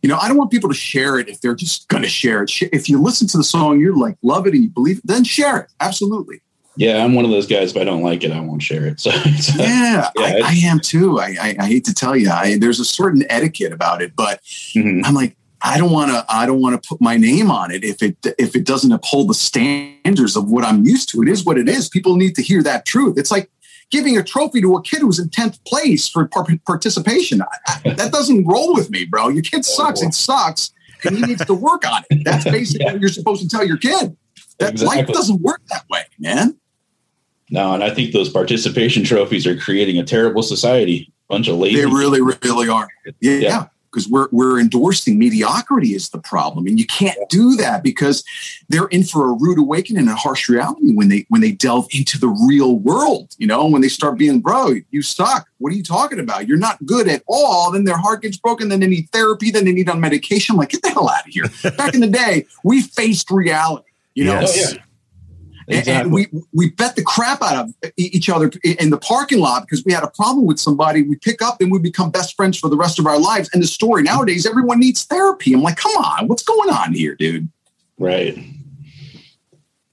you 0.00 0.08
know, 0.08 0.16
I 0.16 0.28
don't 0.28 0.36
want 0.36 0.52
people 0.52 0.70
to 0.70 0.74
share 0.76 1.18
it 1.18 1.28
if 1.28 1.40
they're 1.40 1.56
just 1.56 1.88
going 1.88 2.04
to 2.04 2.08
share 2.08 2.44
it. 2.44 2.50
If 2.72 2.88
you 2.88 3.02
listen 3.02 3.26
to 3.28 3.36
the 3.36 3.44
song, 3.44 3.80
you're 3.80 3.96
like 3.96 4.16
love 4.22 4.46
it 4.46 4.54
and 4.54 4.62
you 4.62 4.70
believe 4.70 4.98
it, 4.98 5.06
then 5.06 5.24
share 5.24 5.58
it. 5.58 5.70
Absolutely. 5.80 6.40
Yeah, 6.76 7.04
I'm 7.04 7.14
one 7.14 7.24
of 7.24 7.32
those 7.32 7.48
guys. 7.48 7.72
If 7.72 7.76
I 7.76 7.84
don't 7.84 8.02
like 8.02 8.22
it, 8.22 8.30
I 8.30 8.40
won't 8.40 8.62
share 8.62 8.86
it. 8.86 9.00
So 9.04 9.10
it's, 9.12 9.54
Yeah, 9.58 10.08
Yeah, 10.16 10.22
I, 10.24 10.40
I 10.44 10.52
am 10.70 10.78
too. 10.78 11.18
I, 11.18 11.36
I, 11.40 11.56
I 11.58 11.66
hate 11.66 11.84
to 11.86 11.94
tell 11.94 12.16
you, 12.16 12.30
I, 12.30 12.58
there's 12.58 12.78
a 12.78 12.84
certain 12.84 13.24
etiquette 13.28 13.72
about 13.72 14.00
it, 14.00 14.14
but 14.14 14.40
Mhm. 14.76 15.02
I'm 15.04 15.14
like, 15.14 15.36
I 15.62 15.76
don't 15.76 15.90
want 15.92 16.10
to. 16.12 16.24
I 16.26 16.46
don't 16.46 16.62
want 16.62 16.82
to 16.82 16.88
put 16.88 17.02
my 17.02 17.18
name 17.18 17.50
on 17.50 17.70
it 17.70 17.84
if 17.84 18.02
it 18.02 18.16
if 18.38 18.56
it 18.56 18.64
doesn't 18.64 18.92
uphold 18.92 19.28
the 19.28 19.34
standards 19.34 20.34
of 20.34 20.50
what 20.50 20.64
I'm 20.64 20.86
used 20.86 21.10
to. 21.10 21.20
It 21.20 21.28
is 21.28 21.44
what 21.44 21.58
it 21.58 21.68
is. 21.68 21.86
People 21.90 22.16
need 22.16 22.34
to 22.36 22.42
hear 22.42 22.62
that 22.62 22.86
truth. 22.86 23.18
It's 23.18 23.30
like 23.30 23.50
giving 23.90 24.16
a 24.16 24.22
trophy 24.22 24.60
to 24.60 24.76
a 24.76 24.82
kid 24.82 25.00
who's 25.00 25.18
in 25.18 25.28
tenth 25.30 25.62
place 25.64 26.08
for 26.08 26.26
par- 26.26 26.46
participation. 26.66 27.42
I, 27.42 27.94
that 27.94 28.12
doesn't 28.12 28.46
roll 28.46 28.74
with 28.74 28.90
me, 28.90 29.04
bro. 29.04 29.28
Your 29.28 29.42
kid 29.42 29.60
oh, 29.60 29.62
sucks. 29.62 30.02
It 30.02 30.14
sucks, 30.14 30.72
and 31.04 31.16
he 31.16 31.22
needs 31.22 31.44
to 31.44 31.54
work 31.54 31.86
on 31.86 32.02
it. 32.10 32.24
That's 32.24 32.44
basically 32.44 32.86
Yeah. 32.86 32.92
what 32.92 33.00
you're 33.00 33.10
supposed 33.10 33.42
to 33.42 33.48
tell 33.48 33.66
your 33.66 33.78
kid. 33.78 34.16
That 34.58 34.78
life 34.80 35.06
doesn't 35.08 35.40
work 35.40 35.62
that 35.70 35.84
way, 35.88 36.02
man. 36.18 36.56
no, 37.50 37.72
and 37.72 37.82
I 37.82 37.94
think 37.94 38.12
those 38.12 38.28
participation 38.28 39.04
trophies 39.04 39.46
are 39.46 39.56
creating 39.56 39.98
a 39.98 40.04
terrible 40.04 40.42
society. 40.42 41.12
bunch 41.28 41.48
of 41.48 41.56
lazy. 41.56 41.76
They 41.76 41.86
really, 41.86 42.20
really 42.20 42.68
are. 42.68 42.88
Yeah. 43.20 43.32
yeah 43.32 43.66
because 43.90 44.08
we're 44.08 44.28
we're 44.30 44.60
endorsing 44.60 45.18
mediocrity 45.18 45.94
is 45.94 46.10
the 46.10 46.18
problem, 46.18 46.66
and 46.66 46.78
you 46.78 46.86
can't 46.86 47.18
do 47.28 47.56
that 47.56 47.82
because 47.82 48.24
they're 48.68 48.86
in 48.88 49.04
for 49.04 49.30
a 49.30 49.32
rude 49.32 49.58
awakening 49.58 50.00
and 50.02 50.10
a 50.10 50.14
harsh 50.14 50.48
reality 50.48 50.92
when 50.92 51.08
they 51.08 51.26
when 51.28 51.40
they 51.40 51.52
delve 51.52 51.86
into 51.92 52.18
the 52.18 52.28
real 52.48 52.78
world. 52.78 53.34
You 53.38 53.46
know, 53.46 53.66
when 53.66 53.82
they 53.82 53.88
start 53.88 54.18
being, 54.18 54.40
bro, 54.40 54.76
you 54.90 55.02
suck. 55.02 55.48
What 55.58 55.72
are 55.72 55.76
you 55.76 55.82
talking 55.82 56.20
about? 56.20 56.48
You're 56.48 56.58
not 56.58 56.84
good 56.86 57.08
at 57.08 57.22
all. 57.28 57.70
Then 57.70 57.84
their 57.84 57.98
heart 57.98 58.22
gets 58.22 58.36
broken. 58.36 58.68
Then 58.68 58.80
they 58.80 58.86
need 58.86 59.10
therapy. 59.10 59.50
Then 59.50 59.64
they 59.64 59.72
need 59.72 59.88
on 59.88 60.00
medication. 60.00 60.54
I'm 60.54 60.58
like, 60.58 60.70
get 60.70 60.82
the 60.82 60.90
hell 60.90 61.08
out 61.08 61.26
of 61.26 61.32
here. 61.32 61.44
Back 61.76 61.94
in 61.94 62.00
the 62.00 62.06
day, 62.06 62.46
we 62.64 62.82
faced 62.82 63.30
reality. 63.30 63.84
You 64.14 64.24
know, 64.24 64.40
Yes. 64.40 64.72
Oh, 64.72 64.76
yeah. 64.76 64.82
And- 65.72 65.88
And 65.88 66.12
we 66.12 66.26
we 66.52 66.70
bet 66.70 66.96
the 66.96 67.02
crap 67.02 67.42
out 67.42 67.56
of 67.68 67.92
each 67.96 68.28
other 68.28 68.50
in 68.64 68.90
the 68.90 68.98
parking 68.98 69.40
lot 69.40 69.62
because 69.62 69.84
we 69.84 69.92
had 69.92 70.02
a 70.02 70.10
problem 70.10 70.46
with 70.46 70.58
somebody. 70.60 71.02
We 71.02 71.16
pick 71.16 71.40
up 71.42 71.60
and 71.60 71.70
we 71.72 71.78
become 71.78 72.10
best 72.10 72.36
friends 72.36 72.58
for 72.58 72.68
the 72.68 72.76
rest 72.76 72.98
of 72.98 73.06
our 73.06 73.18
lives. 73.18 73.48
And 73.52 73.62
the 73.62 73.66
story 73.66 74.02
nowadays, 74.02 74.46
everyone 74.46 74.80
needs 74.80 75.04
therapy. 75.04 75.52
I'm 75.54 75.62
like, 75.62 75.76
come 75.76 75.92
on, 75.96 76.28
what's 76.28 76.42
going 76.42 76.70
on 76.70 76.92
here, 76.94 77.14
dude? 77.14 77.48
right. 77.98 78.36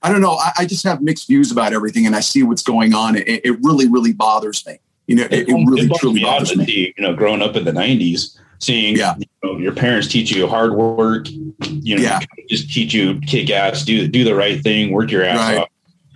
I 0.04 0.12
don't 0.12 0.22
know. 0.22 0.34
I, 0.36 0.52
I 0.60 0.66
just 0.66 0.84
have 0.84 1.02
mixed 1.02 1.28
views 1.28 1.52
about 1.52 1.74
everything, 1.74 2.06
and 2.06 2.16
I 2.16 2.20
see 2.20 2.44
what's 2.44 2.62
going 2.62 2.94
on. 2.94 3.16
It, 3.18 3.42
it 3.44 3.58
really, 3.64 3.90
really 3.90 4.14
bothers 4.14 4.66
me. 4.66 4.80
You 5.08 5.16
know, 5.16 5.24
it, 5.24 5.50
it 5.50 5.54
really, 5.54 5.88
bums 5.88 6.00
truly 6.00 6.22
bothers 6.22 6.56
me. 6.56 6.94
you 6.96 7.04
know, 7.04 7.16
growing 7.16 7.42
up 7.42 7.56
in 7.56 7.66
the 7.66 7.72
'90s, 7.72 8.38
seeing 8.60 8.96
Yeah. 8.96 9.16
Know, 9.44 9.58
your 9.58 9.74
parents 9.74 10.08
teach 10.08 10.32
you 10.32 10.48
hard 10.48 10.74
work, 10.74 11.28
you 11.30 11.96
know, 11.96 12.02
Yeah. 12.02 12.20
just 12.50 12.72
teach 12.72 12.94
you 12.94 13.20
kick 13.28 13.50
ass, 13.50 13.84
do 13.84 14.08
do 14.08 14.24
the 14.24 14.36
right 14.36 14.62
thing, 14.62 14.92
work 14.92 15.12
your 15.12 15.24
ass 15.24 15.38
Right. 15.38 15.58
off. 15.60 15.70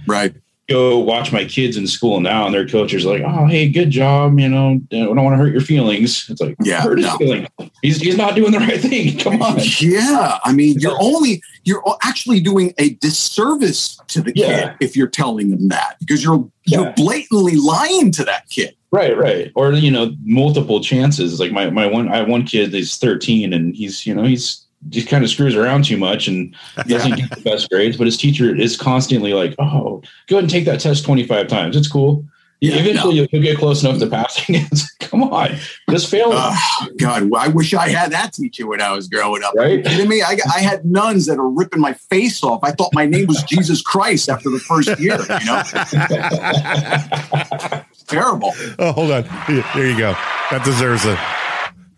Right? 0.08 0.34
Go 0.70 1.00
watch 1.00 1.32
my 1.34 1.44
kids 1.46 1.76
in 1.78 1.86
school 1.86 2.22
now, 2.22 2.46
and 2.46 2.54
their 2.56 2.68
coaches 2.68 3.06
are 3.06 3.10
like, 3.18 3.24
"Oh, 3.26 3.46
hey, 3.46 3.68
good 3.68 3.90
job," 3.90 4.40
you 4.40 4.48
know. 4.48 4.80
I 4.92 4.96
don't 4.96 5.16
want 5.24 5.34
to 5.34 5.38
hurt 5.38 5.52
your 5.52 5.62
feelings. 5.62 6.28
It's 6.30 6.40
like, 6.42 6.56
Yeah, 6.64 6.82
hurt 6.82 6.98
his 7.00 7.12
feelings. 7.16 7.48
He's 7.82 7.98
he's 8.00 8.18
not 8.18 8.36
doing 8.36 8.52
the 8.52 8.60
right 8.60 8.80
thing. 8.80 9.18
Come 9.20 9.42
on. 9.42 9.58
Yeah, 9.80 10.38
I 10.44 10.54
mean, 10.54 10.80
you're 10.80 10.98
only 11.02 11.42
you're 11.64 11.84
actually 12.04 12.40
doing 12.40 12.74
a 12.78 12.92
disservice 12.96 14.00
to 14.10 14.22
the 14.22 14.34
Yeah. 14.36 14.70
kid 14.70 14.76
if 14.82 14.96
you're 14.96 15.08
telling 15.08 15.50
them 15.52 15.68
that 15.70 15.96
because 16.00 16.24
you're 16.24 16.48
Yeah. 16.66 16.82
you're 16.82 16.94
blatantly 16.94 17.56
lying 17.56 18.12
to 18.12 18.24
that 18.26 18.50
kid. 18.50 18.76
Right, 18.92 19.18
right. 19.18 19.52
Or 19.56 19.72
you 19.74 19.90
know, 19.90 20.14
multiple 20.24 20.82
chances. 20.82 21.40
Like 21.40 21.52
my 21.52 21.70
my 21.70 21.88
one 21.88 22.10
I 22.10 22.18
have 22.18 22.28
one 22.28 22.46
kid 22.46 22.74
is 22.76 22.98
13 22.98 23.54
and 23.54 23.76
he's, 23.76 24.06
you 24.06 24.14
know, 24.14 24.24
he's 24.24 24.66
just 24.90 25.08
kind 25.08 25.24
of 25.24 25.30
screws 25.30 25.56
around 25.56 25.86
too 25.86 25.98
much 25.98 26.28
and 26.28 26.56
doesn't 26.88 27.16
get 27.16 27.30
the 27.30 27.42
best 27.50 27.70
grades, 27.70 27.98
but 27.98 28.08
his 28.08 28.18
teacher 28.18 28.54
is 28.56 28.76
constantly 28.76 29.32
like, 29.34 29.54
"Oh, 29.60 30.02
go 30.28 30.36
ahead 30.38 30.44
and 30.46 30.50
take 30.50 30.66
that 30.66 30.80
test 30.80 31.06
25 31.06 31.48
times. 31.48 31.76
It's 31.78 31.88
cool." 31.88 32.26
Yeah, 32.64 32.76
Eventually 32.76 33.16
you'll, 33.16 33.26
you'll 33.32 33.42
get 33.42 33.58
close 33.58 33.84
enough 33.84 33.98
to 34.00 34.08
passing. 34.08 34.56
It's 34.72 34.96
like, 35.02 35.10
Come 35.10 35.24
on. 35.24 35.58
Just 35.90 36.10
fail. 36.10 36.30
Oh, 36.32 36.88
God, 36.98 37.30
I 37.36 37.48
wish 37.50 37.74
I 37.74 37.90
had 37.90 38.12
that 38.14 38.32
teacher 38.34 38.66
when 38.68 38.82
I 38.82 38.92
was 38.94 39.08
growing 39.10 39.44
up. 39.44 39.54
Are 39.58 39.68
you 39.68 39.76
Right? 39.78 39.86
kidding 39.86 40.08
me? 40.08 40.22
I, 40.22 40.38
I 40.56 40.60
had 40.60 40.86
nuns 40.86 41.26
that 41.26 41.38
are 41.40 41.50
ripping 41.50 41.82
my 41.82 41.94
face 41.94 42.42
off. 42.44 42.60
I 42.64 42.72
thought 42.72 42.92
my 42.94 43.06
name 43.08 43.26
was 43.28 43.42
Jesus 43.44 43.82
Christ 43.82 44.30
after 44.30 44.50
the 44.50 44.60
first 44.60 44.88
year. 45.00 45.18
You 45.20 45.46
know, 45.46 45.64
terrible. 48.08 48.54
Oh, 48.80 48.92
hold 48.94 49.12
on. 49.12 49.24
There 49.74 49.88
you 49.90 49.98
go. 49.98 50.14
That 50.52 50.62
deserves 50.64 51.06
it. 51.06 51.18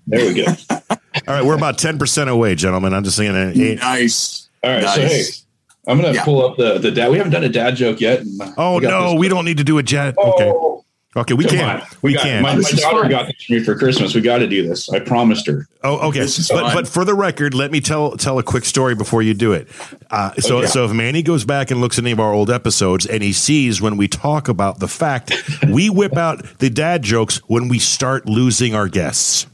there 0.07 0.25
we 0.25 0.33
go. 0.43 0.45
All 1.27 1.35
right, 1.35 1.45
we're 1.45 1.55
about 1.57 1.77
ten 1.77 1.99
percent 1.99 2.29
away, 2.29 2.55
gentlemen. 2.55 2.93
I'm 2.93 3.03
just 3.03 3.17
saying. 3.17 3.35
uh, 3.35 3.51
eight- 3.55 3.79
Nice. 3.79 4.49
All 4.63 4.71
right. 4.71 4.83
So 4.83 5.01
hey, 5.01 5.07
Nice. 5.07 5.42
I'm 5.87 5.99
gonna 5.99 6.13
Yeah. 6.13 6.23
pull 6.23 6.45
up 6.45 6.57
the 6.57 6.77
the 6.79 6.91
dad. 6.91 7.11
We 7.11 7.17
haven't 7.17 7.33
done 7.33 7.43
a 7.43 7.49
dad 7.49 7.75
joke 7.75 7.99
yet. 8.01 8.23
Oh 8.57 8.79
got 8.79 8.89
no, 8.89 9.15
we 9.15 9.27
don't 9.27 9.45
need 9.45 9.57
to 9.57 9.63
do 9.63 9.77
a 9.77 9.83
jet. 9.83 10.15
Okay, 10.17 10.49
Oh, 10.49 10.83
okay, 11.15 11.33
we 11.33 11.43
can. 11.45 11.81
on. 11.81 11.87
We, 12.01 12.13
got, 12.13 12.23
can. 12.23 12.41
My, 12.41 12.55
my 12.55 12.61
daughter 12.61 13.01
fine. 13.01 13.09
got 13.11 13.27
this 13.27 13.43
for 13.45 13.53
me 13.53 13.59
for 13.63 13.75
Christmas. 13.75 14.15
We 14.15 14.21
got 14.21 14.37
to 14.39 14.47
do 14.47 14.65
this. 14.67 14.89
I 14.89 14.99
promised 14.99 15.45
her. 15.47 15.67
Oh, 15.83 16.07
okay. 16.09 16.19
This 16.21 16.49
But 16.49 16.73
but 16.73 16.87
for 16.87 17.03
the 17.05 17.13
record, 17.13 17.53
let 17.53 17.69
me 17.71 17.81
tell 17.81 18.11
tell 18.17 18.39
a 18.39 18.43
quick 18.43 18.63
story 18.65 18.95
before 18.95 19.21
you 19.21 19.33
do 19.33 19.51
it. 19.51 19.67
Uh, 20.09 20.31
so 20.39 20.59
Okay. 20.59 20.67
so 20.67 20.85
if 20.85 20.91
Manny 20.93 21.21
goes 21.21 21.43
back 21.43 21.69
and 21.69 21.81
looks 21.81 21.97
at 21.99 22.05
any 22.05 22.11
of 22.11 22.19
our 22.19 22.33
old 22.33 22.49
episodes 22.49 23.05
and 23.05 23.21
he 23.21 23.33
sees 23.33 23.81
when 23.81 23.97
we 23.97 24.07
talk 24.07 24.47
about 24.47 24.79
the 24.79 24.87
fact 24.87 25.33
we 25.69 25.89
whip 25.89 26.15
out 26.15 26.59
the 26.59 26.69
dad 26.69 27.03
jokes 27.03 27.37
when 27.47 27.67
we 27.67 27.77
start 27.79 28.25
losing 28.27 28.73
our 28.73 28.87
guests. 28.87 29.47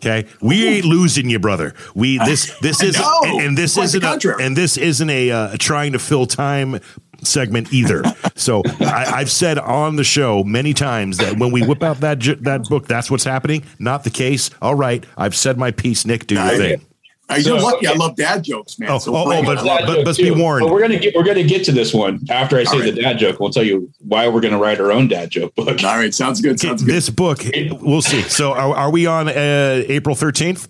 Okay, 0.00 0.28
we 0.40 0.66
ain't 0.66 0.84
losing 0.84 1.28
you, 1.28 1.38
brother. 1.40 1.74
We 1.94 2.18
this 2.24 2.56
this 2.60 2.82
isn't 2.82 3.04
and, 3.24 3.40
and 3.40 3.58
this 3.58 3.76
isn't 3.76 4.04
a, 4.04 4.36
and 4.40 4.56
this 4.56 4.76
isn't 4.76 5.10
a 5.10 5.30
uh, 5.30 5.56
trying 5.58 5.92
to 5.92 5.98
fill 5.98 6.26
time 6.26 6.80
segment 7.22 7.72
either. 7.72 8.04
so 8.36 8.62
I, 8.80 9.12
I've 9.16 9.30
said 9.30 9.58
on 9.58 9.96
the 9.96 10.04
show 10.04 10.44
many 10.44 10.72
times 10.72 11.18
that 11.18 11.38
when 11.38 11.50
we 11.50 11.62
whip 11.62 11.82
out 11.82 11.98
that 12.00 12.20
that 12.42 12.64
book, 12.68 12.86
that's 12.86 13.10
what's 13.10 13.24
happening. 13.24 13.64
Not 13.80 14.04
the 14.04 14.10
case. 14.10 14.50
All 14.62 14.76
right, 14.76 15.04
I've 15.16 15.34
said 15.34 15.58
my 15.58 15.72
piece. 15.72 16.06
Nick, 16.06 16.26
do 16.26 16.36
your 16.36 16.56
thing. 16.56 16.87
Uh, 17.30 17.34
You're 17.34 17.58
So- 17.58 17.66
lucky. 17.66 17.86
I 17.86 17.92
love 17.92 18.16
dad 18.16 18.42
jokes, 18.42 18.78
man. 18.78 18.90
Oh, 18.90 18.98
so 18.98 19.14
oh, 19.14 19.24
oh, 19.26 19.30
it. 19.32 19.44
but- 19.44 19.58
I 19.58 19.84
but- 19.86 20.06
let's 20.06 20.16
be 20.18 20.30
warned. 20.30 20.64
But 20.64 20.72
we're 20.72 20.80
gonna 20.80 20.98
get 20.98 21.14
we're 21.14 21.24
gonna 21.24 21.42
get 21.42 21.62
to 21.64 21.72
this 21.72 21.92
one 21.92 22.20
after 22.30 22.56
I 22.58 22.64
say 22.64 22.76
All 22.76 22.82
right. 22.82 22.94
the 22.94 23.02
dad 23.02 23.18
joke. 23.18 23.38
We'll 23.38 23.50
tell 23.50 23.62
you 23.64 23.90
why 23.98 24.26
we're 24.28 24.40
gonna 24.40 24.58
write 24.58 24.80
our 24.80 24.90
own 24.90 25.08
dad 25.08 25.30
joke 25.30 25.54
book. 25.54 25.82
All 25.84 25.96
right, 25.96 26.14
sounds 26.14 26.40
good. 26.40 26.58
Sounds 26.58 26.82
good. 26.82 26.94
this 26.94 27.10
book, 27.10 27.44
we'll 27.82 28.00
see. 28.02 28.22
So 28.22 28.52
are, 28.52 28.74
are 28.74 28.90
we 28.90 29.06
on 29.06 29.28
uh, 29.28 29.82
April 29.88 30.14
thirteenth? 30.14 30.68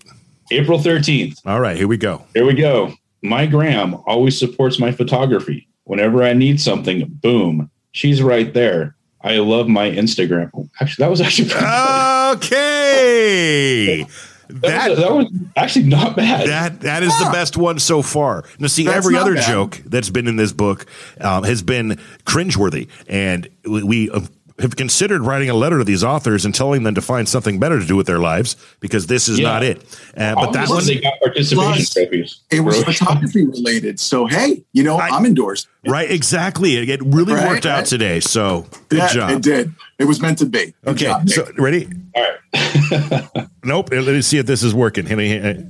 April 0.50 0.80
thirteenth. 0.80 1.38
All 1.46 1.60
right, 1.60 1.76
here 1.76 1.86
we 1.88 1.96
go. 1.96 2.24
Here 2.34 2.44
we 2.46 2.54
go. 2.54 2.92
My 3.22 3.46
gram 3.46 3.94
always 4.06 4.38
supports 4.38 4.78
my 4.80 4.90
photography. 4.92 5.68
Whenever 5.84 6.22
I 6.22 6.32
need 6.32 6.60
something, 6.60 7.04
boom, 7.22 7.70
she's 7.92 8.20
right 8.22 8.52
there. 8.52 8.94
I 9.20 9.38
love 9.38 9.68
my 9.68 9.90
Instagram. 9.90 10.50
Actually, 10.80 11.04
that 11.04 11.10
was 11.10 11.20
actually 11.20 11.48
pretty 11.50 11.64
funny. 11.66 12.36
Okay. 12.36 14.06
That, 14.48 14.60
That 14.60 14.90
was, 14.90 14.98
that 14.98 15.12
was 15.14 15.26
actually 15.56 15.84
not 15.86 16.16
bad. 16.16 16.48
that 16.48 16.80
that 16.82 17.02
is 17.02 17.16
the 17.18 17.30
best 17.32 17.56
one 17.56 17.78
so 17.78 18.02
far. 18.02 18.44
Now, 18.58 18.66
see, 18.68 18.84
That's 18.84 18.96
every 18.96 19.16
other 19.16 19.34
bad. 19.34 19.46
joke 19.48 19.82
that's 19.86 20.10
been 20.10 20.26
in 20.26 20.36
this 20.36 20.52
book 20.52 20.86
um, 21.20 21.44
has 21.44 21.62
been 21.62 21.98
cringeworthy, 22.24 22.88
and 23.08 23.48
we, 23.64 23.82
we 23.82 24.10
uh, 24.10 24.20
have 24.58 24.74
considered 24.74 25.20
writing 25.22 25.48
a 25.50 25.54
letter 25.54 25.78
to 25.78 25.84
these 25.84 26.02
authors 26.02 26.44
and 26.44 26.52
telling 26.52 26.82
them 26.82 26.94
to 26.96 27.00
find 27.00 27.28
something 27.28 27.60
better 27.60 27.78
to 27.78 27.86
do 27.86 27.94
with 27.94 28.08
their 28.08 28.18
lives 28.18 28.56
because 28.80 29.06
this 29.06 29.28
is 29.28 29.38
Yeah. 29.38 29.48
not 29.52 29.62
it. 29.62 29.78
Uh, 30.16 30.34
but 30.34 30.50
that 30.52 30.68
Obviously, 30.68 30.74
one, 30.74 30.84
they 30.86 31.00
got 31.00 31.20
participation 31.20 31.72
Plus, 31.74 31.90
trophies. 31.90 32.40
it 32.50 32.60
was 32.60 32.82
photography 32.82 33.46
related. 33.46 34.00
So 34.00 34.26
hey, 34.26 34.64
you 34.72 34.82
know, 34.82 34.96
I- 34.96 35.10
I, 35.10 35.16
am 35.16 35.26
endorsed. 35.26 35.68
right? 35.86 36.10
Exactly. 36.10 36.76
It, 36.76 36.88
it 36.88 37.02
really 37.04 37.34
Right, 37.34 37.46
worked 37.48 37.66
out 37.66 37.84
today. 37.86 38.18
So 38.18 38.66
good 38.88 38.98
yeah, 38.98 39.12
job. 39.12 39.30
It 39.30 39.42
did. 39.42 39.72
It 39.98 40.04
was 40.06 40.20
meant 40.20 40.38
to 40.38 40.46
be. 40.46 40.74
Good 40.84 40.90
Okay, 40.92 41.04
job, 41.06 41.28
so 41.28 41.50
ready? 41.58 41.88
All 42.14 42.22
right. 42.22 43.48
Nope. 43.64 43.90
Let 43.90 44.06
me 44.06 44.22
see 44.22 44.38
if 44.38 44.46
this 44.46 44.62
is 44.62 44.72
working. 44.74 45.04
Hit 45.04 45.18
me- 45.18 45.28
hit- 45.28 45.66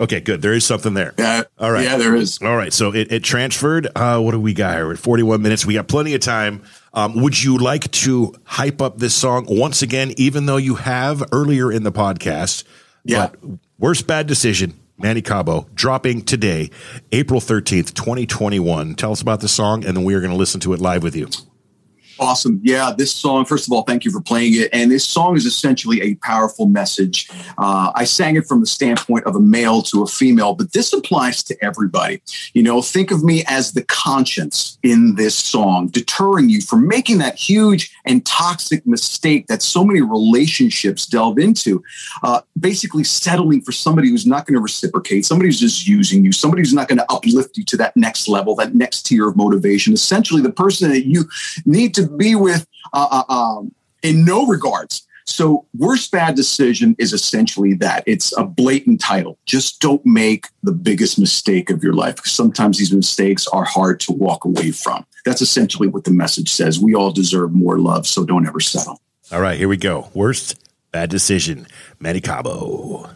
Okay, 0.00 0.20
good. 0.20 0.40
There 0.42 0.52
is 0.54 0.64
something 0.64 0.94
there. 0.94 1.14
yeah, 1.18 1.42
All 1.58 1.70
right. 1.70 1.84
Yeah, 1.84 1.96
there 1.98 2.16
is. 2.16 2.38
All 2.42 2.56
right, 2.56 2.72
so 2.72 2.92
it, 2.94 3.12
it 3.12 3.22
transferred. 3.22 3.86
Uh, 3.94 4.18
what 4.20 4.32
do 4.32 4.40
we 4.40 4.54
got 4.54 4.74
here? 4.74 4.86
We're 4.86 4.94
at 4.94 4.98
41 4.98 5.40
minutes. 5.42 5.64
We 5.66 5.74
got 5.74 5.86
plenty 5.86 6.14
of 6.14 6.20
time. 6.22 6.62
Um, 6.94 7.20
would 7.22 7.40
you 7.42 7.58
like 7.58 7.90
to 7.92 8.34
hype 8.44 8.80
up 8.80 8.98
this 8.98 9.14
song 9.14 9.44
once 9.48 9.82
again, 9.82 10.12
even 10.16 10.46
though 10.46 10.56
you 10.56 10.76
have 10.76 11.22
earlier 11.30 11.70
in 11.70 11.82
the 11.84 11.92
podcast? 11.92 12.64
Yeah. 13.04 13.28
But 13.28 13.58
worst 13.78 14.06
bad 14.06 14.26
decision, 14.26 14.74
Manny 14.98 15.20
Cabo, 15.22 15.68
dropping 15.74 16.22
today, 16.22 16.70
April 17.12 17.40
13th, 17.40 17.92
2021. 17.94 18.94
Tell 18.94 19.12
us 19.12 19.20
about 19.20 19.40
the 19.40 19.48
song, 19.48 19.84
and 19.84 19.96
then 19.96 20.04
we 20.04 20.14
are 20.14 20.20
going 20.20 20.32
to 20.32 20.36
listen 20.38 20.58
to 20.60 20.72
it 20.72 20.80
live 20.80 21.02
with 21.02 21.14
you. 21.14 21.28
Awesome. 22.18 22.60
Yeah, 22.62 22.92
this 22.96 23.12
song, 23.12 23.44
first 23.44 23.66
of 23.66 23.72
all, 23.72 23.82
thank 23.82 24.04
you 24.04 24.10
for 24.10 24.20
playing 24.20 24.54
it. 24.54 24.68
And 24.72 24.90
this 24.90 25.04
song 25.04 25.36
is 25.36 25.46
essentially 25.46 26.00
a 26.02 26.14
powerful 26.16 26.66
message. 26.66 27.28
Uh, 27.58 27.90
I 27.94 28.04
sang 28.04 28.36
it 28.36 28.46
from 28.46 28.60
the 28.60 28.66
standpoint 28.66 29.24
of 29.24 29.34
a 29.34 29.40
male 29.40 29.82
to 29.82 30.02
a 30.02 30.06
female, 30.06 30.54
but 30.54 30.72
this 30.72 30.92
applies 30.92 31.42
to 31.44 31.64
everybody. 31.64 32.22
You 32.54 32.62
know, 32.62 32.82
think 32.82 33.10
of 33.10 33.24
me 33.24 33.44
as 33.48 33.72
the 33.72 33.82
conscience 33.84 34.78
in 34.82 35.14
this 35.16 35.36
song, 35.36 35.88
deterring 35.88 36.48
you 36.48 36.60
from 36.60 36.86
making 36.86 37.18
that 37.18 37.36
huge 37.36 37.94
and 38.04 38.24
toxic 38.24 38.86
mistake 38.86 39.46
that 39.48 39.62
so 39.62 39.84
many 39.84 40.00
relationships 40.00 41.06
delve 41.06 41.38
into. 41.38 41.82
Uh, 42.22 42.40
basically, 42.58 43.04
settling 43.04 43.62
for 43.62 43.72
somebody 43.72 44.08
who's 44.08 44.26
not 44.26 44.46
going 44.46 44.54
to 44.54 44.60
reciprocate, 44.60 45.24
somebody 45.24 45.48
who's 45.48 45.60
just 45.60 45.86
using 45.86 46.24
you, 46.24 46.32
somebody 46.32 46.60
who's 46.60 46.74
not 46.74 46.88
going 46.88 46.98
to 46.98 47.10
uplift 47.10 47.56
you 47.56 47.64
to 47.64 47.76
that 47.76 47.96
next 47.96 48.28
level, 48.28 48.54
that 48.54 48.74
next 48.74 49.02
tier 49.06 49.28
of 49.28 49.36
motivation. 49.36 49.92
Essentially, 49.92 50.42
the 50.42 50.52
person 50.52 50.90
that 50.90 51.06
you 51.06 51.24
need 51.64 51.94
to 51.94 52.01
be 52.08 52.34
with 52.34 52.66
uh, 52.92 53.24
uh, 53.28 53.32
um, 53.32 53.74
in 54.02 54.24
no 54.24 54.46
regards. 54.46 55.06
So, 55.24 55.66
worst 55.76 56.10
bad 56.10 56.34
decision 56.34 56.96
is 56.98 57.12
essentially 57.12 57.74
that 57.74 58.02
it's 58.06 58.36
a 58.36 58.44
blatant 58.44 59.00
title. 59.00 59.38
Just 59.46 59.80
don't 59.80 60.04
make 60.04 60.48
the 60.62 60.72
biggest 60.72 61.18
mistake 61.18 61.70
of 61.70 61.82
your 61.82 61.92
life 61.92 62.16
because 62.16 62.32
sometimes 62.32 62.78
these 62.78 62.92
mistakes 62.92 63.46
are 63.48 63.64
hard 63.64 64.00
to 64.00 64.12
walk 64.12 64.44
away 64.44 64.72
from. 64.72 65.06
That's 65.24 65.40
essentially 65.40 65.86
what 65.86 66.04
the 66.04 66.10
message 66.10 66.50
says. 66.50 66.80
We 66.80 66.94
all 66.94 67.12
deserve 67.12 67.52
more 67.52 67.78
love, 67.78 68.06
so 68.06 68.24
don't 68.24 68.46
ever 68.46 68.60
settle. 68.60 69.00
All 69.30 69.40
right, 69.40 69.58
here 69.58 69.68
we 69.68 69.76
go. 69.76 70.10
Worst 70.12 70.56
bad 70.90 71.08
decision, 71.08 71.66
Manny 72.00 72.20
Cabo. 72.20 73.08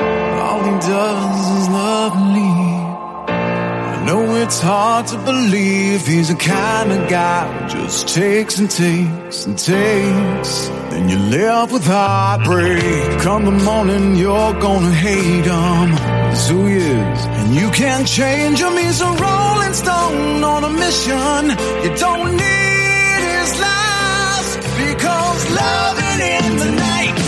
All 0.00 0.62
he 0.62 0.70
does 0.80 1.47
it's 4.48 4.60
hard 4.60 5.06
to 5.06 5.18
believe 5.30 6.06
he's 6.06 6.28
the 6.28 6.34
kind 6.34 6.90
of 6.90 7.06
guy 7.10 7.44
who 7.52 7.68
just 7.68 8.08
takes 8.08 8.58
and 8.58 8.70
takes 8.70 9.44
and 9.44 9.58
takes. 9.58 10.68
Then 10.90 11.06
you 11.10 11.18
live 11.36 11.70
with 11.70 11.84
heartbreak. 11.84 13.20
Come 13.20 13.44
the 13.44 13.58
morning, 13.70 14.16
you're 14.16 14.54
gonna 14.66 14.94
hate 15.06 15.44
him. 15.44 15.88
That's 16.30 16.48
who 16.48 16.64
he 16.64 16.76
is. 16.76 17.20
And 17.38 17.54
you 17.60 17.68
can't 17.72 18.08
change 18.08 18.58
him. 18.62 18.74
He's 18.82 19.02
a 19.02 19.12
rolling 19.26 19.74
stone 19.74 20.42
on 20.42 20.64
a 20.64 20.72
mission. 20.84 21.42
You 21.84 21.90
don't 22.06 22.30
need 22.44 23.20
his 23.34 23.50
lies 23.64 24.48
because 24.82 25.40
loving 25.60 26.20
in 26.36 26.48
the 26.62 26.70
night 26.86 27.18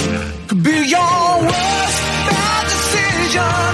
could 0.49 0.63
be 0.63 0.79
your 0.97 1.27
worst 1.51 2.01
bad 2.31 2.65
decision. 2.75 3.70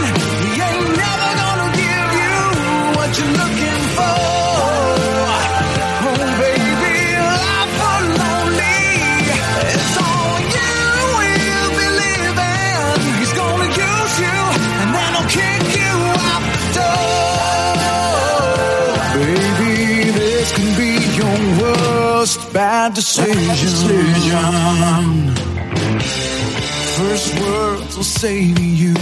Bad 22.56 22.94
decision. 22.94 23.34
First 26.96 27.40
words 27.42 27.96
will 27.98 28.10
say 28.22 28.54
to 28.54 28.64
you, 28.64 28.94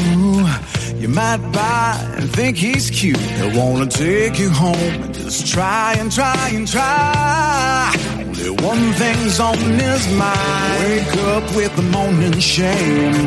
you 0.97 1.09
might 1.09 1.43
buy 1.53 1.95
and 2.17 2.29
think 2.31 2.57
he's 2.57 2.91
cute. 2.91 3.17
He'll 3.17 3.57
wanna 3.57 3.87
take 3.87 4.41
you 4.41 4.51
home 4.51 4.95
and 5.05 5.15
just 5.15 5.47
try 5.47 5.95
and 6.01 6.11
try 6.11 6.49
and 6.53 6.67
try. 6.67 7.95
Only 8.19 8.51
one 8.71 8.93
thing's 9.01 9.39
on 9.39 9.57
his 9.57 10.03
mind. 10.25 10.81
Wake 10.89 11.17
up 11.35 11.47
with 11.55 11.77
the 11.77 11.87
morning 11.97 12.41
shame. 12.41 13.27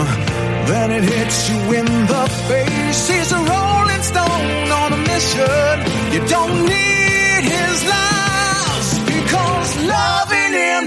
Then 0.70 0.92
it 0.92 1.06
hits 1.06 1.50
you 1.50 1.60
in 1.80 1.88
the 2.14 2.24
face. 2.50 3.02
He's 3.08 3.32
a 3.32 3.42
rolling 3.54 4.04
stone 4.12 4.72
on 4.82 4.90
a 4.92 5.02
mission. 5.12 5.76
You 6.14 6.22
don't 6.28 6.66
need 6.66 7.44
his 7.56 7.78
because 7.84 8.27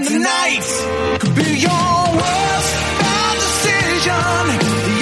loving 0.01 0.15
in 0.15 0.21
the 0.21 0.23
night 0.23 1.19
could 1.19 1.35
be 1.35 1.59
your 1.59 2.15
worst 2.15 2.75
bad 2.99 3.35
decision. 3.35 5.00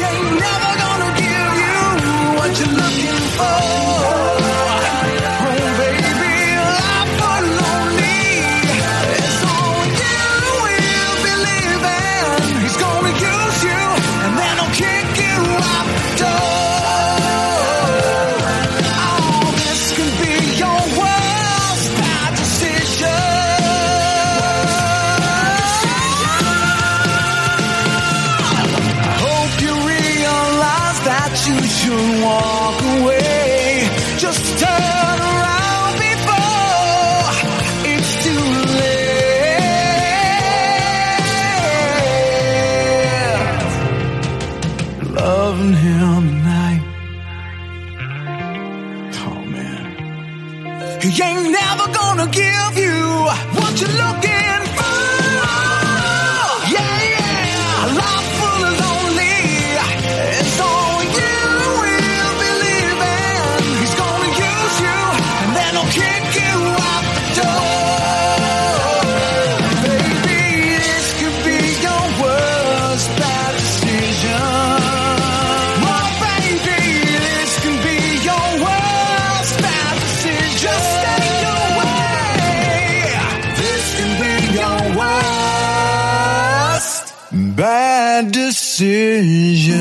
Bad 87.59 88.31
decision. 88.31 89.75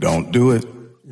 Don't 0.00 0.32
do 0.32 0.52
it. 0.52 0.64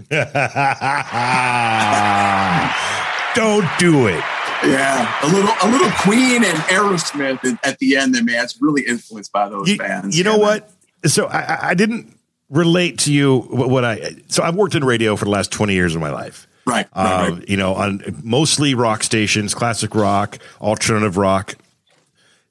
Don't 3.35 3.67
do 3.79 4.07
it. 4.07 4.23
Yeah, 4.65 5.15
a 5.23 5.27
little, 5.27 5.51
a 5.63 5.69
little 5.71 5.91
Queen 6.01 6.43
and 6.43 6.57
Aerosmith 6.71 7.45
at- 7.45 7.63
at 7.67 7.79
the 7.81 7.97
end. 7.97 8.15
There, 8.15 8.25
man, 8.25 8.43
it's 8.43 8.61
really 8.63 8.81
influenced 8.87 9.31
by 9.31 9.51
those 9.51 9.69
You, 9.69 9.77
bands. 9.77 10.17
you 10.17 10.25
know 10.25 10.37
Yeah, 10.37 10.43
what? 10.43 10.71
So 11.05 11.27
I, 11.27 11.41
I- 11.41 11.69
I 11.71 11.75
didn't 11.75 12.19
relate 12.49 12.99
to 13.01 13.13
you 13.13 13.41
what, 13.41 13.69
what 13.69 13.85
I. 13.85 14.17
So 14.29 14.43
I've 14.43 14.55
worked 14.55 14.75
in 14.75 14.83
radio 14.85 15.17
for 15.17 15.27
the 15.27 15.31
last 15.31 15.53
twenty 15.53 15.75
years 15.75 15.95
of 15.95 16.01
my 16.01 16.11
life. 16.11 16.47
Right, 16.65 16.87
right, 16.97 17.29
Uh, 17.29 17.33
right. 17.35 17.49
You 17.49 17.59
know, 17.59 17.75
on 17.75 18.21
mostly 18.25 18.75
rock 18.75 19.03
stations, 19.03 19.53
classic 19.55 19.95
rock, 19.95 20.39
alternative 20.61 21.19
rock. 21.19 21.57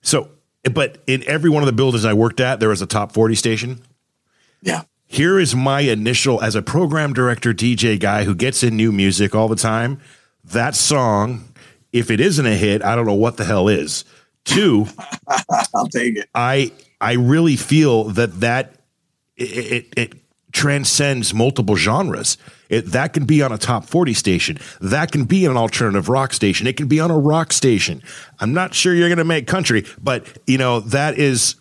So, 0.04 0.30
but 0.74 0.98
in 1.08 1.24
every 1.28 1.50
one 1.50 1.64
of 1.64 1.68
the 1.68 1.74
buildings 1.74 2.06
I 2.06 2.14
worked 2.14 2.40
at, 2.40 2.60
there 2.60 2.70
was 2.70 2.82
a 2.82 2.88
top 2.88 3.12
forty 3.12 3.36
station. 3.36 3.82
Yeah, 4.62 4.84
Here 5.06 5.40
is 5.40 5.56
my 5.56 5.82
initial 5.82 6.42
as 6.42 6.56
a 6.56 6.62
program 6.62 7.14
director, 7.14 7.54
DJ 7.54 8.00
guy 8.00 8.24
who 8.24 8.34
gets 8.34 8.64
in 8.64 8.76
new 8.76 8.92
music 8.92 9.36
all 9.36 9.48
the 9.48 9.56
time. 9.56 10.00
That 10.44 10.76
song, 10.76 11.46
if 11.92 12.10
it 12.10 12.20
isn't 12.20 12.46
a 12.46 12.56
hit, 12.56 12.84
I 12.84 12.96
don't 12.96 13.06
know 13.06 13.14
what 13.14 13.38
the 13.38 13.46
hell 13.46 13.68
is. 13.68 14.06
Two, 14.44 14.88
I'll 15.74 15.88
take 15.88 16.18
it. 16.18 16.30
I 16.34 16.72
I 17.00 17.14
really 17.14 17.56
feel 17.56 18.06
that 18.06 18.40
that 18.42 18.74
it, 19.38 19.44
it, 19.44 19.94
it 19.98 20.14
transcends 20.56 21.34
multiple 21.34 21.76
genres. 21.76 22.38
It, 22.70 22.86
that 22.94 23.12
can 23.14 23.26
be 23.26 23.42
on 23.44 23.52
a 23.52 23.58
top 23.58 23.84
40 23.86 24.14
station. 24.14 24.58
That 24.80 25.12
can 25.12 25.26
be 25.26 25.46
an 25.46 25.58
alternative 25.58 26.08
rock 26.08 26.32
station. 26.34 26.66
It 26.66 26.78
can 26.78 26.88
be 26.88 27.00
on 27.02 27.12
a 27.12 27.18
rock 27.20 27.52
station. 27.52 28.02
I'm 28.40 28.54
not 28.54 28.74
sure 28.74 28.94
you're 28.96 29.10
going 29.10 29.18
to 29.18 29.26
make 29.26 29.48
country, 29.48 29.86
but 30.02 30.38
you 30.48 30.58
know, 30.58 30.80
that 30.80 31.20
is, 31.20 31.56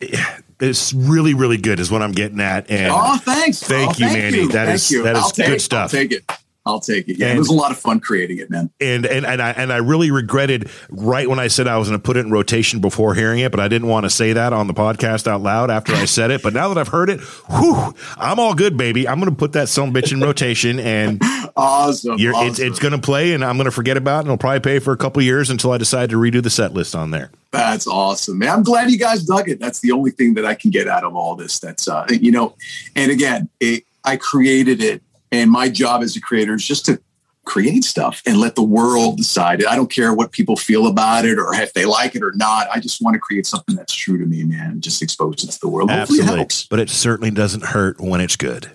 eh, 0.00 0.38
it's 0.60 0.92
really, 0.92 1.34
really 1.34 1.56
good 1.56 1.78
is 1.78 1.90
what 1.90 2.02
I'm 2.02 2.10
getting 2.12 2.40
at. 2.40 2.68
And 2.68 2.92
Oh, 2.94 3.16
thanks. 3.18 3.60
Thank 3.60 3.92
Oh, 3.92 3.94
you, 3.98 4.06
Manny. 4.06 4.46
That 4.48 4.66
Thank 4.66 4.74
is- 4.74 4.90
you. 4.90 5.02
that 5.04 5.16
is 5.16 5.22
I'll 5.22 5.30
good 5.30 5.46
take, 5.46 5.60
stuff. 5.60 5.94
I'll 5.94 6.00
take 6.00 6.12
it. 6.12 6.24
I'll 6.64 6.78
take 6.80 7.08
it. 7.08 7.18
Yeah, 7.18 7.26
And- 7.28 7.36
it 7.36 7.38
was 7.40 7.48
a 7.48 7.52
lot 7.54 7.72
of 7.72 7.78
fun 7.78 7.98
creating 7.98 8.38
it, 8.38 8.48
man. 8.50 8.70
and 8.80 9.04
and 9.04 9.26
and 9.26 9.42
I 9.42 9.50
and 9.50 9.72
I 9.72 9.78
really 9.78 10.10
regretted 10.12 10.70
right 10.90 11.28
when 11.28 11.38
I 11.40 11.48
said 11.48 11.66
I 11.66 11.76
was 11.76 11.88
going 11.88 11.98
to 12.00 12.02
put 12.02 12.16
it 12.16 12.20
in 12.20 12.30
rotation 12.30 12.80
before 12.80 13.14
hearing 13.14 13.40
it, 13.40 13.50
but 13.50 13.58
I 13.60 13.66
didn't 13.68 13.88
want 13.88 14.04
to 14.04 14.10
say 14.10 14.32
that 14.32 14.52
on 14.52 14.68
the 14.68 14.74
podcast 14.74 15.26
out 15.26 15.40
loud 15.42 15.70
after 15.70 15.92
I 15.92 16.04
said 16.04 16.30
it. 16.30 16.40
But 16.42 16.54
now 16.54 16.68
that 16.68 16.78
I've 16.78 16.88
heard 16.88 17.10
it, 17.10 17.18
whew, 17.20 17.94
I'm 18.16 18.38
all 18.38 18.54
good, 18.54 18.76
baby. 18.76 19.08
I'm 19.08 19.18
going 19.18 19.30
to 19.30 19.36
put 19.36 19.52
that 19.54 19.68
some 19.68 19.92
bitch 19.92 20.12
in 20.12 20.20
rotation, 20.20 20.78
and 20.78 21.20
Awesome. 21.56 22.12
awesome. 22.14 22.46
it's 22.46 22.58
it's 22.60 22.78
going 22.78 22.92
to 22.92 22.98
play, 23.00 23.32
and 23.34 23.44
I'm 23.44 23.56
going 23.56 23.64
to 23.64 23.70
forget 23.72 23.96
about 23.96 24.18
it, 24.18 24.20
and 24.20 24.26
it'll 24.28 24.38
probably 24.38 24.60
pay 24.60 24.78
for 24.78 24.92
a 24.92 24.96
couple 24.96 25.20
years 25.22 25.50
until 25.50 25.72
I 25.72 25.78
decide 25.78 26.10
to 26.10 26.16
redo 26.16 26.42
the 26.42 26.48
set 26.50 26.72
list 26.74 26.94
on 26.94 27.10
there. 27.10 27.30
That's 27.50 27.86
awesome, 27.86 28.38
man. 28.38 28.48
I'm 28.50 28.62
glad 28.62 28.90
you 28.90 28.98
guys 28.98 29.24
dug 29.24 29.48
it. 29.48 29.58
That's 29.60 29.80
the 29.80 29.90
only 29.92 30.12
thing 30.12 30.34
that 30.34 30.46
I 30.46 30.54
can 30.54 30.70
get 30.70 30.86
out 30.88 31.04
of 31.04 31.14
all 31.16 31.34
this. 31.36 31.58
That's 31.58 31.88
uh, 31.88 32.06
you 32.08 32.30
know, 32.30 32.54
and 32.96 33.10
again, 33.10 33.48
it, 33.60 33.84
I 34.04 34.16
created 34.16 34.80
it, 34.82 35.02
and 35.32 35.50
my 35.50 35.68
job 35.68 36.02
as 36.02 36.14
a 36.16 36.20
creator 36.20 36.54
is 36.54 36.64
just 36.64 36.86
to 36.86 37.00
create 37.44 37.82
stuff 37.82 38.22
and 38.24 38.38
let 38.38 38.54
the 38.54 38.62
world 38.62 39.16
decide. 39.16 39.60
it. 39.60 39.66
I 39.66 39.74
don't 39.74 39.90
care 39.90 40.14
what 40.14 40.30
people 40.30 40.54
feel 40.54 40.86
about 40.86 41.24
it 41.24 41.38
or 41.38 41.52
if 41.54 41.72
they 41.72 41.84
like 41.84 42.14
it 42.14 42.22
or 42.22 42.32
not. 42.36 42.68
I 42.70 42.78
just 42.78 43.02
want 43.02 43.14
to 43.14 43.18
create 43.20 43.46
something 43.46 43.74
that's 43.74 43.92
true 43.92 44.16
to 44.18 44.24
me, 44.24 44.44
man. 44.44 44.80
Just 44.80 45.02
expose 45.02 45.42
it 45.42 45.50
to 45.50 45.60
the 45.60 45.68
world. 45.68 45.90
It 45.90 45.94
Absolutely, 45.94 46.36
helps. 46.36 46.66
but 46.68 46.78
it 46.78 46.88
certainly 46.88 47.32
doesn't 47.32 47.64
hurt 47.64 48.00
when 48.00 48.20
it's 48.20 48.36
good. 48.36 48.70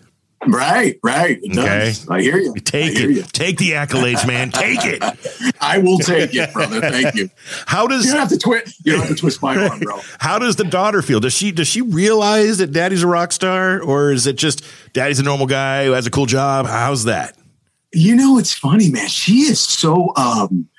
Right, 0.58 1.00
right. 1.04 1.40
It 1.42 1.52
Okay. 1.58 1.86
does. 1.86 2.08
I 2.10 2.22
hear 2.22 2.38
you. 2.38 2.54
Take 2.56 2.98
hear 2.98 3.10
it. 3.10 3.16
you. 3.16 3.24
Take 3.24 3.58
the 3.58 3.72
accolades, 3.72 4.26
man. 4.28 4.52
Take 4.52 4.80
it. 4.86 5.04
I 5.62 5.78
will 5.80 6.00
take 6.00 6.34
it, 6.34 6.54
brother. 6.54 6.82
Thank 6.82 7.16
you. 7.16 7.30
How 7.68 7.88
does 7.88 8.06
You 8.06 8.12
don't 8.12 8.20
have 8.22 8.30
to 8.30 8.38
twist. 8.38 8.86
You 8.86 8.94
don't 8.94 9.02
have 9.02 9.10
to 9.10 9.16
twist 9.16 9.42
my 9.42 9.56
arm, 9.58 9.80
bro. 9.80 10.00
how 10.20 10.40
does 10.40 10.56
the 10.56 10.64
daughter 10.64 11.02
feel? 11.02 11.20
Does 11.20 11.34
she 11.34 11.52
does 11.52 11.68
she 11.68 11.82
realize 11.82 12.58
that 12.60 12.72
daddy's 12.72 13.04
a 13.04 13.08
rock 13.08 13.32
star, 13.32 13.82
or 13.82 14.12
is 14.12 14.26
it 14.28 14.38
just 14.38 14.64
daddy's 14.94 15.20
a 15.20 15.24
normal 15.24 15.48
guy 15.48 15.86
who 15.86 15.92
has 15.92 16.08
a 16.08 16.12
cool 16.12 16.26
job? 16.26 16.66
How's 16.66 17.04
that? 17.06 17.36
You 17.94 18.16
know, 18.16 18.38
it's 18.38 18.54
funny, 18.54 18.90
man. 18.92 19.08
She 19.08 19.42
is 19.42 19.60
so. 19.60 20.14
um 20.16 20.70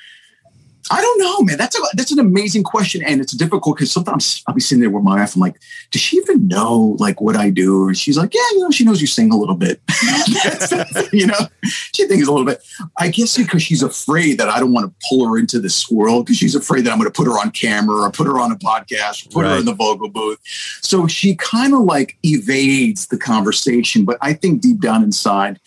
I 0.90 1.00
don't 1.00 1.18
know, 1.18 1.42
man. 1.42 1.58
That's 1.58 1.78
a 1.78 1.82
that's 1.94 2.12
an 2.12 2.18
amazing 2.18 2.62
question, 2.62 3.02
and 3.04 3.20
it's 3.20 3.32
difficult 3.32 3.76
because 3.76 3.92
sometimes 3.92 4.42
I'll 4.46 4.54
be 4.54 4.60
sitting 4.60 4.80
there 4.80 4.90
with 4.90 5.04
my 5.04 5.16
wife. 5.16 5.34
I'm 5.34 5.40
like, 5.40 5.58
does 5.90 6.00
she 6.00 6.16
even 6.18 6.48
know 6.48 6.96
like 6.98 7.20
what 7.20 7.36
I 7.36 7.50
do? 7.50 7.84
Or 7.88 7.94
she's 7.94 8.16
like, 8.16 8.34
yeah, 8.34 8.40
you 8.52 8.60
know, 8.60 8.70
she 8.70 8.84
knows 8.84 9.00
you 9.00 9.06
sing 9.06 9.32
a 9.32 9.36
little 9.36 9.54
bit. 9.54 9.80
you 11.12 11.26
know, 11.26 11.38
she 11.64 12.06
thinks 12.06 12.26
a 12.26 12.30
little 12.30 12.46
bit. 12.46 12.62
I 12.98 13.08
guess 13.08 13.36
because 13.36 13.62
she's 13.62 13.82
afraid 13.82 14.38
that 14.38 14.48
I 14.48 14.60
don't 14.60 14.72
want 14.72 14.86
to 14.86 15.08
pull 15.08 15.28
her 15.28 15.38
into 15.38 15.58
this 15.58 15.90
world 15.90 16.26
because 16.26 16.38
she's 16.38 16.54
afraid 16.54 16.82
that 16.82 16.92
I'm 16.92 16.98
going 16.98 17.10
to 17.10 17.16
put 17.16 17.26
her 17.26 17.38
on 17.38 17.50
camera 17.50 18.02
or 18.02 18.10
put 18.10 18.26
her 18.26 18.38
on 18.38 18.52
a 18.52 18.56
podcast, 18.56 19.26
or 19.26 19.30
put 19.30 19.44
her 19.46 19.58
in 19.58 19.64
the 19.64 19.74
vocal 19.74 20.08
booth. 20.08 20.38
So 20.80 21.06
she 21.06 21.34
kind 21.36 21.74
of 21.74 21.80
like 21.80 22.16
evades 22.22 23.08
the 23.08 23.18
conversation. 23.18 24.04
But 24.04 24.18
I 24.20 24.32
think 24.32 24.60
deep 24.60 24.80
down 24.80 25.02
inside, 25.02 25.60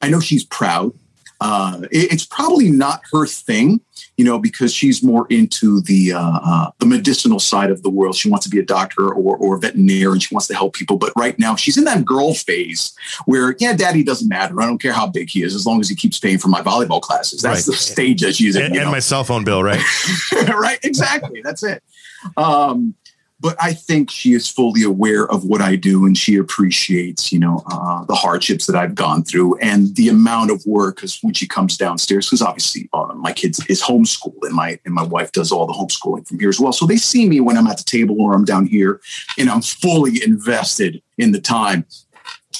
I 0.00 0.08
know 0.08 0.20
she's 0.20 0.44
proud. 0.44 0.92
Uh, 1.40 1.82
it- 1.92 2.12
it's 2.12 2.24
probably 2.26 2.68
not 2.70 3.00
her 3.12 3.24
thing, 3.26 3.80
you 4.16 4.24
know, 4.24 4.38
because 4.40 4.74
she's 4.74 5.02
more 5.04 5.26
into 5.30 5.80
the 5.82 6.12
uh, 6.12 6.38
uh, 6.44 6.70
the 6.80 6.86
medicinal 6.86 7.38
side 7.38 7.70
of 7.70 7.82
the 7.84 7.90
world. 7.90 8.16
She 8.16 8.28
wants 8.28 8.44
to 8.46 8.50
be 8.50 8.58
a 8.58 8.64
doctor 8.64 9.02
or 9.12 9.36
or 9.36 9.56
a 9.56 9.60
veterinarian. 9.60 10.18
She 10.18 10.34
wants 10.34 10.48
to 10.48 10.54
help 10.54 10.74
people. 10.74 10.96
But 10.98 11.12
right 11.16 11.38
now, 11.38 11.54
she's 11.54 11.76
in 11.78 11.84
that 11.84 12.04
girl 12.04 12.34
phase 12.34 12.92
where, 13.26 13.54
yeah, 13.60 13.72
daddy 13.74 14.02
doesn't 14.02 14.28
matter. 14.28 14.60
I 14.60 14.66
don't 14.66 14.78
care 14.82 14.92
how 14.92 15.06
big 15.06 15.30
he 15.30 15.42
is, 15.44 15.54
as 15.54 15.64
long 15.64 15.78
as 15.80 15.88
he 15.88 15.94
keeps 15.94 16.18
paying 16.18 16.38
for 16.38 16.48
my 16.48 16.60
volleyball 16.60 17.00
classes. 17.00 17.42
That's 17.42 17.68
Right. 17.68 17.72
the 17.72 17.78
stage 17.80 18.20
that 18.22 18.34
she's 18.34 18.56
in. 18.56 18.62
And, 18.64 18.76
and 18.76 18.90
my 18.90 18.98
cell 18.98 19.22
phone 19.22 19.44
bill, 19.44 19.62
right? 19.62 19.80
right? 20.48 20.78
Exactly. 20.82 21.40
That's 21.42 21.62
it. 21.62 21.82
Um, 22.36 22.94
but 23.40 23.56
I 23.60 23.72
think 23.72 24.10
she 24.10 24.32
is 24.32 24.48
fully 24.48 24.82
aware 24.82 25.30
of 25.30 25.44
what 25.44 25.60
I 25.60 25.76
do, 25.76 26.04
and 26.04 26.18
she 26.18 26.36
appreciates, 26.36 27.30
you 27.30 27.38
know, 27.38 27.62
uh, 27.70 28.04
the 28.04 28.14
hardships 28.14 28.66
that 28.66 28.74
I've 28.74 28.96
gone 28.96 29.22
through 29.22 29.58
and 29.58 29.94
the 29.94 30.08
amount 30.08 30.50
of 30.50 30.64
work. 30.66 30.96
Because 30.96 31.20
when 31.22 31.34
she 31.34 31.46
comes 31.46 31.76
downstairs, 31.76 32.26
because 32.26 32.42
obviously 32.42 32.88
uh, 32.92 33.12
my 33.14 33.32
kids 33.32 33.64
is 33.66 33.80
homeschooled, 33.80 34.42
and 34.42 34.54
my 34.54 34.80
and 34.84 34.92
my 34.94 35.04
wife 35.04 35.30
does 35.32 35.52
all 35.52 35.66
the 35.66 35.72
homeschooling 35.72 36.26
from 36.26 36.40
here 36.40 36.48
as 36.48 36.58
well. 36.58 36.72
So 36.72 36.84
they 36.84 36.96
see 36.96 37.28
me 37.28 37.40
when 37.40 37.56
I'm 37.56 37.68
at 37.68 37.78
the 37.78 37.84
table 37.84 38.20
or 38.20 38.34
I'm 38.34 38.44
down 38.44 38.66
here, 38.66 39.00
and 39.38 39.48
I'm 39.48 39.62
fully 39.62 40.22
invested 40.24 41.00
in 41.16 41.32
the 41.32 41.40
time. 41.40 41.86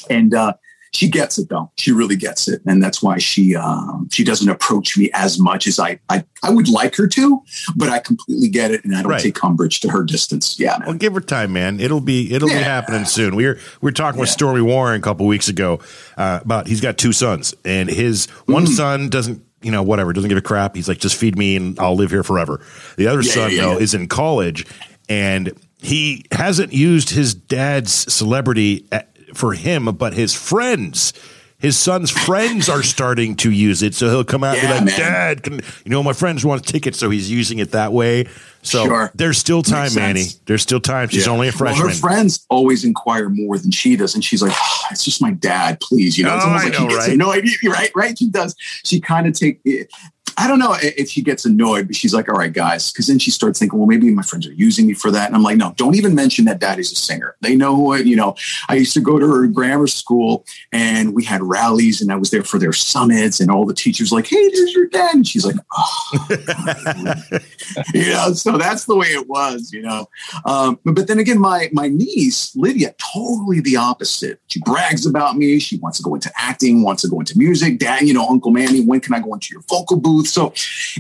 And 0.09 0.33
uh, 0.33 0.55
she 0.93 1.09
gets 1.09 1.39
it 1.39 1.49
though. 1.49 1.71
She 1.77 1.93
really 1.93 2.17
gets 2.17 2.49
it, 2.49 2.63
and 2.67 2.83
that's 2.83 3.03
why 3.03 3.19
she 3.19 3.55
um, 3.57 4.09
she 4.11 4.25
doesn't 4.25 4.49
approach 4.49 4.97
me 4.97 5.11
as 5.15 5.39
much 5.39 5.67
as 5.67 5.79
I, 5.79 5.99
I 6.09 6.25
I 6.43 6.51
would 6.51 6.69
like 6.69 6.97
her 6.97 7.07
to. 7.09 7.43
But 7.77 7.89
I 7.91 7.99
completely 7.99 8.49
get 8.49 8.71
it, 8.71 8.85
and 8.85 8.97
I 8.97 9.03
don't 9.03 9.11
Right. 9.13 9.21
take 9.21 9.43
umbrage 9.45 9.81
to 9.81 9.89
her 9.91 10.03
distance. 10.03 10.59
Yeah, 10.59 10.79
Well, 10.85 10.95
give 10.95 11.15
her 11.15 11.21
time, 11.21 11.53
man. 11.53 11.81
It'll 11.81 12.01
be 12.01 12.33
it'll 12.33 12.49
be 12.49 12.55
happening 12.55 13.05
soon. 13.05 13.37
We 13.37 13.47
were 13.47 13.55
we 13.81 13.87
were 13.89 13.93
talking 13.93 14.19
with 14.21 14.29
Yeah. 14.31 14.33
Stormy 14.35 14.61
Warren 14.63 14.99
a 15.01 15.03
couple 15.03 15.27
weeks 15.27 15.49
ago 15.49 15.81
uh, 16.17 16.41
about 16.43 16.67
he's 16.69 16.81
got 16.81 16.97
two 16.99 17.13
sons, 17.13 17.55
and 17.65 17.89
his 17.89 18.27
one 18.47 18.65
Mm. 18.67 18.69
son 18.77 19.09
doesn't 19.09 19.43
you 19.61 19.71
know 19.71 19.83
whatever 19.83 20.13
doesn't 20.13 20.29
give 20.29 20.39
a 20.39 20.43
crap. 20.43 20.75
He's 20.77 20.89
like 20.89 20.99
just 20.99 21.17
feed 21.17 21.37
me 21.37 21.57
and 21.57 21.79
I'll 21.81 21.97
live 21.97 22.11
here 22.11 22.23
forever. 22.23 22.61
The 22.97 23.09
other 23.09 23.23
Yeah, 23.23 23.33
son 23.33 23.51
yeah, 23.53 23.63
though 23.63 23.73
yeah. 23.73 23.79
is 23.85 23.93
in 23.95 24.07
college, 24.09 24.65
and 25.09 25.53
he 25.81 26.25
hasn't 26.33 26.73
used 26.73 27.11
his 27.11 27.35
dad's 27.35 27.93
celebrity 28.13 28.85
at, 28.91 29.09
for 29.35 29.53
him, 29.55 29.85
but 29.97 30.13
his 30.15 30.35
friends. 30.35 31.13
His 31.61 31.77
son's 31.77 32.13
friends 32.13 32.69
are 32.69 32.83
starting 32.95 33.35
to 33.39 33.51
use 33.51 33.83
it, 33.83 33.93
so 33.93 34.09
he'll 34.09 34.23
come 34.23 34.45
out 34.45 34.57
and 34.59 34.63
be 34.69 34.73
like, 34.73 34.85
man. 34.85 34.97
"Dad, 34.97 35.43
can, 35.43 35.55
you 35.55 35.91
know 35.91 36.05
my 36.05 36.13
friends 36.13 36.45
want 36.45 36.65
tickets," 36.65 37.01
so 37.01 37.11
he's 37.11 37.29
using 37.29 37.59
it 37.59 37.73
that 37.73 37.93
way. 37.93 38.27
So 38.63 38.85
Sure. 38.85 39.11
there's 39.17 39.39
still 39.39 39.63
time, 39.65 39.93
Manny. 39.95 40.27
There's 40.47 40.63
still 40.63 40.79
time. 40.79 41.09
She's 41.09 41.27
Yeah. 41.27 41.33
only 41.33 41.49
a 41.49 41.51
Well, 41.51 41.59
freshman. 41.75 41.89
her 41.89 41.95
friends 41.95 42.47
always 42.49 42.85
inquire 42.85 43.29
more 43.29 43.59
than 43.59 43.73
she 43.73 43.97
does, 43.97 44.15
and 44.15 44.23
she's 44.25 44.41
like, 44.41 44.53
"Oh, 44.55 44.81
"It's 44.93 45.05
just 45.05 45.21
my 45.21 45.33
dad, 45.33 45.81
please." 45.81 46.17
You 46.17 46.25
know, 46.27 46.37
it's 46.37 46.45
Oh, 46.45 46.47
almost 46.49 46.65
I 46.67 46.69
like 46.69 46.79
know, 46.79 46.97
right? 46.97 47.11
annoyed. 47.13 47.49
Right, 47.65 47.91
right. 47.97 48.17
She 48.17 48.29
does. 48.29 48.55
She 48.85 49.01
kind 49.01 49.27
of 49.27 49.33
take. 49.33 49.59
I 50.39 50.47
don't 50.47 50.61
know 50.61 50.77
if 50.81 51.11
she 51.11 51.21
gets 51.21 51.45
annoyed, 51.45 51.89
but 51.89 51.97
she's 51.97 52.15
like, 52.15 52.29
"All 52.29 52.37
right, 52.37 52.53
guys," 52.53 52.93
because 52.93 53.09
then 53.09 53.19
she 53.19 53.33
starts 53.33 53.59
thinking, 53.59 53.77
"Well, 53.77 53.89
maybe 53.89 54.09
my 54.11 54.23
friends 54.23 54.47
are 54.47 54.53
using 54.53 54.87
me 54.87 54.95
for 54.95 55.11
that." 55.11 55.27
And 55.27 55.35
I'm 55.35 55.43
like, 55.43 55.57
"No, 55.57 55.75
don't 55.77 55.97
even 55.97 56.15
mention 56.15 56.45
that 56.45 56.61
daddy's 56.61 56.93
a 56.93 56.95
singer. 56.95 57.35
They 57.41 57.57
know 57.57 57.75
who 57.75 57.93
I, 57.93 57.99
you 57.99 58.15
know." 58.15 58.37
I 58.69 58.77
used 58.77 58.95
to 58.95 59.01
go 59.01 59.19
to 59.19 59.27
her 59.27 59.47
grammar 59.49 59.89
school, 59.89 60.47
and 60.73 61.13
we 61.13 61.25
had 61.25 61.43
rallies, 61.43 62.01
and 62.01 62.13
I 62.13 62.17
was 62.17 62.31
there 62.31 62.45
for 62.45 62.59
their 62.59 62.73
summits, 62.73 63.41
and 63.41 63.51
all 63.51 63.67
the 63.67 63.75
teachers 63.75 64.13
like, 64.13 64.29
"Hey, 64.29 64.49
this 64.49 64.61
is 64.61 64.75
your 64.75 64.87
dad," 64.87 65.17
and 65.17 65.27
she's 65.27 65.45
like, 65.45 65.57
"Oh." 65.77 66.29
you 67.95 68.11
know, 68.11 68.33
so 68.33 68.57
that's 68.57 68.85
the 68.85 68.95
way 68.95 69.09
it 69.09 69.29
was, 69.29 69.73
you 69.73 69.83
know. 69.83 70.09
Um, 70.45 70.79
but 70.85 71.09
then 71.09 71.19
again, 71.19 71.41
my 71.41 71.69
my 71.73 71.89
niece 71.89 72.55
Lydia, 72.55 72.95
totally 73.13 73.61
the 73.61 73.77
opposite. 73.77 74.41
She 74.47 74.61
brags 74.61 75.05
about 75.05 75.37
me. 75.37 75.59
She 75.59 75.79
wants 75.79 75.99
to 75.99 76.05
go 76.05 76.15
into 76.15 76.31
acting, 76.37 76.83
wants 76.83 77.03
to 77.03 77.09
go 77.09 77.19
into 77.19 77.37
music. 77.37 77.79
Dad, 77.79 78.03
you 78.03 78.15
know, 78.15 78.27
Uncle 78.29 78.53
Manny, 78.53 78.83
when 78.85 79.01
can 79.01 79.15
I 79.15 79.21
go 79.21 79.35
into 79.35 79.53
your 79.53 79.63
vocal 79.69 79.99
booth? 79.99 80.28
So 80.29 80.53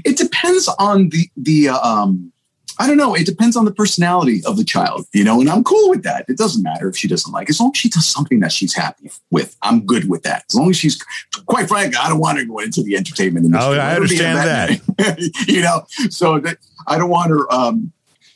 it 0.04 0.16
depends 0.16 0.68
on 0.78 1.10
the 1.10 1.28
the 1.36 1.68
uh, 1.70 1.80
um, 1.80 2.32
I 2.80 2.86
don't 2.86 2.96
know. 2.96 3.14
It 3.14 3.26
depends 3.26 3.56
on 3.56 3.64
the 3.64 3.72
personality 3.72 4.40
of 4.46 4.56
the 4.56 4.64
child, 4.64 5.06
you 5.12 5.24
know, 5.24 5.40
and 5.40 5.50
I'm 5.50 5.64
cool 5.64 5.90
with 5.90 6.04
that. 6.04 6.26
It 6.28 6.36
doesn't 6.36 6.62
matter 6.62 6.88
if 6.88 6.96
she 6.96 7.08
doesn't 7.08 7.32
like. 7.32 7.50
As 7.50 7.58
long 7.58 7.72
as 7.74 7.78
she 7.78 7.88
does 7.88 8.06
something 8.06 8.38
that 8.40 8.52
she's 8.52 8.72
happy 8.72 9.10
with, 9.32 9.56
I'm 9.62 9.84
good 9.84 10.08
with 10.08 10.22
that. 10.22 10.44
As 10.48 10.54
long 10.54 10.70
as 10.70 10.76
she's, 10.76 11.02
quite 11.46 11.66
frankly, 11.68 11.98
I 12.00 12.08
don't 12.08 12.20
want 12.20 12.38
her 12.38 12.44
to 12.44 12.48
go 12.48 12.60
into 12.60 12.82
the 12.84 12.96
entertainment 12.96 13.46
industry. 13.46 13.68
Oh, 13.68 13.80
I 13.80 13.98
Let 13.98 14.02
her 14.02 14.08
be 14.08 14.24
understand 14.24 14.80
veterinarian. 14.88 15.32
you 15.48 15.62
know, 15.62 15.86
so 16.10 16.38
that 16.38 16.58
I 16.86 16.98
don't 16.98 17.10
want 17.10 17.30
her 17.30 17.52
um, 17.52 17.92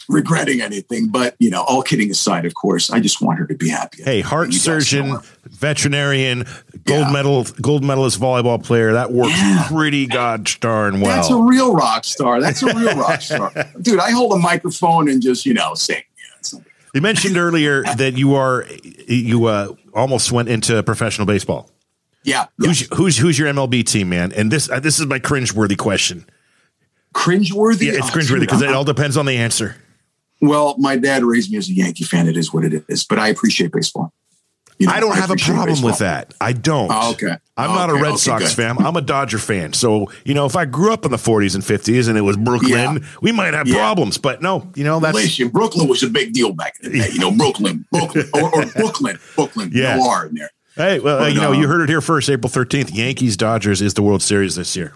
regretting 0.08 0.60
anything. 0.60 1.08
But 1.08 1.34
you 1.38 1.50
know, 1.50 1.62
all 1.62 1.82
kidding 1.82 2.10
aside, 2.10 2.44
of 2.44 2.54
course, 2.54 2.90
I 2.90 3.00
just 3.00 3.20
want 3.22 3.38
her 3.38 3.46
to 3.46 3.54
be 3.54 3.68
happy. 3.68 4.02
hey, 4.02 4.20
heart 4.20 4.52
surgeon, 4.52 5.18
veterinarian, 5.50 6.44
gold 6.84 7.06
Yeah. 7.06 7.12
medal, 7.12 7.44
gold 7.60 7.84
medalist 7.84 8.20
volleyball 8.20 8.62
player. 8.62 8.92
That 8.92 9.12
works 9.12 9.30
Yeah. 9.38 9.66
pretty 9.68 10.06
god 10.06 10.50
darn 10.60 11.00
well. 11.00 11.14
That's 11.16 11.30
a 11.30 11.36
real 11.36 11.74
rock 11.74 12.04
star. 12.04 12.40
That's 12.40 12.62
a 12.62 12.74
real 12.74 12.96
rock 12.96 13.20
star, 13.22 13.52
dude. 13.80 14.00
I 14.00 14.10
hold 14.10 14.32
a 14.32 14.38
microphone 14.38 15.08
and 15.08 15.22
just 15.22 15.46
you 15.46 15.54
know 15.54 15.74
sing. 15.74 16.02
Yeah, 16.52 16.58
You 16.94 17.00
mentioned 17.00 17.36
earlier 17.36 17.82
that 17.96 18.16
you 18.16 18.34
are 18.34 18.66
you 19.06 19.46
uh, 19.46 19.74
almost 19.94 20.32
went 20.32 20.48
into 20.48 20.82
professional 20.82 21.26
baseball. 21.26 21.70
yeah, 22.24 22.46
yeah. 22.58 22.66
Who's 22.68 22.88
who's 22.94 23.16
who's 23.18 23.38
your 23.38 23.48
MLB 23.52 23.84
team, 23.84 24.08
man? 24.08 24.32
And 24.32 24.50
this 24.50 24.68
uh, 24.70 24.80
this 24.80 24.98
is 25.00 25.06
my 25.06 25.18
cringeworthy 25.18 25.76
question. 25.78 26.24
cringeworthy. 27.14 27.86
Yeah, 27.86 27.92
it's 27.98 28.08
Oh, 28.10 28.12
cringeworthy 28.18 28.40
because 28.40 28.62
it 28.62 28.70
all 28.70 28.84
depends 28.84 29.16
on 29.16 29.26
the 29.26 29.36
answer. 29.36 29.76
Well, 30.42 30.74
my 30.78 30.96
dad 30.96 31.22
raised 31.24 31.50
me 31.50 31.56
as 31.58 31.68
a 31.68 31.72
Yankee 31.72 32.04
fan. 32.04 32.28
It 32.28 32.36
is 32.36 32.52
what 32.52 32.64
it 32.64 32.84
is. 32.88 33.04
But 33.04 33.18
I 33.18 33.28
appreciate 33.28 33.72
baseball. 33.72 34.12
You 34.78 34.88
know, 34.88 34.92
I 34.94 34.98
don't 35.00 35.14
have 35.16 35.30
a 35.30 35.36
problem 35.36 35.80
with 35.82 35.98
that. 35.98 36.34
I 36.40 36.52
don't. 36.52 36.90
Oh, 36.92 37.12
okay. 37.12 37.36
I'm 37.56 37.70
Oh, 37.70 37.74
not 37.74 37.90
a 37.90 37.94
Red 37.94 38.06
okay, 38.06 38.16
Sox 38.16 38.44
good. 38.44 38.52
fan. 38.52 38.78
I'm 38.84 38.96
a 38.96 39.00
Dodger 39.00 39.38
fan. 39.38 39.72
So, 39.74 40.10
you 40.24 40.34
know, 40.34 40.44
if 40.44 40.56
I 40.56 40.64
grew 40.64 40.92
up 40.92 41.04
in 41.04 41.12
the 41.12 41.18
40s 41.18 41.54
and 41.54 41.62
50s 41.62 42.08
and 42.08 42.18
it 42.18 42.22
was 42.22 42.36
Brooklyn, 42.36 42.70
Yeah. 42.72 42.98
we 43.20 43.30
might 43.30 43.54
have 43.54 43.68
Yeah. 43.68 43.74
problems. 43.76 44.18
But 44.18 44.42
no, 44.42 44.68
you 44.74 44.82
know, 44.82 44.98
that's 44.98 45.14
Relation. 45.16 45.48
Brooklyn 45.50 45.86
was 45.86 46.02
a 46.02 46.08
big 46.08 46.32
deal 46.32 46.52
back 46.52 46.74
in 46.82 46.90
the 46.90 46.98
day. 46.98 47.10
You 47.12 47.20
know, 47.20 47.30
Brooklyn, 47.30 47.84
Brooklyn, 47.92 48.28
or, 48.34 48.52
or 48.52 48.66
Brooklyn, 48.74 49.18
Brooklyn. 49.36 49.70
Yeah. 49.72 49.96
No 49.96 50.08
R 50.08 50.26
in 50.26 50.34
there. 50.34 50.50
Hey, 50.74 50.98
well, 50.98 51.16
uh, 51.18 51.20
But, 51.26 51.34
you 51.34 51.40
know, 51.40 51.52
you 51.52 51.64
um, 51.64 51.70
heard 51.70 51.82
it 51.82 51.88
here 51.88 52.00
first, 52.00 52.28
April 52.28 52.50
13th. 52.50 52.92
Yankees 52.92 53.36
Dodgers 53.36 53.80
is 53.82 53.94
the 53.94 54.02
World 54.02 54.22
Series 54.22 54.56
this 54.56 54.74
year. 54.74 54.94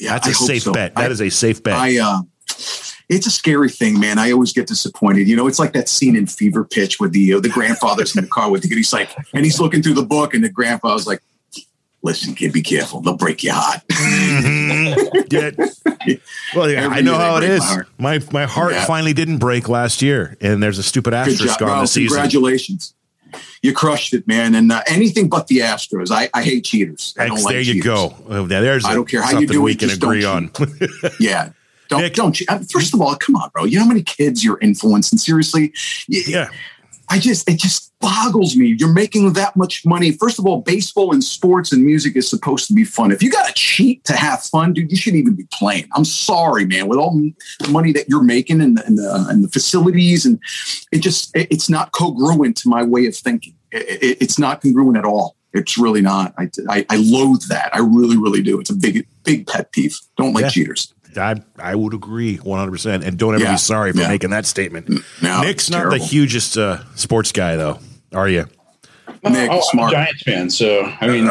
Yeah, 0.00 0.12
That's 0.12 0.28
a 0.28 0.30
I 0.30 0.32
safe 0.32 0.62
so. 0.62 0.72
bet. 0.72 0.94
That 0.94 1.08
I- 1.10 1.12
is 1.12 1.20
a 1.20 1.28
safe 1.28 1.62
bet. 1.62 1.74
I 1.74 1.98
uh 1.98 2.20
it's 3.08 3.26
a 3.26 3.30
scary 3.30 3.70
thing, 3.70 3.98
man. 3.98 4.18
I 4.18 4.32
always 4.32 4.52
get 4.52 4.66
disappointed. 4.66 5.28
You 5.28 5.36
know, 5.36 5.46
it's 5.46 5.58
like 5.58 5.72
that 5.72 5.88
scene 5.88 6.14
in 6.16 6.26
Fever 6.26 6.64
Pitch 6.64 7.00
with 7.00 7.12
the 7.12 7.34
uh, 7.34 7.40
the 7.40 7.48
grandfather's 7.48 8.14
in 8.16 8.22
the 8.22 8.28
car 8.28 8.50
with 8.50 8.62
the 8.62 8.68
he's 8.74 8.92
like, 8.92 9.10
and 9.34 9.44
he's 9.44 9.60
looking 9.60 9.82
through 9.82 9.94
the 9.94 10.02
book, 10.04 10.34
and 10.34 10.44
the 10.44 10.48
grandfather's 10.50 11.06
like, 11.06 11.22
"Listen, 12.02 12.34
kid, 12.34 12.52
be 12.52 12.62
careful. 12.62 13.00
They'll 13.00 13.16
break 13.16 13.42
your 13.42 13.54
heart." 13.54 13.80
Mhm. 13.88 15.32
Yeah. 15.32 15.66
Well, 16.54 16.70
yeah, 16.70 16.84
Every 16.84 16.98
I 16.98 17.00
know 17.02 17.16
how 17.18 17.36
it 17.36 17.44
is. 17.44 17.60
my 17.60 17.66
heart. 17.66 17.88
My 17.98 18.20
my 18.32 18.44
heart 18.46 18.72
Yeah. 18.72 18.86
finally 18.86 19.12
didn't 19.12 19.38
break 19.38 19.68
last 19.68 20.00
year, 20.00 20.38
and 20.40 20.62
there's 20.62 20.78
a 20.78 20.82
stupid 20.82 21.12
asterisk 21.12 21.60
on 21.60 21.68
bro. 21.68 21.80
the 21.82 21.86
season. 21.86 22.16
Congratulations. 22.16 22.94
You 23.60 23.74
crushed 23.74 24.14
it, 24.14 24.26
man. 24.26 24.54
And 24.54 24.72
uh, 24.72 24.82
anything 24.86 25.28
but 25.28 25.48
the 25.48 25.58
Astros. 25.58 26.10
I, 26.10 26.30
I 26.32 26.42
hate 26.42 26.64
cheaters. 26.64 27.14
I 27.18 27.26
don't 27.26 27.42
like 27.42 27.52
there 27.52 27.60
you 27.60 27.82
go. 27.82 28.14
Now 28.26 28.46
there's 28.46 28.86
I 28.86 28.94
don't 28.94 29.06
care 29.06 29.20
how 29.20 29.32
you 29.32 29.46
something 29.46 29.52
do 29.52 29.60
we 29.60 29.74
can 29.74 29.90
agree 29.90 30.24
on. 30.24 30.50
Yeah. 31.20 31.50
Don't 31.88 32.02
Nick- 32.02 32.14
don't 32.14 32.36
First 32.70 32.94
of 32.94 33.00
all, 33.00 33.14
come 33.16 33.36
on, 33.36 33.50
bro. 33.52 33.64
You 33.64 33.76
know 33.78 33.82
how 33.84 33.88
many 33.88 34.02
kids 34.02 34.44
you're 34.44 34.58
influencing? 34.60 35.18
Seriously, 35.18 35.72
yeah. 36.08 36.48
I 37.10 37.18
just 37.18 37.48
it 37.48 37.58
just 37.58 37.90
boggles 38.00 38.54
me. 38.54 38.76
You're 38.78 38.92
making 38.92 39.32
that 39.32 39.56
much 39.56 39.84
money. 39.86 40.12
First 40.12 40.38
of 40.38 40.44
all, 40.46 40.60
baseball 40.60 41.12
and 41.12 41.24
sports 41.24 41.72
and 41.72 41.82
music 41.82 42.16
is 42.16 42.28
supposed 42.28 42.66
to 42.68 42.74
be 42.74 42.84
fun. 42.84 43.10
If 43.10 43.22
you 43.22 43.30
got 43.30 43.46
to 43.46 43.54
cheat 43.54 44.04
to 44.04 44.12
have 44.14 44.42
fun, 44.42 44.74
dude, 44.74 44.90
you 44.90 44.96
shouldn't 44.98 45.20
even 45.22 45.34
be 45.34 45.46
playing. 45.52 45.88
I'm 45.94 46.04
sorry, 46.04 46.66
man. 46.66 46.86
With 46.86 46.98
all 46.98 47.18
the 47.18 47.68
money 47.70 47.92
that 47.92 48.10
you're 48.10 48.22
making 48.22 48.60
and 48.60 48.76
the 48.76 48.84
and 48.86 48.98
the, 48.98 49.26
and 49.30 49.42
the 49.42 49.48
facilities, 49.48 50.26
and 50.26 50.38
it 50.92 50.98
just 50.98 51.34
it- 51.34 51.48
it's 51.50 51.70
not 51.70 51.92
congruent 51.92 52.56
to 52.58 52.68
my 52.68 52.82
way 52.82 53.06
of 53.06 53.16
thinking. 53.16 53.54
It- 53.72 54.02
it- 54.02 54.18
it's 54.20 54.38
not 54.38 54.60
congruent 54.60 54.98
at 54.98 55.04
all. 55.06 55.34
It's 55.54 55.78
really 55.78 56.02
not. 56.02 56.34
I, 56.38 56.50
I, 56.68 56.84
I 56.90 56.96
loathe 56.96 57.44
that. 57.48 57.70
I 57.74 57.78
really, 57.78 58.18
really 58.18 58.42
do. 58.42 58.60
It's 58.60 58.68
a 58.68 58.74
big, 58.76 59.06
big 59.24 59.46
pet 59.46 59.72
peeve. 59.72 59.98
Don't 60.18 60.34
like 60.34 60.42
Yeah. 60.42 60.50
cheaters. 60.50 60.92
I, 61.16 61.36
I 61.58 61.74
would 61.74 61.94
agree 61.94 62.38
100%. 62.38 63.04
And 63.04 63.18
don't 63.18 63.34
ever 63.34 63.44
Yeah. 63.44 63.52
be 63.52 63.58
sorry 63.58 63.92
for 63.92 64.00
Yeah. 64.00 64.08
making 64.08 64.30
that 64.30 64.46
statement. 64.46 64.88
No, 65.22 65.40
Nick's 65.42 65.64
it's 65.64 65.70
not 65.70 65.90
the 65.90 65.98
hugest 65.98 66.56
uh, 66.58 66.78
sports 66.94 67.32
guy, 67.32 67.56
though, 67.56 67.78
are 68.12 68.28
you? 68.28 68.46
Nick, 69.24 69.50
oh, 69.50 69.62
I'm 69.72 69.78
a 69.80 69.90
Giants 69.90 70.22
fan, 70.22 70.50
so 70.50 70.82
I 71.00 71.08
mean, 71.08 71.24
Hey, 71.24 71.30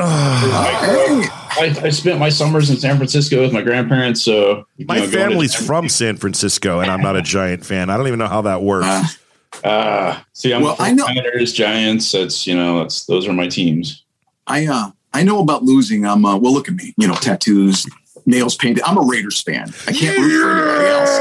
I, 1.60 1.76
I 1.84 1.90
spent 1.90 2.20
my 2.20 2.30
summers 2.30 2.70
in 2.70 2.78
San 2.78 2.98
Francisco 2.98 3.42
with 3.42 3.54
my 3.54 3.62
grandparents. 3.62 4.22
So 4.22 4.66
My 4.80 4.96
know, 4.96 5.02
going 5.02 5.12
to- 5.12 5.18
family's 5.18 5.56
from 5.56 5.88
San 5.90 6.18
Francisco, 6.18 6.80
and 6.80 6.92
I'm 6.92 7.02
not 7.02 7.16
a 7.16 7.22
Giant 7.22 7.66
fan. 7.66 7.90
I 7.90 7.98
don't 7.98 8.08
even 8.08 8.20
know 8.20 8.28
how 8.28 8.42
that 8.42 8.62
works. 8.62 8.86
uh, 8.88 9.68
Uh, 9.68 10.20
see, 10.34 10.54
I'm 10.54 10.62
Well, 10.62 10.76
I 10.80 10.92
know- 10.92 11.06
Niners, 11.08 11.54
Giants. 11.54 12.12
That's 12.12 12.46
you 12.46 12.56
know, 12.56 12.80
that's 12.80 13.06
those 13.06 13.28
are 13.28 13.34
my 13.34 13.48
teams. 13.48 14.04
I 14.46 14.68
uh 14.68 14.92
I 15.14 15.24
know 15.24 15.40
about 15.42 15.64
losing. 15.64 16.06
I'm 16.06 16.26
uh, 16.26 16.38
well. 16.38 16.54
Look 16.54 16.68
at 16.68 16.76
me. 16.76 16.94
You 16.98 17.08
know, 17.08 17.16
tattoos, 17.16 17.88
nails 18.28 18.56
painted. 18.56 18.84
I'm 18.84 18.98
a 18.98 19.02
Raiders 19.02 19.42
fan. 19.42 19.74
I 19.88 19.94
can't 19.94 20.18
root 20.20 20.42
for 20.42 20.52
anybody 20.52 20.86
else. 20.86 21.18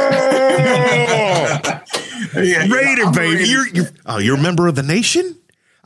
Yeah, 2.35 2.65
you 2.65 2.69
know, 2.69 2.75
Raider, 2.77 3.11
baby. 3.13 3.49
You're, 3.49 3.69
you're, 3.69 3.87
oh, 4.05 4.19
you're 4.19 4.37
a 4.37 4.43
member 4.43 4.67
of 4.67 4.75
the 4.75 4.83
nation? 4.83 5.36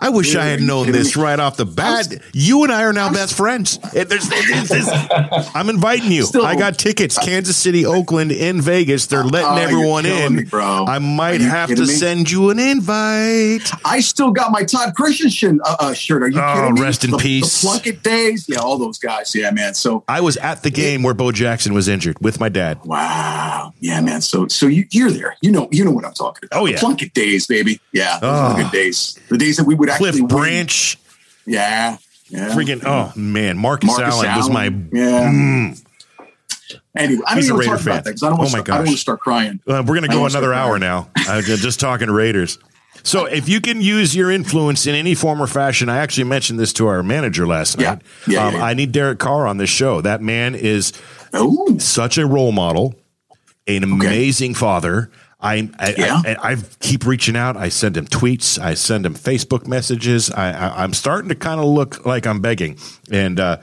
I 0.00 0.08
wish 0.08 0.34
I 0.34 0.44
had 0.46 0.60
known 0.60 0.90
this 0.92 1.16
right 1.16 1.38
off 1.38 1.56
the 1.56 1.66
bat. 1.66 2.06
You 2.32 2.62
and 2.64 2.72
I 2.72 2.84
are 2.84 2.92
now 2.92 3.12
best 3.12 3.36
friends. 3.36 3.78
I'm 5.54 5.68
inviting 5.68 6.10
you. 6.12 6.22
Still- 6.24 6.46
I 6.46 6.56
got 6.56 6.78
tickets. 6.78 7.18
Kansas 7.18 7.56
City, 7.56 7.84
Oakland, 7.86 8.32
in 8.32 8.60
Vegas. 8.60 9.06
They're 9.06 9.24
letting 9.24 9.50
Oh, 9.50 9.56
everyone 9.56 10.06
in. 10.06 10.36
me, 10.36 10.44
bro. 10.44 10.86
I 10.86 10.98
might 10.98 11.40
have 11.40 11.68
to 11.70 11.80
me? 11.82 11.86
send 11.86 12.30
you 12.30 12.50
an 12.50 12.58
invite. 12.58 13.70
I 13.84 14.00
still 14.00 14.30
got 14.30 14.52
my 14.52 14.64
Todd 14.64 14.94
Christensen 14.94 15.60
uh, 15.64 15.76
uh, 15.80 15.94
shirt. 15.94 16.22
Are 16.22 16.28
you 16.28 16.40
Oh, 16.40 16.54
kidding 16.54 16.74
me? 16.74 16.80
rest 16.82 17.04
in 17.04 17.10
the, 17.10 17.18
peace. 17.18 17.60
The 17.60 17.66
Plunkett 17.66 18.02
days. 18.02 18.46
Yeah, 18.48 18.58
all 18.60 18.78
those 18.78 18.98
guys. 18.98 19.34
Yeah, 19.34 19.50
man. 19.50 19.74
So 19.74 20.04
I 20.08 20.20
was 20.20 20.36
at 20.38 20.62
the 20.62 20.70
game 20.70 21.02
where 21.02 21.14
Bo 21.14 21.32
Jackson 21.32 21.74
was 21.74 21.88
injured 21.88 22.16
with 22.20 22.40
my 22.40 22.48
dad. 22.48 22.78
wow. 22.84 23.72
Yeah, 23.80 24.00
man. 24.00 24.20
So 24.20 24.46
so 24.48 24.66
you, 24.66 24.86
you're 24.90 25.10
there. 25.10 25.36
You 25.42 25.50
know 25.52 25.68
you 25.70 25.84
know 25.84 25.90
what 25.90 26.04
I'm 26.04 26.12
talking 26.14 26.46
about. 26.50 26.60
Oh, 26.62 26.66
The 26.66 26.72
yeah. 26.72 26.78
Plunkett 26.80 27.14
days, 27.14 27.46
baby. 27.46 27.80
Yeah, 27.92 28.18
those 28.18 28.30
Oh. 28.30 28.56
the 28.56 28.62
good 28.62 28.72
days. 28.72 29.18
The 29.28 29.38
days 29.38 29.56
that 29.56 29.64
we 29.66 29.74
would 29.74 29.88
Cliff 29.98 30.14
win. 30.16 30.26
Branch, 30.26 30.98
Yeah. 31.46 31.96
Yeah. 32.28 32.48
freaking 32.50 32.82
oh 32.84 33.12
man, 33.18 33.58
Marcus, 33.58 33.88
Marcus 33.88 34.14
Allen, 34.22 34.36
was 34.36 34.48
my. 34.50 34.64
Allen. 34.66 34.90
yeah. 34.92 35.30
Mm. 35.30 35.84
Anyway, 36.96 37.22
I 37.26 37.30
don't 37.34 37.38
He's 37.38 37.46
even 37.46 37.58
Raider 37.58 37.70
talk 37.72 37.80
fan. 37.80 37.92
about 37.92 38.04
that 38.04 38.10
because 38.10 38.22
I 38.22 38.28
don't 38.28 38.38
Oh 38.38 38.42
want 38.42 38.52
my 38.52 38.58
to. 38.60 38.62
I 38.62 38.66
don't 38.66 38.76
want 38.78 38.86
gosh. 38.86 38.94
to 38.94 39.00
start 39.00 39.20
crying. 39.20 39.60
Uh, 39.66 39.82
we're 39.86 39.94
going 39.98 40.02
to 40.02 40.08
go 40.08 40.26
another 40.26 40.52
hour 40.52 40.78
now. 40.78 41.08
Ju- 41.24 41.56
just 41.56 41.80
talking 41.80 42.10
Raiders. 42.10 42.58
So, 43.02 43.24
if 43.24 43.48
you 43.48 43.60
can 43.60 43.80
use 43.80 44.14
your 44.14 44.30
influence 44.30 44.86
in 44.86 44.94
any 44.94 45.14
form 45.14 45.40
or 45.40 45.46
fashion, 45.46 45.88
I 45.88 45.98
actually 45.98 46.24
mentioned 46.24 46.58
this 46.60 46.72
to 46.74 46.86
our 46.88 47.02
manager 47.02 47.46
last 47.46 47.80
Yeah. 47.80 47.90
night. 47.94 48.02
Yeah, 48.28 48.46
um, 48.46 48.54
yeah. 48.54 48.64
I 48.64 48.74
need 48.74 48.92
Derek 48.92 49.18
Carr 49.18 49.46
on 49.46 49.56
this 49.56 49.70
show. 49.70 50.00
That 50.00 50.20
man 50.20 50.54
is 50.54 50.92
Oh, 51.32 51.78
such 51.78 52.18
a 52.18 52.26
role 52.26 52.52
model, 52.52 52.94
an 53.66 53.84
amazing 53.84 54.54
father. 54.54 55.10
I 55.42 55.70
I, 55.78 55.94
Yeah. 55.96 56.20
I 56.24 56.52
I 56.52 56.56
keep 56.80 57.06
reaching 57.06 57.36
out. 57.36 57.56
I 57.56 57.68
send 57.70 57.96
him 57.96 58.06
tweets. 58.06 58.58
I 58.58 58.74
send 58.74 59.06
him 59.06 59.14
Facebook 59.14 59.66
messages. 59.66 60.30
I, 60.30 60.50
I 60.52 60.82
I'm 60.82 60.92
starting 60.94 61.28
to 61.30 61.34
kind 61.34 61.60
of 61.60 61.66
look 61.66 62.04
like 62.06 62.26
I'm 62.26 62.40
begging, 62.40 62.78
and 63.10 63.40
uh, 63.40 63.58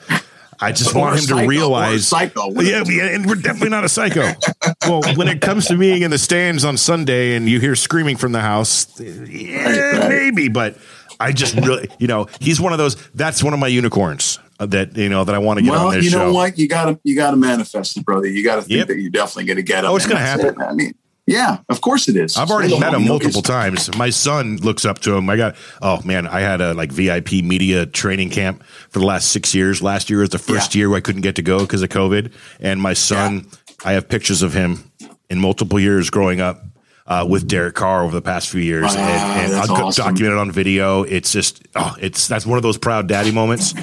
I 0.59 0.71
just 0.71 0.95
want 0.95 1.15
him 1.15 1.21
psycho, 1.21 1.41
to 1.41 1.47
realize. 1.47 2.07
psycho. 2.07 2.49
Yeah, 2.61 2.83
yeah, 2.87 3.13
and 3.13 3.25
we're 3.27 3.35
definitely 3.35 3.69
not 3.69 3.83
a 3.83 3.89
psycho. 3.89 4.31
well, 4.87 5.01
when 5.15 5.27
it 5.27 5.39
comes 5.41 5.67
to 5.67 5.77
being 5.77 6.01
in 6.01 6.09
the 6.11 6.17
stands 6.17 6.65
on 6.65 6.77
Sunday 6.77 7.35
and 7.35 7.47
you 7.47 7.59
hear 7.59 7.75
screaming 7.75 8.17
from 8.17 8.31
the 8.31 8.41
house, 8.41 8.99
yeah, 8.99 9.97
Right, 9.99 10.09
maybe, 10.09 10.47
but. 10.49 10.77
I 11.19 11.31
just 11.31 11.55
really, 11.55 11.89
you 11.97 12.05
know, 12.05 12.27
he's 12.39 12.61
one 12.61 12.73
of 12.73 12.77
those. 12.77 12.95
That's 13.15 13.43
one 13.43 13.51
of 13.51 13.59
my 13.59 13.65
unicorns 13.69 14.37
uh, 14.59 14.67
that 14.67 14.95
you 14.95 15.09
know 15.09 15.23
that 15.23 15.33
I 15.33 15.39
want 15.39 15.57
to 15.57 15.63
get 15.65 15.73
on 15.73 15.85
well, 15.85 15.91
this 15.95 16.05
you 16.05 16.11
know 16.11 16.27
show. 16.27 16.33
what? 16.33 16.59
You 16.59 16.67
gotta 16.67 16.99
you 17.03 17.15
gotta 17.15 17.35
manifest 17.37 17.97
it, 17.97 18.05
brother. 18.05 18.27
You 18.27 18.43
gotta 18.43 18.61
think 18.61 18.77
Yep. 18.77 18.87
that 18.89 18.99
you're 18.99 19.09
definitely 19.09 19.45
gonna 19.45 19.63
get 19.63 19.83
him. 19.83 19.89
Oh, 19.89 19.95
it's 19.95 20.05
gonna 20.05 20.19
happen. 20.19 20.45
it. 20.49 20.55
I 20.59 20.73
mean, 20.73 20.93
yeah, 21.27 21.59
of 21.69 21.81
course 21.81 22.07
it 22.07 22.15
is. 22.15 22.37
I've 22.37 22.49
already 22.49 22.79
met 22.79 22.93
him 22.93 23.05
multiple 23.05 23.41
times. 23.43 23.95
My 23.97 24.09
son 24.09 24.57
looks 24.57 24.85
up 24.85 24.99
to 24.99 25.13
him. 25.15 25.29
I 25.29 25.35
got 25.37 25.55
oh 25.81 26.01
man, 26.03 26.25
I 26.25 26.39
had 26.39 26.61
a 26.61 26.73
like 26.73 26.91
VIP 26.91 27.33
media 27.43 27.85
training 27.85 28.29
camp 28.31 28.63
for 28.89 28.99
the 28.99 29.05
last 29.05 29.29
six 29.31 29.53
years. 29.53 29.81
Last 29.83 30.09
year 30.09 30.19
was 30.21 30.29
the 30.29 30.39
first 30.39 30.73
Yeah. 30.73 30.79
year 30.79 30.95
I 30.95 31.01
couldn't 31.01 31.21
get 31.21 31.35
to 31.35 31.41
go 31.43 31.59
because 31.59 31.83
of 31.83 31.89
COVID. 31.89 32.31
And 32.59 32.81
my 32.81 32.93
son, 32.93 33.45
I 33.85 33.91
have 33.93 34.07
pictures 34.09 34.41
of 34.41 34.53
him 34.53 34.89
in 35.29 35.39
multiple 35.39 35.79
years 35.79 36.09
growing 36.09 36.41
up. 36.41 36.63
Uh, 37.09 37.25
with 37.25 37.47
Derek 37.47 37.73
Carr 37.73 38.03
over 38.03 38.13
the 38.13 38.21
past 38.21 38.49
few 38.49 38.59
years, 38.59 38.83
Wow, 38.93 38.97
and, 39.01 39.53
and 39.53 39.61
I'll 39.61 39.85
awesome. 39.85 40.03
document 40.07 40.33
it 40.33 40.37
on 40.37 40.51
video. 40.51 41.03
It's 41.03 41.31
just, 41.31 41.65
oh, 41.73 41.95
it's 42.01 42.27
that's 42.27 42.45
one 42.45 42.57
of 42.57 42.63
those 42.63 42.77
proud 42.77 43.07
daddy 43.07 43.31
moments. 43.31 43.73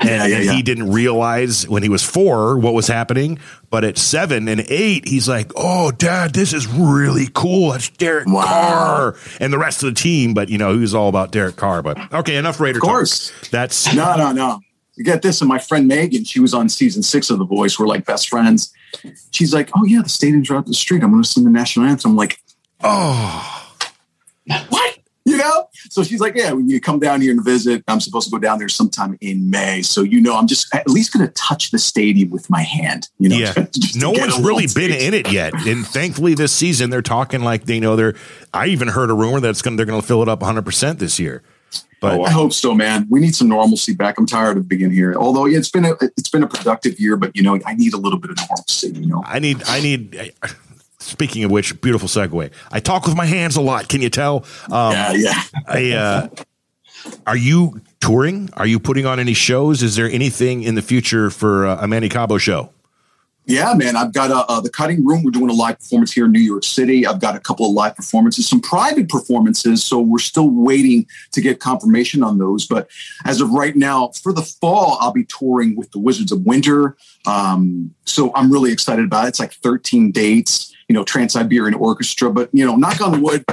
And, 0.00 0.08
Yeah, 0.08 0.26
yeah, 0.26 0.36
and 0.36 0.44
yeah. 0.46 0.52
he 0.52 0.62
didn't 0.62 0.90
realize 0.92 1.68
when 1.68 1.82
he 1.82 1.88
was 1.90 2.02
four 2.02 2.56
what 2.58 2.72
was 2.72 2.86
happening, 2.86 3.38
but 3.68 3.84
at 3.84 3.98
seven 3.98 4.48
and 4.48 4.62
eight, 4.68 5.06
he's 5.06 5.28
like, 5.28 5.52
"Oh, 5.56 5.90
Dad, 5.92 6.32
this 6.32 6.52
is 6.54 6.66
really 6.66 7.28
cool. 7.34 7.72
That's 7.72 7.90
Derek 7.90 8.26
Wow. 8.26 8.44
Carr 8.44 9.14
and 9.40 9.52
the 9.52 9.58
rest 9.58 9.82
of 9.82 9.90
the 9.94 10.00
team." 10.00 10.32
But 10.32 10.48
you 10.48 10.56
know, 10.58 10.72
he 10.72 10.80
was 10.80 10.94
all 10.94 11.08
about 11.10 11.32
Derek 11.32 11.56
Carr. 11.56 11.82
But 11.82 12.12
okay, 12.14 12.36
enough 12.36 12.60
Raider 12.60 12.78
Of 12.78 12.82
course. 12.82 13.28
talk. 13.30 13.50
That's 13.50 13.94
No, 13.94 14.16
no, 14.16 14.32
no. 14.32 14.60
You 14.96 15.04
get 15.04 15.22
this, 15.22 15.40
and 15.40 15.48
my 15.48 15.58
friend 15.58 15.86
Megan, 15.86 16.24
she 16.24 16.40
was 16.40 16.52
on 16.52 16.68
season 16.68 17.02
six 17.02 17.30
of 17.30 17.38
The 17.38 17.44
Voice. 17.46 17.78
We're 17.78 17.86
like 17.86 18.04
best 18.04 18.28
friends. 18.28 18.72
She's 19.32 19.52
like, 19.54 19.70
"Oh 19.76 19.84
yeah, 19.84 20.02
the 20.02 20.08
stadium's 20.08 20.50
right 20.50 20.58
up 20.58 20.66
the 20.66 20.74
street. 20.74 21.02
I'm 21.02 21.10
going 21.10 21.22
to 21.22 21.28
sing 21.28 21.44
the 21.44 21.50
national 21.50 21.86
anthem." 21.86 22.12
I'm 22.12 22.16
like, 22.16 22.40
oh, 22.82 23.74
what? 24.68 24.98
You 25.24 25.36
know? 25.36 25.68
So 25.90 26.02
she's 26.02 26.20
like, 26.20 26.34
yeah, 26.34 26.52
when 26.52 26.68
you 26.68 26.80
come 26.80 26.98
down 26.98 27.20
here 27.20 27.30
and 27.30 27.44
visit, 27.44 27.84
I'm 27.88 28.00
supposed 28.00 28.28
to 28.28 28.30
go 28.30 28.38
down 28.38 28.58
there 28.58 28.68
sometime 28.68 29.18
in 29.20 29.50
May. 29.50 29.82
So, 29.82 30.02
you 30.02 30.20
know, 30.20 30.36
I'm 30.36 30.46
just 30.46 30.74
at 30.74 30.88
least 30.88 31.12
going 31.12 31.26
to 31.26 31.32
touch 31.34 31.70
the 31.70 31.78
stadium 31.78 32.30
with 32.30 32.48
my 32.48 32.62
hand. 32.62 33.08
You 33.18 33.28
know, 33.28 33.36
yeah. 33.36 33.52
No 33.96 34.10
one's 34.10 34.38
really 34.40 34.66
been 34.66 34.92
in 34.92 35.14
it 35.14 35.30
yet, 35.30 35.52
and 35.66 35.86
thankfully 35.86 36.34
this 36.34 36.52
season 36.52 36.90
they're 36.90 37.02
talking 37.02 37.42
like 37.42 37.64
they 37.64 37.80
know 37.80 37.96
they're. 37.96 38.14
I 38.54 38.66
even 38.66 38.88
heard 38.88 39.10
a 39.10 39.14
rumor 39.14 39.40
that 39.40 39.48
it's 39.50 39.62
going 39.62 39.74
to, 39.74 39.76
they're 39.76 39.86
going 39.86 40.00
to 40.00 40.06
fill 40.06 40.22
it 40.22 40.28
up 40.28 40.40
100 40.40 40.64
percent 40.64 40.98
this 40.98 41.18
year. 41.18 41.42
But 42.00 42.18
Oh, 42.18 42.24
I 42.24 42.30
hope 42.30 42.52
so, 42.52 42.74
man. 42.74 43.06
We 43.10 43.20
need 43.20 43.34
some 43.34 43.48
normalcy 43.48 43.94
back. 43.94 44.18
I'm 44.18 44.26
tired 44.26 44.56
of 44.56 44.68
being 44.68 44.90
here. 44.90 45.14
Although 45.14 45.44
yeah, 45.44 45.58
it's 45.58 45.70
been 45.70 45.84
a 45.84 45.92
it's 46.16 46.30
been 46.30 46.42
a 46.42 46.48
productive 46.48 46.98
year, 46.98 47.16
but 47.16 47.36
you 47.36 47.42
know, 47.42 47.58
I 47.66 47.74
need 47.74 47.92
a 47.92 47.98
little 47.98 48.18
bit 48.18 48.30
of 48.30 48.38
normalcy. 48.38 48.88
You 48.88 49.06
know, 49.06 49.22
I 49.26 49.38
need, 49.38 49.62
I 49.66 49.80
need. 49.80 50.32
Speaking 51.00 51.44
of 51.44 51.50
which, 51.50 51.80
beautiful 51.80 52.08
segue. 52.08 52.52
I 52.70 52.80
talk 52.80 53.06
with 53.06 53.16
my 53.16 53.24
hands 53.24 53.56
a 53.56 53.60
lot. 53.62 53.88
Can 53.88 54.02
you 54.02 54.10
tell? 54.10 54.44
Um, 54.70 54.92
yeah, 54.92 55.12
yeah. 55.12 55.42
I, 55.66 55.90
uh, 55.92 56.28
are 57.26 57.36
you 57.36 57.80
touring? 58.00 58.50
Are 58.54 58.66
you 58.66 58.78
putting 58.78 59.06
on 59.06 59.18
any 59.18 59.34
shows? 59.34 59.82
Is 59.82 59.96
there 59.96 60.08
anything 60.10 60.62
in 60.62 60.74
the 60.74 60.82
future 60.82 61.30
for 61.30 61.66
uh, 61.66 61.78
a 61.80 61.88
Manny 61.88 62.08
Cabo 62.08 62.38
show? 62.38 62.70
Yeah, 63.50 63.74
man. 63.74 63.96
I've 63.96 64.12
got 64.12 64.30
uh, 64.30 64.44
uh, 64.48 64.60
the 64.60 64.70
cutting 64.70 65.04
room. 65.04 65.24
We're 65.24 65.32
doing 65.32 65.50
a 65.50 65.54
live 65.54 65.78
performance 65.78 66.12
here 66.12 66.26
in 66.26 66.32
New 66.32 66.40
York 66.40 66.62
City. 66.62 67.04
I've 67.04 67.20
got 67.20 67.34
a 67.34 67.40
couple 67.40 67.66
of 67.66 67.72
live 67.72 67.96
performances, 67.96 68.48
some 68.48 68.60
private 68.60 69.08
performances. 69.08 69.82
So 69.82 70.00
we're 70.00 70.18
still 70.18 70.48
waiting 70.48 71.06
to 71.32 71.40
get 71.40 71.58
confirmation 71.58 72.22
on 72.22 72.38
those. 72.38 72.66
But 72.66 72.88
as 73.24 73.40
of 73.40 73.50
right 73.50 73.74
now, 73.74 74.08
for 74.22 74.32
the 74.32 74.42
fall, 74.42 74.98
I'll 75.00 75.12
be 75.12 75.24
touring 75.24 75.74
with 75.74 75.90
the 75.90 75.98
Wizards 75.98 76.30
of 76.30 76.42
Winter. 76.46 76.96
Um, 77.26 77.92
so 78.04 78.32
I'm 78.36 78.52
really 78.52 78.72
excited 78.72 79.04
about 79.04 79.24
it. 79.24 79.30
It's 79.30 79.40
like 79.40 79.52
13 79.54 80.12
dates, 80.12 80.72
you 80.88 80.94
know, 80.94 81.02
Trans 81.02 81.32
Siberian 81.32 81.74
Orchestra. 81.74 82.30
But, 82.30 82.50
you 82.52 82.64
know, 82.64 82.76
knock 82.76 83.00
on 83.00 83.20
wood, 83.20 83.44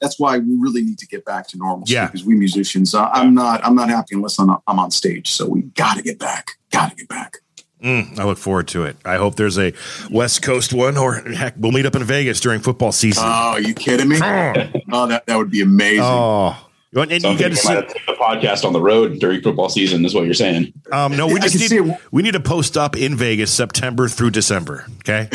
that's 0.00 0.20
why 0.20 0.36
we 0.36 0.54
really 0.58 0.82
need 0.82 0.98
to 0.98 1.06
get 1.06 1.24
back 1.24 1.48
to 1.48 1.56
normal. 1.56 1.84
Yeah. 1.86 2.06
because 2.06 2.26
we 2.26 2.34
musicians, 2.34 2.94
uh, 2.94 3.08
I'm 3.12 3.34
not, 3.34 3.64
I'm 3.64 3.74
not 3.74 3.88
happy 3.88 4.14
unless 4.14 4.38
I'm, 4.38 4.50
I'm 4.66 4.78
on 4.78 4.90
stage. 4.90 5.30
So 5.30 5.48
we 5.48 5.62
got 5.62 5.96
to 5.96 6.02
get 6.02 6.18
back. 6.18 6.52
Got 6.70 6.90
to 6.90 6.96
get 6.96 7.08
back. 7.08 7.38
Mm, 7.82 8.18
I 8.18 8.24
look 8.24 8.38
forward 8.38 8.68
to 8.68 8.84
it. 8.84 8.96
I 9.04 9.16
hope 9.16 9.36
there's 9.36 9.58
a 9.58 9.72
West 10.10 10.42
Coast 10.42 10.72
one, 10.72 10.96
or 10.96 11.16
heck, 11.16 11.54
we'll 11.58 11.72
meet 11.72 11.84
up 11.86 11.94
in 11.94 12.02
Vegas 12.04 12.40
during 12.40 12.60
football 12.60 12.90
season. 12.90 13.24
Oh, 13.26 13.28
are 13.52 13.60
you 13.60 13.74
kidding 13.74 14.08
me? 14.08 14.16
Oh, 14.92 15.06
that, 15.08 15.26
that 15.26 15.36
would 15.36 15.50
be 15.50 15.60
amazing. 15.60 16.04
oh, 16.04 16.65
and 17.02 17.12
you 17.12 17.20
Something 17.20 17.38
got 17.38 17.44
to 17.44 17.50
you 17.50 17.56
see. 17.56 17.68
might 17.68 17.74
have 17.76 17.88
to 17.88 17.94
take 17.94 18.06
the 18.06 18.12
podcast 18.12 18.64
on 18.64 18.72
the 18.72 18.80
road 18.80 19.18
during 19.18 19.40
football 19.42 19.68
season 19.68 20.04
is 20.04 20.14
what 20.14 20.24
you're 20.24 20.34
saying. 20.34 20.72
Um, 20.92 21.16
no, 21.16 21.26
we 21.26 21.34
I 21.34 21.38
just 21.40 21.58
can 21.58 21.68
see 21.68 21.80
need 21.80 21.92
it. 21.92 22.00
we 22.10 22.22
need 22.22 22.32
to 22.32 22.40
post 22.40 22.76
up 22.76 22.96
in 22.96 23.16
Vegas 23.16 23.52
September 23.52 24.08
through 24.08 24.30
December. 24.30 24.86
Okay. 25.00 25.28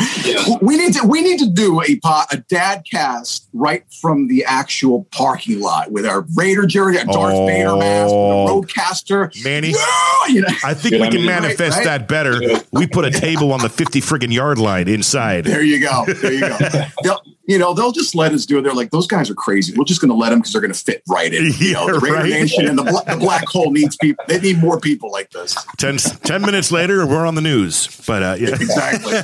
we 0.60 0.76
need 0.76 0.92
to 0.94 1.06
we 1.06 1.20
need 1.22 1.38
to 1.38 1.48
do 1.50 1.80
a 1.82 1.98
po- 2.02 2.24
a 2.30 2.36
dad 2.36 2.84
cast 2.90 3.48
right 3.52 3.84
from 4.00 4.28
the 4.28 4.44
actual 4.44 5.04
parking 5.12 5.60
lot 5.60 5.90
with 5.92 6.04
our 6.06 6.24
Raider 6.36 6.66
jersey, 6.66 6.98
our 6.98 7.04
Darth 7.06 7.34
Oh. 7.34 7.46
Vader 7.46 7.76
mask, 7.76 8.12
with 8.12 8.68
RodeCaster. 8.76 9.44
Manny? 9.44 9.70
Yeah, 9.70 10.26
you 10.28 10.40
know, 10.42 10.48
I 10.64 10.74
think 10.74 10.92
Good, 10.94 11.00
we 11.00 11.06
I 11.06 11.10
can 11.10 11.16
mean, 11.18 11.26
manifest 11.26 11.78
right, 11.78 11.86
right. 11.86 11.98
that 11.98 12.08
better. 12.08 12.40
We 12.72 12.86
put 12.86 13.04
a 13.04 13.10
table 13.10 13.52
on 13.52 13.60
the 13.60 13.68
50 13.68 14.00
friggin' 14.00 14.32
yard 14.32 14.58
line 14.58 14.88
inside. 14.88 15.44
there 15.44 15.62
you 15.62 15.80
go. 15.80 16.04
There 16.06 16.32
you 16.32 16.40
go. 16.40 17.16
You 17.46 17.58
know, 17.58 17.74
they'll 17.74 17.90
just 17.92 18.14
let 18.14 18.32
us 18.32 18.46
do 18.46 18.58
it. 18.58 18.62
They're 18.62 18.72
like, 18.72 18.90
those 18.92 19.06
guys 19.08 19.28
are 19.28 19.34
crazy. 19.34 19.74
We're 19.76 19.84
just 19.84 20.00
going 20.00 20.10
to 20.10 20.14
let 20.16 20.30
them 20.30 20.38
because 20.38 20.52
they're 20.52 20.60
going 20.60 20.72
to 20.72 20.78
fit 20.78 21.02
right 21.08 21.32
in. 21.34 21.50
You 21.58 21.72
know, 21.72 21.86
the 21.92 21.98
Raider 22.02 22.14
right. 22.16 22.30
Nation 22.30 22.68
and 22.68 22.78
the, 22.78 22.84
the 22.84 23.16
black 23.18 23.46
hole 23.48 23.72
needs 23.72 23.96
people. 23.96 24.24
They 24.28 24.38
need 24.40 24.58
more 24.58 24.78
people 24.78 25.10
like 25.10 25.30
this. 25.30 25.56
10, 25.78 25.96
10 25.98 26.42
minutes 26.42 26.70
later, 26.70 27.04
we're 27.06 27.26
on 27.26 27.34
the 27.34 27.40
news. 27.40 28.00
But 28.06 28.22
uh, 28.22 28.36
yeah. 28.38 28.48
Exactly. 28.50 29.18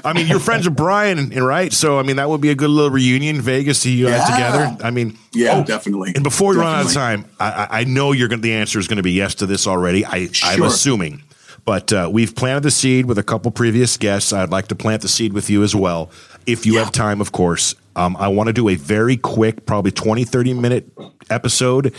I 0.04 0.12
mean, 0.14 0.26
you're 0.26 0.40
friends 0.40 0.66
with 0.66 0.76
Brian, 0.76 1.18
and 1.18 1.46
right? 1.46 1.72
So, 1.72 1.98
I 1.98 2.02
mean, 2.02 2.16
that 2.16 2.28
would 2.28 2.40
be 2.40 2.48
a 2.50 2.54
good 2.54 2.70
little 2.70 2.90
reunion, 2.90 3.40
Vegas, 3.42 3.80
see 3.80 3.94
you 3.94 4.06
guys 4.06 4.26
Yeah. 4.28 4.34
together. 4.34 4.76
I 4.84 4.90
mean, 4.90 5.18
Yeah, 5.32 5.58
oh, 5.58 5.64
definitely. 5.64 6.12
And 6.14 6.24
before 6.24 6.52
we 6.52 6.56
run 6.56 6.74
out 6.80 6.86
of 6.86 6.92
time, 6.92 7.26
I, 7.38 7.68
I- 7.70 7.84
know 7.84 8.12
you're 8.12 8.28
going. 8.28 8.40
The 8.40 8.54
answer 8.54 8.78
is 8.78 8.88
going 8.88 8.96
to 8.96 9.02
be 9.02 9.12
yes 9.12 9.34
to 9.36 9.46
this 9.46 9.66
already. 9.66 10.04
I, 10.06 10.28
I'm 10.44 10.62
assuming, 10.62 11.22
but 11.70 11.92
uh, 11.92 12.08
we've 12.12 12.34
planted 12.34 12.64
the 12.64 12.70
seed 12.72 13.06
with 13.06 13.16
a 13.16 13.22
couple 13.22 13.48
previous 13.52 13.96
guests. 13.96 14.32
I'd 14.32 14.50
like 14.50 14.66
to 14.68 14.74
plant 14.74 15.02
the 15.02 15.08
seed 15.08 15.32
with 15.32 15.48
you 15.48 15.62
as 15.62 15.72
well, 15.72 16.10
if 16.44 16.66
you 16.66 16.74
Yeah. 16.74 16.80
have 16.82 16.92
time, 16.92 17.20
of 17.20 17.30
course. 17.30 17.76
Um, 17.94 18.16
I 18.18 18.26
want 18.26 18.48
to 18.48 18.52
do 18.52 18.68
a 18.68 18.74
very 18.74 19.16
quick, 19.16 19.66
probably 19.66 19.92
20, 19.92 20.24
30 20.24 20.52
minute 20.54 20.90
episode 21.30 21.94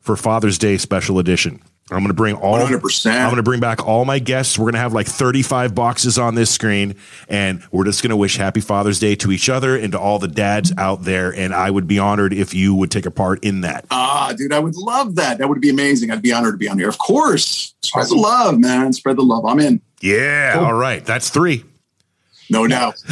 for 0.00 0.14
Father's 0.14 0.58
Day 0.58 0.76
special 0.76 1.18
edition. 1.18 1.60
I'm 1.88 1.98
going 1.98 2.08
to 2.08 2.14
bring 2.14 2.34
all 2.34 2.58
100%. 2.58 3.12
I'm 3.12 3.26
going 3.26 3.36
to 3.36 3.44
bring 3.44 3.60
back 3.60 3.86
all 3.86 4.04
my 4.04 4.18
guests. 4.18 4.58
We're 4.58 4.64
going 4.64 4.74
to 4.74 4.80
have 4.80 4.92
like 4.92 5.06
35 5.06 5.72
boxes 5.72 6.18
on 6.18 6.34
this 6.34 6.50
screen, 6.50 6.96
and 7.28 7.62
we're 7.70 7.84
just 7.84 8.02
going 8.02 8.10
to 8.10 8.16
wish 8.16 8.36
Happy 8.36 8.60
Father's 8.60 8.98
Day 8.98 9.14
to 9.16 9.30
each 9.30 9.48
other 9.48 9.76
and 9.76 9.92
to 9.92 10.00
all 10.00 10.18
the 10.18 10.26
dads 10.26 10.72
out 10.78 11.04
there. 11.04 11.32
And 11.32 11.54
I 11.54 11.70
would 11.70 11.86
be 11.86 12.00
honored 12.00 12.32
if 12.32 12.54
you 12.54 12.74
would 12.74 12.90
take 12.90 13.06
a 13.06 13.10
part 13.12 13.44
in 13.44 13.60
that. 13.60 13.84
Ah, 13.92 14.34
dude, 14.36 14.52
I 14.52 14.58
would 14.58 14.74
love 14.74 15.14
that. 15.14 15.38
That 15.38 15.48
would 15.48 15.60
be 15.60 15.70
amazing. 15.70 16.10
I'd 16.10 16.22
be 16.22 16.32
honored 16.32 16.54
to 16.54 16.58
be 16.58 16.68
on 16.68 16.76
here. 16.76 16.88
Of 16.88 16.98
course. 16.98 17.74
Spread 17.82 18.08
the 18.08 18.16
love, 18.16 18.58
man. 18.58 18.92
Spread 18.92 19.16
the 19.16 19.22
love. 19.22 19.44
I'm 19.44 19.60
in. 19.60 19.80
Yeah. 20.00 20.56
All 20.58 20.74
right. 20.74 21.04
That's 21.04 21.30
three. 21.30 21.64
No 22.50 22.66
doubt. 22.66 23.02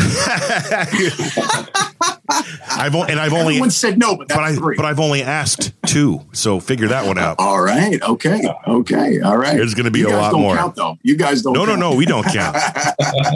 I've 2.76 2.94
and 2.94 3.18
I've 3.20 3.32
only 3.32 3.54
Everyone 3.54 3.70
said 3.70 3.98
no, 3.98 4.16
but 4.16 4.28
that's 4.28 4.38
but 4.38 4.44
I 4.44 4.54
three. 4.54 4.76
but 4.76 4.84
I've 4.84 5.00
only 5.00 5.22
asked 5.22 5.72
two. 5.86 6.20
So 6.32 6.60
figure 6.60 6.88
that 6.88 7.06
one 7.06 7.18
out. 7.18 7.36
all 7.38 7.60
right. 7.60 8.00
Okay. 8.02 8.42
Okay. 8.66 9.20
All 9.20 9.36
right. 9.36 9.56
There's 9.56 9.74
gonna 9.74 9.90
be 9.90 10.00
you 10.00 10.06
a 10.08 10.10
guys 10.10 10.20
lot 10.20 10.30
don't 10.32 10.40
more. 10.40 10.56
Count, 10.56 10.76
though. 10.76 10.96
You 11.02 11.16
guys 11.16 11.42
don't. 11.42 11.52
No, 11.54 11.64
no, 11.64 11.76
no. 11.76 11.94
We 11.94 12.06
don't 12.06 12.24
count. 12.24 12.56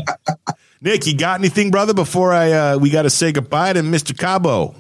Nick, 0.81 1.07
you 1.07 1.17
got 1.17 1.41
anything, 1.41 1.71
brother? 1.71 1.95
Before 1.95 2.33
I 2.33 2.53
uh, 2.53 2.79
we 2.79 2.91
got 2.91 3.03
to 3.03 3.11
say 3.11 3.33
goodbye 3.33 3.73
to 3.73 3.81
Mr. 3.83 4.17
Cabo. 4.17 4.75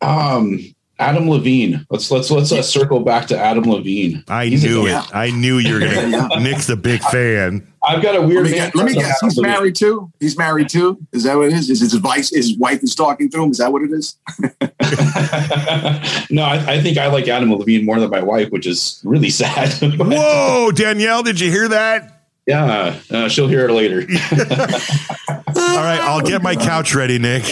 Um, 0.00 0.58
Adam 0.98 1.30
Levine. 1.30 1.86
Let's 1.90 2.10
let's 2.10 2.30
let's 2.30 2.50
uh, 2.50 2.62
circle 2.62 3.00
back 3.00 3.26
to 3.28 3.38
Adam 3.38 3.64
Levine. 3.64 4.24
I 4.28 4.46
He's 4.46 4.64
knew 4.64 4.86
it. 4.86 5.14
I 5.14 5.30
knew 5.30 5.58
you 5.58 5.74
were 5.74 5.80
gonna. 5.80 6.40
Nick's 6.40 6.68
a 6.68 6.76
big 6.76 7.00
fan. 7.02 7.66
I've 7.86 8.02
got 8.02 8.16
a 8.16 8.18
Let 8.18 8.28
weird. 8.28 8.44
me, 8.44 8.50
man 8.50 8.58
guess, 8.58 8.74
let 8.74 8.86
me 8.86 8.94
guess. 8.94 9.20
He's 9.20 9.36
Levine. 9.36 9.52
married 9.52 9.76
too. 9.76 10.12
He's 10.18 10.36
married 10.36 10.68
too. 10.68 10.98
Is 11.12 11.22
that 11.22 11.36
what 11.36 11.46
it 11.46 11.52
is? 11.52 11.70
Is 11.70 11.80
his 11.80 11.94
advice? 11.94 12.30
His 12.30 12.58
wife 12.58 12.82
is 12.82 12.94
talking 12.96 13.30
to 13.30 13.42
him. 13.42 13.50
Is 13.52 13.58
that 13.58 13.72
what 13.72 13.82
it 13.82 13.92
is? 13.92 14.16
no, 16.30 16.42
I, 16.42 16.74
I 16.74 16.80
think 16.82 16.98
I 16.98 17.06
like 17.06 17.28
Adam 17.28 17.52
Levine 17.54 17.86
more 17.86 18.00
than 18.00 18.10
my 18.10 18.22
wife, 18.22 18.50
which 18.50 18.66
is 18.66 19.00
really 19.04 19.30
sad. 19.30 19.72
Whoa, 19.98 20.72
Danielle, 20.72 21.22
did 21.22 21.40
you 21.40 21.50
hear 21.50 21.68
that? 21.68 22.14
yeah, 22.46 22.98
uh, 23.10 23.28
she'll 23.28 23.46
hear 23.46 23.68
it 23.68 23.72
later. 23.72 24.00
All 24.00 25.84
right, 25.84 26.00
I'll 26.00 26.22
get 26.22 26.42
my 26.42 26.56
couch 26.56 26.94
ready, 26.94 27.18
Nick. 27.18 27.44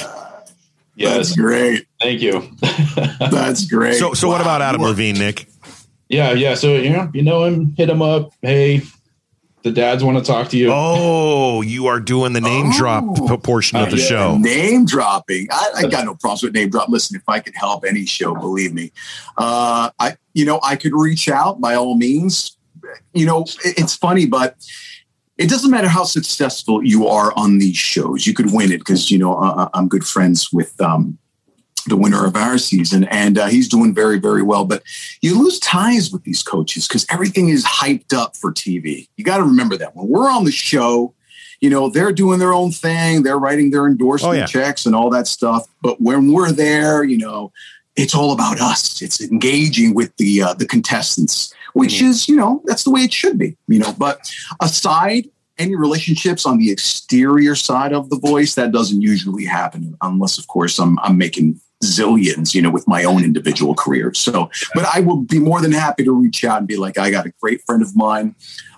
Yes, 0.96 1.16
That's 1.28 1.36
great. 1.36 1.86
thank 2.00 2.20
you. 2.20 2.48
That's 3.30 3.66
great. 3.66 3.94
So, 3.96 4.14
so 4.14 4.28
what 4.28 4.40
about 4.40 4.62
Adam 4.62 4.82
Levine, 4.82 5.16
Nick? 5.18 5.48
yeah, 6.08 6.32
yeah. 6.32 6.54
So 6.54 6.74
you 6.74 6.90
know, 6.90 7.10
you 7.14 7.22
know 7.22 7.44
him. 7.44 7.74
Hit 7.76 7.88
him 7.90 8.02
up. 8.02 8.30
Hey, 8.42 8.82
the 9.62 9.72
dads 9.72 10.04
want 10.04 10.16
to 10.18 10.24
talk 10.24 10.48
to 10.50 10.56
you. 10.56 10.70
Oh, 10.72 11.60
you 11.60 11.86
are 11.86 11.98
doing 12.00 12.32
the 12.32 12.40
name 12.40 12.66
Oh. 12.68 12.78
drop 12.78 13.42
portion 13.42 13.78
of 13.78 13.90
the 13.90 13.96
Uh, 13.96 13.98
yeah. 13.98 14.06
show. 14.06 14.36
Name 14.38 14.84
dropping. 14.86 15.48
I, 15.50 15.70
I 15.78 15.86
got 15.88 16.04
no 16.04 16.14
problems 16.14 16.42
with 16.44 16.54
name 16.54 16.70
drop. 16.70 16.88
Listen, 16.88 17.16
if 17.16 17.28
I 17.28 17.40
could 17.40 17.54
help 17.56 17.84
any 17.84 18.06
show, 18.06 18.34
believe 18.34 18.72
me, 18.72 18.92
uh, 19.36 19.90
I 19.98 20.16
you 20.34 20.44
know 20.44 20.60
I 20.62 20.76
could 20.76 20.92
reach 20.94 21.28
out 21.28 21.60
by 21.60 21.74
all 21.74 21.96
means. 21.96 22.56
You 23.12 23.26
know, 23.26 23.42
it- 23.64 23.78
it's 23.78 23.96
funny, 23.96 24.26
but 24.26 24.54
it 25.38 25.48
doesn't 25.50 25.70
matter 25.70 25.88
how 25.88 26.04
successful 26.04 26.82
you 26.84 27.06
are 27.06 27.32
on 27.36 27.58
these 27.58 27.76
shows. 27.76 28.26
You 28.26 28.34
could 28.34 28.52
win 28.52 28.72
it 28.72 28.78
because 28.78 29.10
you 29.10 29.18
know 29.18 29.36
uh, 29.36 29.68
I'm 29.74 29.88
good 29.88 30.06
friends 30.06 30.52
with 30.52 30.80
um, 30.80 31.18
the 31.86 31.96
winner 31.96 32.26
of 32.26 32.36
our 32.36 32.58
season, 32.58 33.04
and 33.04 33.38
uh, 33.38 33.46
he's 33.46 33.68
doing 33.68 33.94
very 33.94 34.18
very 34.18 34.42
well. 34.42 34.64
But 34.64 34.82
you 35.20 35.38
lose 35.38 35.58
ties 35.60 36.10
with 36.10 36.24
these 36.24 36.42
coaches 36.42 36.88
because 36.88 37.06
everything 37.10 37.48
is 37.50 37.64
hyped 37.64 38.12
up 38.12 38.36
for 38.36 38.52
TV. 38.52 39.08
You 39.16 39.24
got 39.24 39.38
to 39.38 39.44
remember 39.44 39.76
that 39.76 39.94
when 39.94 40.08
we're 40.08 40.30
on 40.30 40.44
the 40.44 40.52
show 40.52 41.12
you 41.62 41.70
know 41.70 41.88
they're 41.88 42.12
doing 42.12 42.38
their 42.38 42.52
own 42.52 42.70
thing 42.70 43.22
they're 43.22 43.38
writing 43.38 43.70
their 43.70 43.86
endorsement 43.86 44.34
Oh, 44.34 44.38
yeah. 44.38 44.44
checks 44.44 44.84
and 44.84 44.94
all 44.94 45.08
that 45.08 45.26
stuff 45.26 45.66
but 45.80 45.98
when 46.02 46.30
we're 46.30 46.52
there 46.52 47.02
you 47.02 47.16
know 47.16 47.50
it's 47.96 48.14
all 48.14 48.32
about 48.32 48.60
us 48.60 49.00
it's 49.00 49.22
engaging 49.22 49.94
with 49.94 50.14
the 50.18 50.42
uh, 50.42 50.52
the 50.52 50.66
contestants 50.66 51.54
which 51.76 52.00
is 52.00 52.28
you 52.28 52.36
know 52.36 52.62
that's 52.64 52.84
the 52.84 52.90
way 52.90 53.00
it 53.02 53.12
should 53.12 53.38
be 53.38 53.56
you 53.68 53.78
know 53.78 53.92
but 53.98 54.30
aside 54.60 55.28
any 55.58 55.74
relationships 55.74 56.44
on 56.46 56.58
the 56.58 56.70
exterior 56.70 57.54
side 57.54 57.92
of 57.92 58.10
the 58.10 58.18
voice 58.18 58.54
that 58.54 58.72
doesn't 58.72 59.02
usually 59.02 59.44
happen 59.44 59.96
unless 60.02 60.38
of 60.38 60.46
course 60.48 60.78
i'm 60.78 60.98
i'm 61.00 61.16
making 61.18 61.60
zillions 61.84 62.54
you 62.54 62.62
know 62.62 62.70
with 62.70 62.86
my 62.88 63.04
own 63.04 63.22
individual 63.22 63.74
career 63.74 64.12
so 64.14 64.50
but 64.74 64.84
i 64.94 65.00
will 65.00 65.18
be 65.18 65.38
more 65.38 65.60
than 65.60 65.72
happy 65.72 66.02
to 66.02 66.12
reach 66.12 66.42
out 66.44 66.58
and 66.58 66.66
be 66.66 66.76
like 66.76 66.96
i 66.98 67.10
got 67.10 67.26
a 67.26 67.32
great 67.42 67.60
friend 67.66 67.82
of 67.82 67.94
mine 67.94 68.34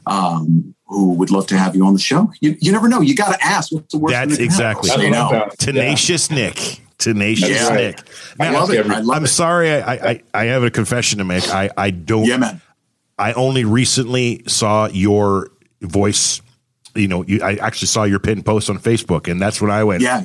um, 0.07 0.75
who 0.87 1.13
would 1.15 1.31
love 1.31 1.47
to 1.49 1.59
have 1.59 1.77
you 1.77 1.85
on 1.85 1.93
the 1.93 1.99
show. 2.01 2.33
You, 2.41 2.57
you 2.61 2.73
never 2.73 2.89
know. 2.89 3.03
You 3.03 3.15
got 3.15 3.39
to 3.39 3.45
ask. 3.45 3.71
What's 3.71 3.93
the 3.93 3.99
worst? 3.99 4.13
That's 4.15 4.25
thing 4.25 4.31
that 4.31 4.37
can 4.39 4.45
exactly- 4.47 4.89
happen? 4.89 5.11
That's 5.11 5.17
Say 5.17 5.21
what 5.21 5.35
I 5.35 5.39
no. 5.39 5.47
found. 5.49 5.59
Tenacious 5.59 6.31
Nick. 6.31 6.81
Tenacious 6.97 7.51
Yeah. 7.51 7.69
Nick. 7.75 8.01
I 8.41 8.51
love 8.51 8.71
it. 8.71 8.87
I 8.87 9.01
love 9.01 9.17
i'm 9.19 9.25
it. 9.25 9.29
sorry. 9.29 9.71
I, 9.71 9.93
I 10.11 10.23
I 10.33 10.45
have 10.47 10.63
a 10.65 10.71
confession 10.71 11.19
to 11.19 11.25
make. 11.25 11.47
I 11.53 11.69
I 11.77 11.91
don't. 11.91 12.25
Yeah, 12.25 12.39
man. 12.39 12.61
I 13.19 13.33
only 13.33 13.65
recently 13.65 14.43
saw 14.47 14.87
your 14.89 15.51
voice. 15.81 16.41
You 16.95 17.09
know, 17.09 17.25
you, 17.25 17.43
I 17.43 17.55
actually 17.57 17.89
saw 17.89 18.05
your 18.05 18.19
pin 18.19 18.43
post 18.43 18.71
on 18.71 18.79
Facebook, 18.79 19.31
and 19.31 19.41
that's 19.41 19.61
when 19.61 19.71
I 19.71 19.85
went, 19.85 20.03
Yeah. 20.03 20.23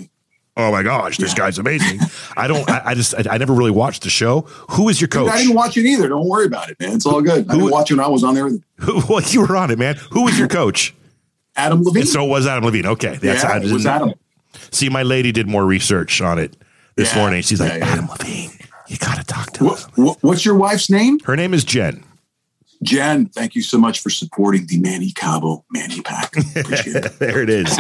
"Oh 0.58 0.72
my 0.72 0.82
gosh, 0.84 1.18
this 1.18 1.32
Yeah. 1.32 1.38
guy's 1.38 1.58
amazing." 1.58 2.00
I 2.38 2.48
don't. 2.48 2.68
I, 2.70 2.82
I 2.88 2.94
just. 2.96 3.14
I, 3.16 3.24
I 3.36 3.38
never 3.38 3.54
really 3.54 3.72
watched 3.72 4.04
the 4.04 4.10
show. 4.10 4.41
Who 4.72 4.89
is 4.89 5.00
your 5.02 5.08
Dude, 5.08 5.26
coach? 5.28 5.32
I 5.32 5.38
didn't 5.38 5.56
watch 5.56 5.78
it 5.78 5.86
either. 5.86 6.08
Don't 6.10 6.28
worry 6.28 6.46
about 6.46 6.70
it, 6.70 6.80
man. 6.80 6.94
It's 6.94 7.06
all 7.06 7.22
good. 7.22 7.48
I 7.50 7.54
Who- 7.54 7.60
didn't 7.60 7.72
watch 7.72 7.91
it 7.91 7.96
when 7.96 8.06
I 8.06 8.10
was 8.10 8.24
on 8.24 8.34
there. 8.36 8.50
Who, 8.78 9.02
well, 9.10 9.22
you 9.22 9.41
were 9.41 9.56
on 9.56 9.72
it, 9.72 9.78
man. 9.80 9.96
Who 10.12 10.24
was 10.24 10.38
your 10.39 10.48
coach? 10.48 10.94
Adam 11.56 11.84
Levine. 11.84 12.02
And 12.02 12.10
so 12.10 12.26
it 12.26 12.30
was 12.30 12.48
Adam 12.48 12.64
Levine. 12.64 12.86
Okay, 12.88 13.16
that's 13.18 13.44
yeah, 13.44 13.50
I 13.52 13.58
it 13.58 13.72
was 13.72 13.86
Adam. 13.86 14.14
See, 14.72 14.89
my 14.89 15.04
lady 15.04 15.32
did 15.32 15.48
more 15.48 15.66
research 15.66 16.22
on 16.22 16.39
it 16.39 16.56
this 16.96 17.14
Yeah. 17.14 17.20
morning. 17.22 17.41
She's 17.44 17.60
like. 17.60 17.82
Adam 17.82 18.08
Levine, 18.08 18.52
you 18.88 18.98
got 18.98 19.18
to 19.18 19.24
talk 19.24 19.52
to 19.54 19.66
What, 19.66 19.80
him. 19.96 20.16
what's 20.22 20.44
your 20.46 20.56
wife's 20.56 20.89
name? 20.89 21.20
Her 21.26 21.36
name 21.36 21.54
is 21.54 21.64
Jen. 21.64 22.04
Jen. 22.82 23.28
Thank 23.28 23.55
you 23.55 23.61
so 23.61 23.78
much 23.78 23.99
for 24.01 24.09
supporting 24.09 24.65
the 24.67 24.80
Manny 24.80 25.11
Cabo 25.11 25.63
Manny 25.71 26.01
Pack. 26.01 26.36
Appreciate 26.55 26.95
it. 27.05 27.11
there 27.19 27.41
it 27.41 27.49
is. 27.49 27.78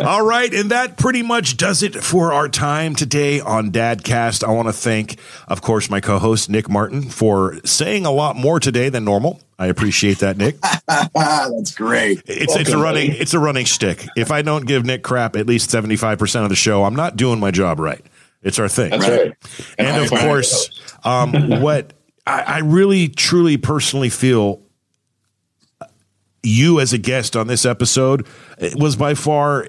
All 0.00 0.24
right. 0.24 0.52
And 0.52 0.70
that 0.70 0.96
pretty 0.96 1.22
much 1.22 1.56
does 1.56 1.82
it 1.82 1.94
for 1.94 2.32
our 2.32 2.48
time 2.48 2.94
today 2.94 3.40
on 3.40 3.70
Dadcast. 3.72 4.44
I 4.44 4.50
want 4.52 4.68
to 4.68 4.72
thank, 4.72 5.18
of 5.48 5.60
course, 5.62 5.90
my 5.90 6.00
co 6.00 6.18
host, 6.18 6.48
Nick 6.48 6.68
Martin, 6.68 7.02
for 7.02 7.58
saying 7.64 8.06
a 8.06 8.12
lot 8.12 8.36
more 8.36 8.60
today 8.60 8.88
than 8.88 9.04
normal. 9.04 9.40
I 9.58 9.66
appreciate 9.66 10.18
that, 10.18 10.36
Nick. 10.36 10.56
That's 10.88 11.74
great. 11.74 12.22
It's 12.26 12.54
it's 12.54 12.70
a 12.70 12.78
running 12.78 13.08
buddy. 13.08 13.18
it's 13.20 13.34
a 13.34 13.38
running 13.40 13.64
shtick. 13.64 14.06
If 14.16 14.30
I 14.30 14.42
don't 14.42 14.66
give 14.66 14.84
Nick 14.84 15.02
crap 15.02 15.34
at 15.34 15.46
least 15.46 15.70
seventy 15.70 15.96
five 15.96 16.18
percent 16.18 16.44
of 16.44 16.48
the 16.50 16.56
show, 16.56 16.84
I'm 16.84 16.94
not 16.94 17.16
doing 17.16 17.40
my 17.40 17.50
job 17.50 17.80
right. 17.80 18.04
It's 18.40 18.60
our 18.60 18.68
thing. 18.68 18.90
That's 18.90 19.08
Right. 19.08 19.20
right. 19.20 19.74
and 19.78 19.88
I 19.88 20.04
of 20.04 20.10
course, 20.10 20.70
um, 21.02 21.60
what 21.60 21.92
I, 22.28 22.42
I 22.46 22.58
really, 22.58 23.08
truly, 23.08 23.56
personally 23.56 24.08
feel 24.10 24.60
you 26.42 26.80
as 26.80 26.92
a 26.92 26.98
guest 26.98 27.36
on 27.36 27.46
this 27.46 27.64
episode 27.66 28.26
was 28.76 28.96
by 28.96 29.14
far 29.14 29.66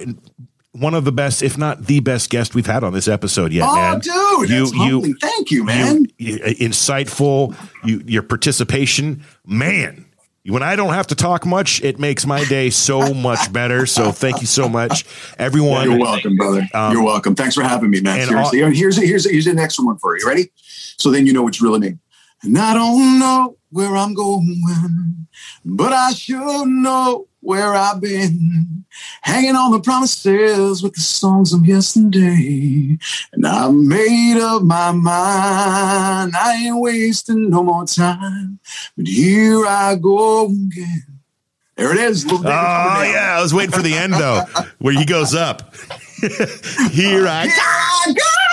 one 0.71 0.93
of 0.93 1.03
the 1.03 1.11
best, 1.11 1.41
if 1.41 1.57
not 1.57 1.85
the 1.87 1.99
best 1.99 2.29
guest 2.29 2.53
we've 2.53 2.67
had 2.67 2.83
on 2.83 2.93
this 2.93 3.07
episode 3.07 3.51
yet, 3.51 3.67
Oh, 3.67 3.75
man. 3.75 3.99
dude. 3.99 4.49
You- 4.49 4.85
you-. 5.07 5.15
Thank 5.19 5.51
you, 5.51 5.63
man. 5.63 6.05
You, 6.17 6.33
you- 6.33 6.55
insightful, 6.67 7.55
you, 7.83 8.03
your 8.05 8.21
participation, 8.21 9.23
man. 9.45 10.05
When 10.45 10.63
I 10.63 10.75
don't 10.75 10.93
have 10.93 11.07
to 11.07 11.15
talk 11.15 11.45
much, 11.45 11.83
it 11.83 11.99
makes 11.99 12.25
my 12.25 12.43
day 12.45 12.69
so 12.69 13.13
much 13.13 13.51
better. 13.51 13.85
So 13.85 14.11
thank 14.11 14.41
you 14.41 14.47
so 14.47 14.69
much, 14.69 15.05
everyone. 15.37 15.89
You're 15.89 15.99
welcome, 15.99 16.35
brother. 16.37 16.67
Um, 16.73 16.93
You're 16.93 17.03
welcome. 17.03 17.35
Thanks 17.35 17.55
for 17.55 17.61
having 17.63 17.89
me, 17.89 17.99
man. 18.01 18.27
Seriously. 18.27 18.61
And 18.61 18.75
here's 18.75 18.95
here's 18.97 19.29
here's 19.29 19.47
an 19.47 19.59
extra 19.59 19.83
one 19.85 19.97
for 19.97 20.17
you. 20.17 20.25
Ready? 20.25 20.49
So 20.55 21.11
then 21.11 21.25
you 21.27 21.33
know 21.33 21.47
it's 21.47 21.61
really 21.61 21.79
name. 21.79 21.99
And 22.43 22.57
I 22.57 22.73
don't 22.73 23.19
know 23.19 23.57
where 23.71 23.95
I'm 23.95 24.13
going, 24.13 25.27
but 25.65 25.93
I 25.93 26.11
sure 26.13 26.65
know 26.65 27.27
where 27.41 27.73
I've 27.73 28.01
been. 28.01 28.85
Hanging 29.21 29.55
on 29.55 29.71
the 29.71 29.79
promises 29.79 30.81
with 30.81 30.93
the 30.93 31.01
songs 31.01 31.53
of 31.53 31.65
yesterday. 31.65 32.97
And 33.31 33.45
I've 33.45 33.73
made 33.73 34.39
up 34.41 34.63
my 34.63 34.91
mind. 34.91 36.33
I 36.35 36.61
ain't 36.65 36.79
wasting 36.79 37.49
no 37.49 37.63
more 37.63 37.85
time. 37.85 38.59
But 38.97 39.07
here 39.07 39.65
I 39.65 39.95
go 39.95 40.45
again. 40.47 41.19
There 41.75 41.93
it 41.93 41.97
is. 41.97 42.25
Oh 42.29 42.41
yeah, 42.43 43.37
I 43.37 43.41
was 43.41 43.53
waiting 43.53 43.71
for 43.71 43.81
the 43.81 43.93
end 43.93 44.13
though, 44.13 44.43
where 44.79 44.93
he 44.93 45.05
goes 45.05 45.33
up. 45.33 45.73
Here 46.91 47.25
I 47.25 47.47
Here 47.47 47.53
I 47.55 48.13
go. 48.13 48.48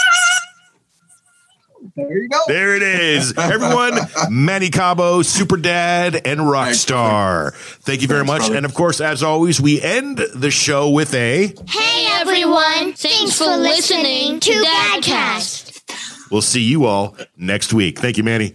There 1.97 2.18
you 2.18 2.28
go. 2.28 2.38
There 2.47 2.76
it 2.76 2.82
is. 2.82 3.36
Everyone, 3.38 3.99
Manny 4.30 4.68
Cabo, 4.68 5.22
Super 5.22 5.57
Dad, 5.57 6.14
and 6.26 6.40
Rockstar. 6.40 7.55
Thank 7.80 8.03
you 8.03 8.09
very 8.09 8.20
Thanks, 8.20 8.32
much. 8.32 8.40
brother. 8.40 8.57
And 8.57 8.66
of 8.66 8.74
course, 8.74 9.01
as 9.01 9.22
always, 9.22 9.61
we 9.61 9.80
end 9.80 10.18
the 10.34 10.51
show 10.51 10.90
with 10.90 11.14
a 11.14 11.55
Hey 11.68 12.07
everyone! 12.11 12.92
Thanks 12.92 13.38
for 13.38 13.57
listening 13.57 14.40
to 14.40 14.51
Dadcast. 14.53 16.30
we'll 16.30 16.42
see 16.42 16.62
you 16.62 16.84
all 16.84 17.16
next 17.36 17.72
week. 17.72 17.99
Thank 17.99 18.18
you, 18.18 18.24
Manny. 18.24 18.55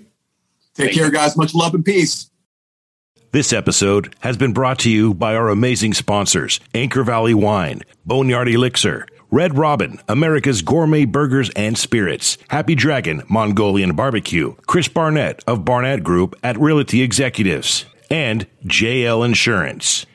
Take 0.75 0.93
care, 0.93 1.09
guys. 1.09 1.35
Much 1.35 1.53
love 1.55 1.73
and 1.73 1.83
peace. 1.83 2.29
This 3.31 3.53
episode 3.53 4.13
has 4.19 4.35
been 4.37 4.51
brought 4.53 4.79
to 4.79 4.89
you 4.91 5.13
by 5.13 5.35
our 5.35 5.49
amazing 5.49 5.93
sponsors 5.93 6.59
Anchor 6.73 7.03
Valley 7.03 7.33
Wine, 7.33 7.81
Boneyard 8.05 8.49
Elixir, 8.49 9.07
Red 9.33 9.57
Robin, 9.57 9.97
America's 10.09 10.61
Gourmet 10.61 11.05
Burgers 11.05 11.49
and 11.51 11.77
Spirits, 11.77 12.37
Happy 12.49 12.75
Dragon, 12.75 13.23
Mongolian 13.29 13.95
Barbecue, 13.95 14.55
Chris 14.67 14.89
Barnett 14.89 15.41
of 15.47 15.63
Barnett 15.63 16.03
Group 16.03 16.35
at 16.43 16.59
Realty 16.59 17.01
Executives, 17.01 17.85
and 18.09 18.45
JL 18.65 19.25
Insurance. 19.25 20.05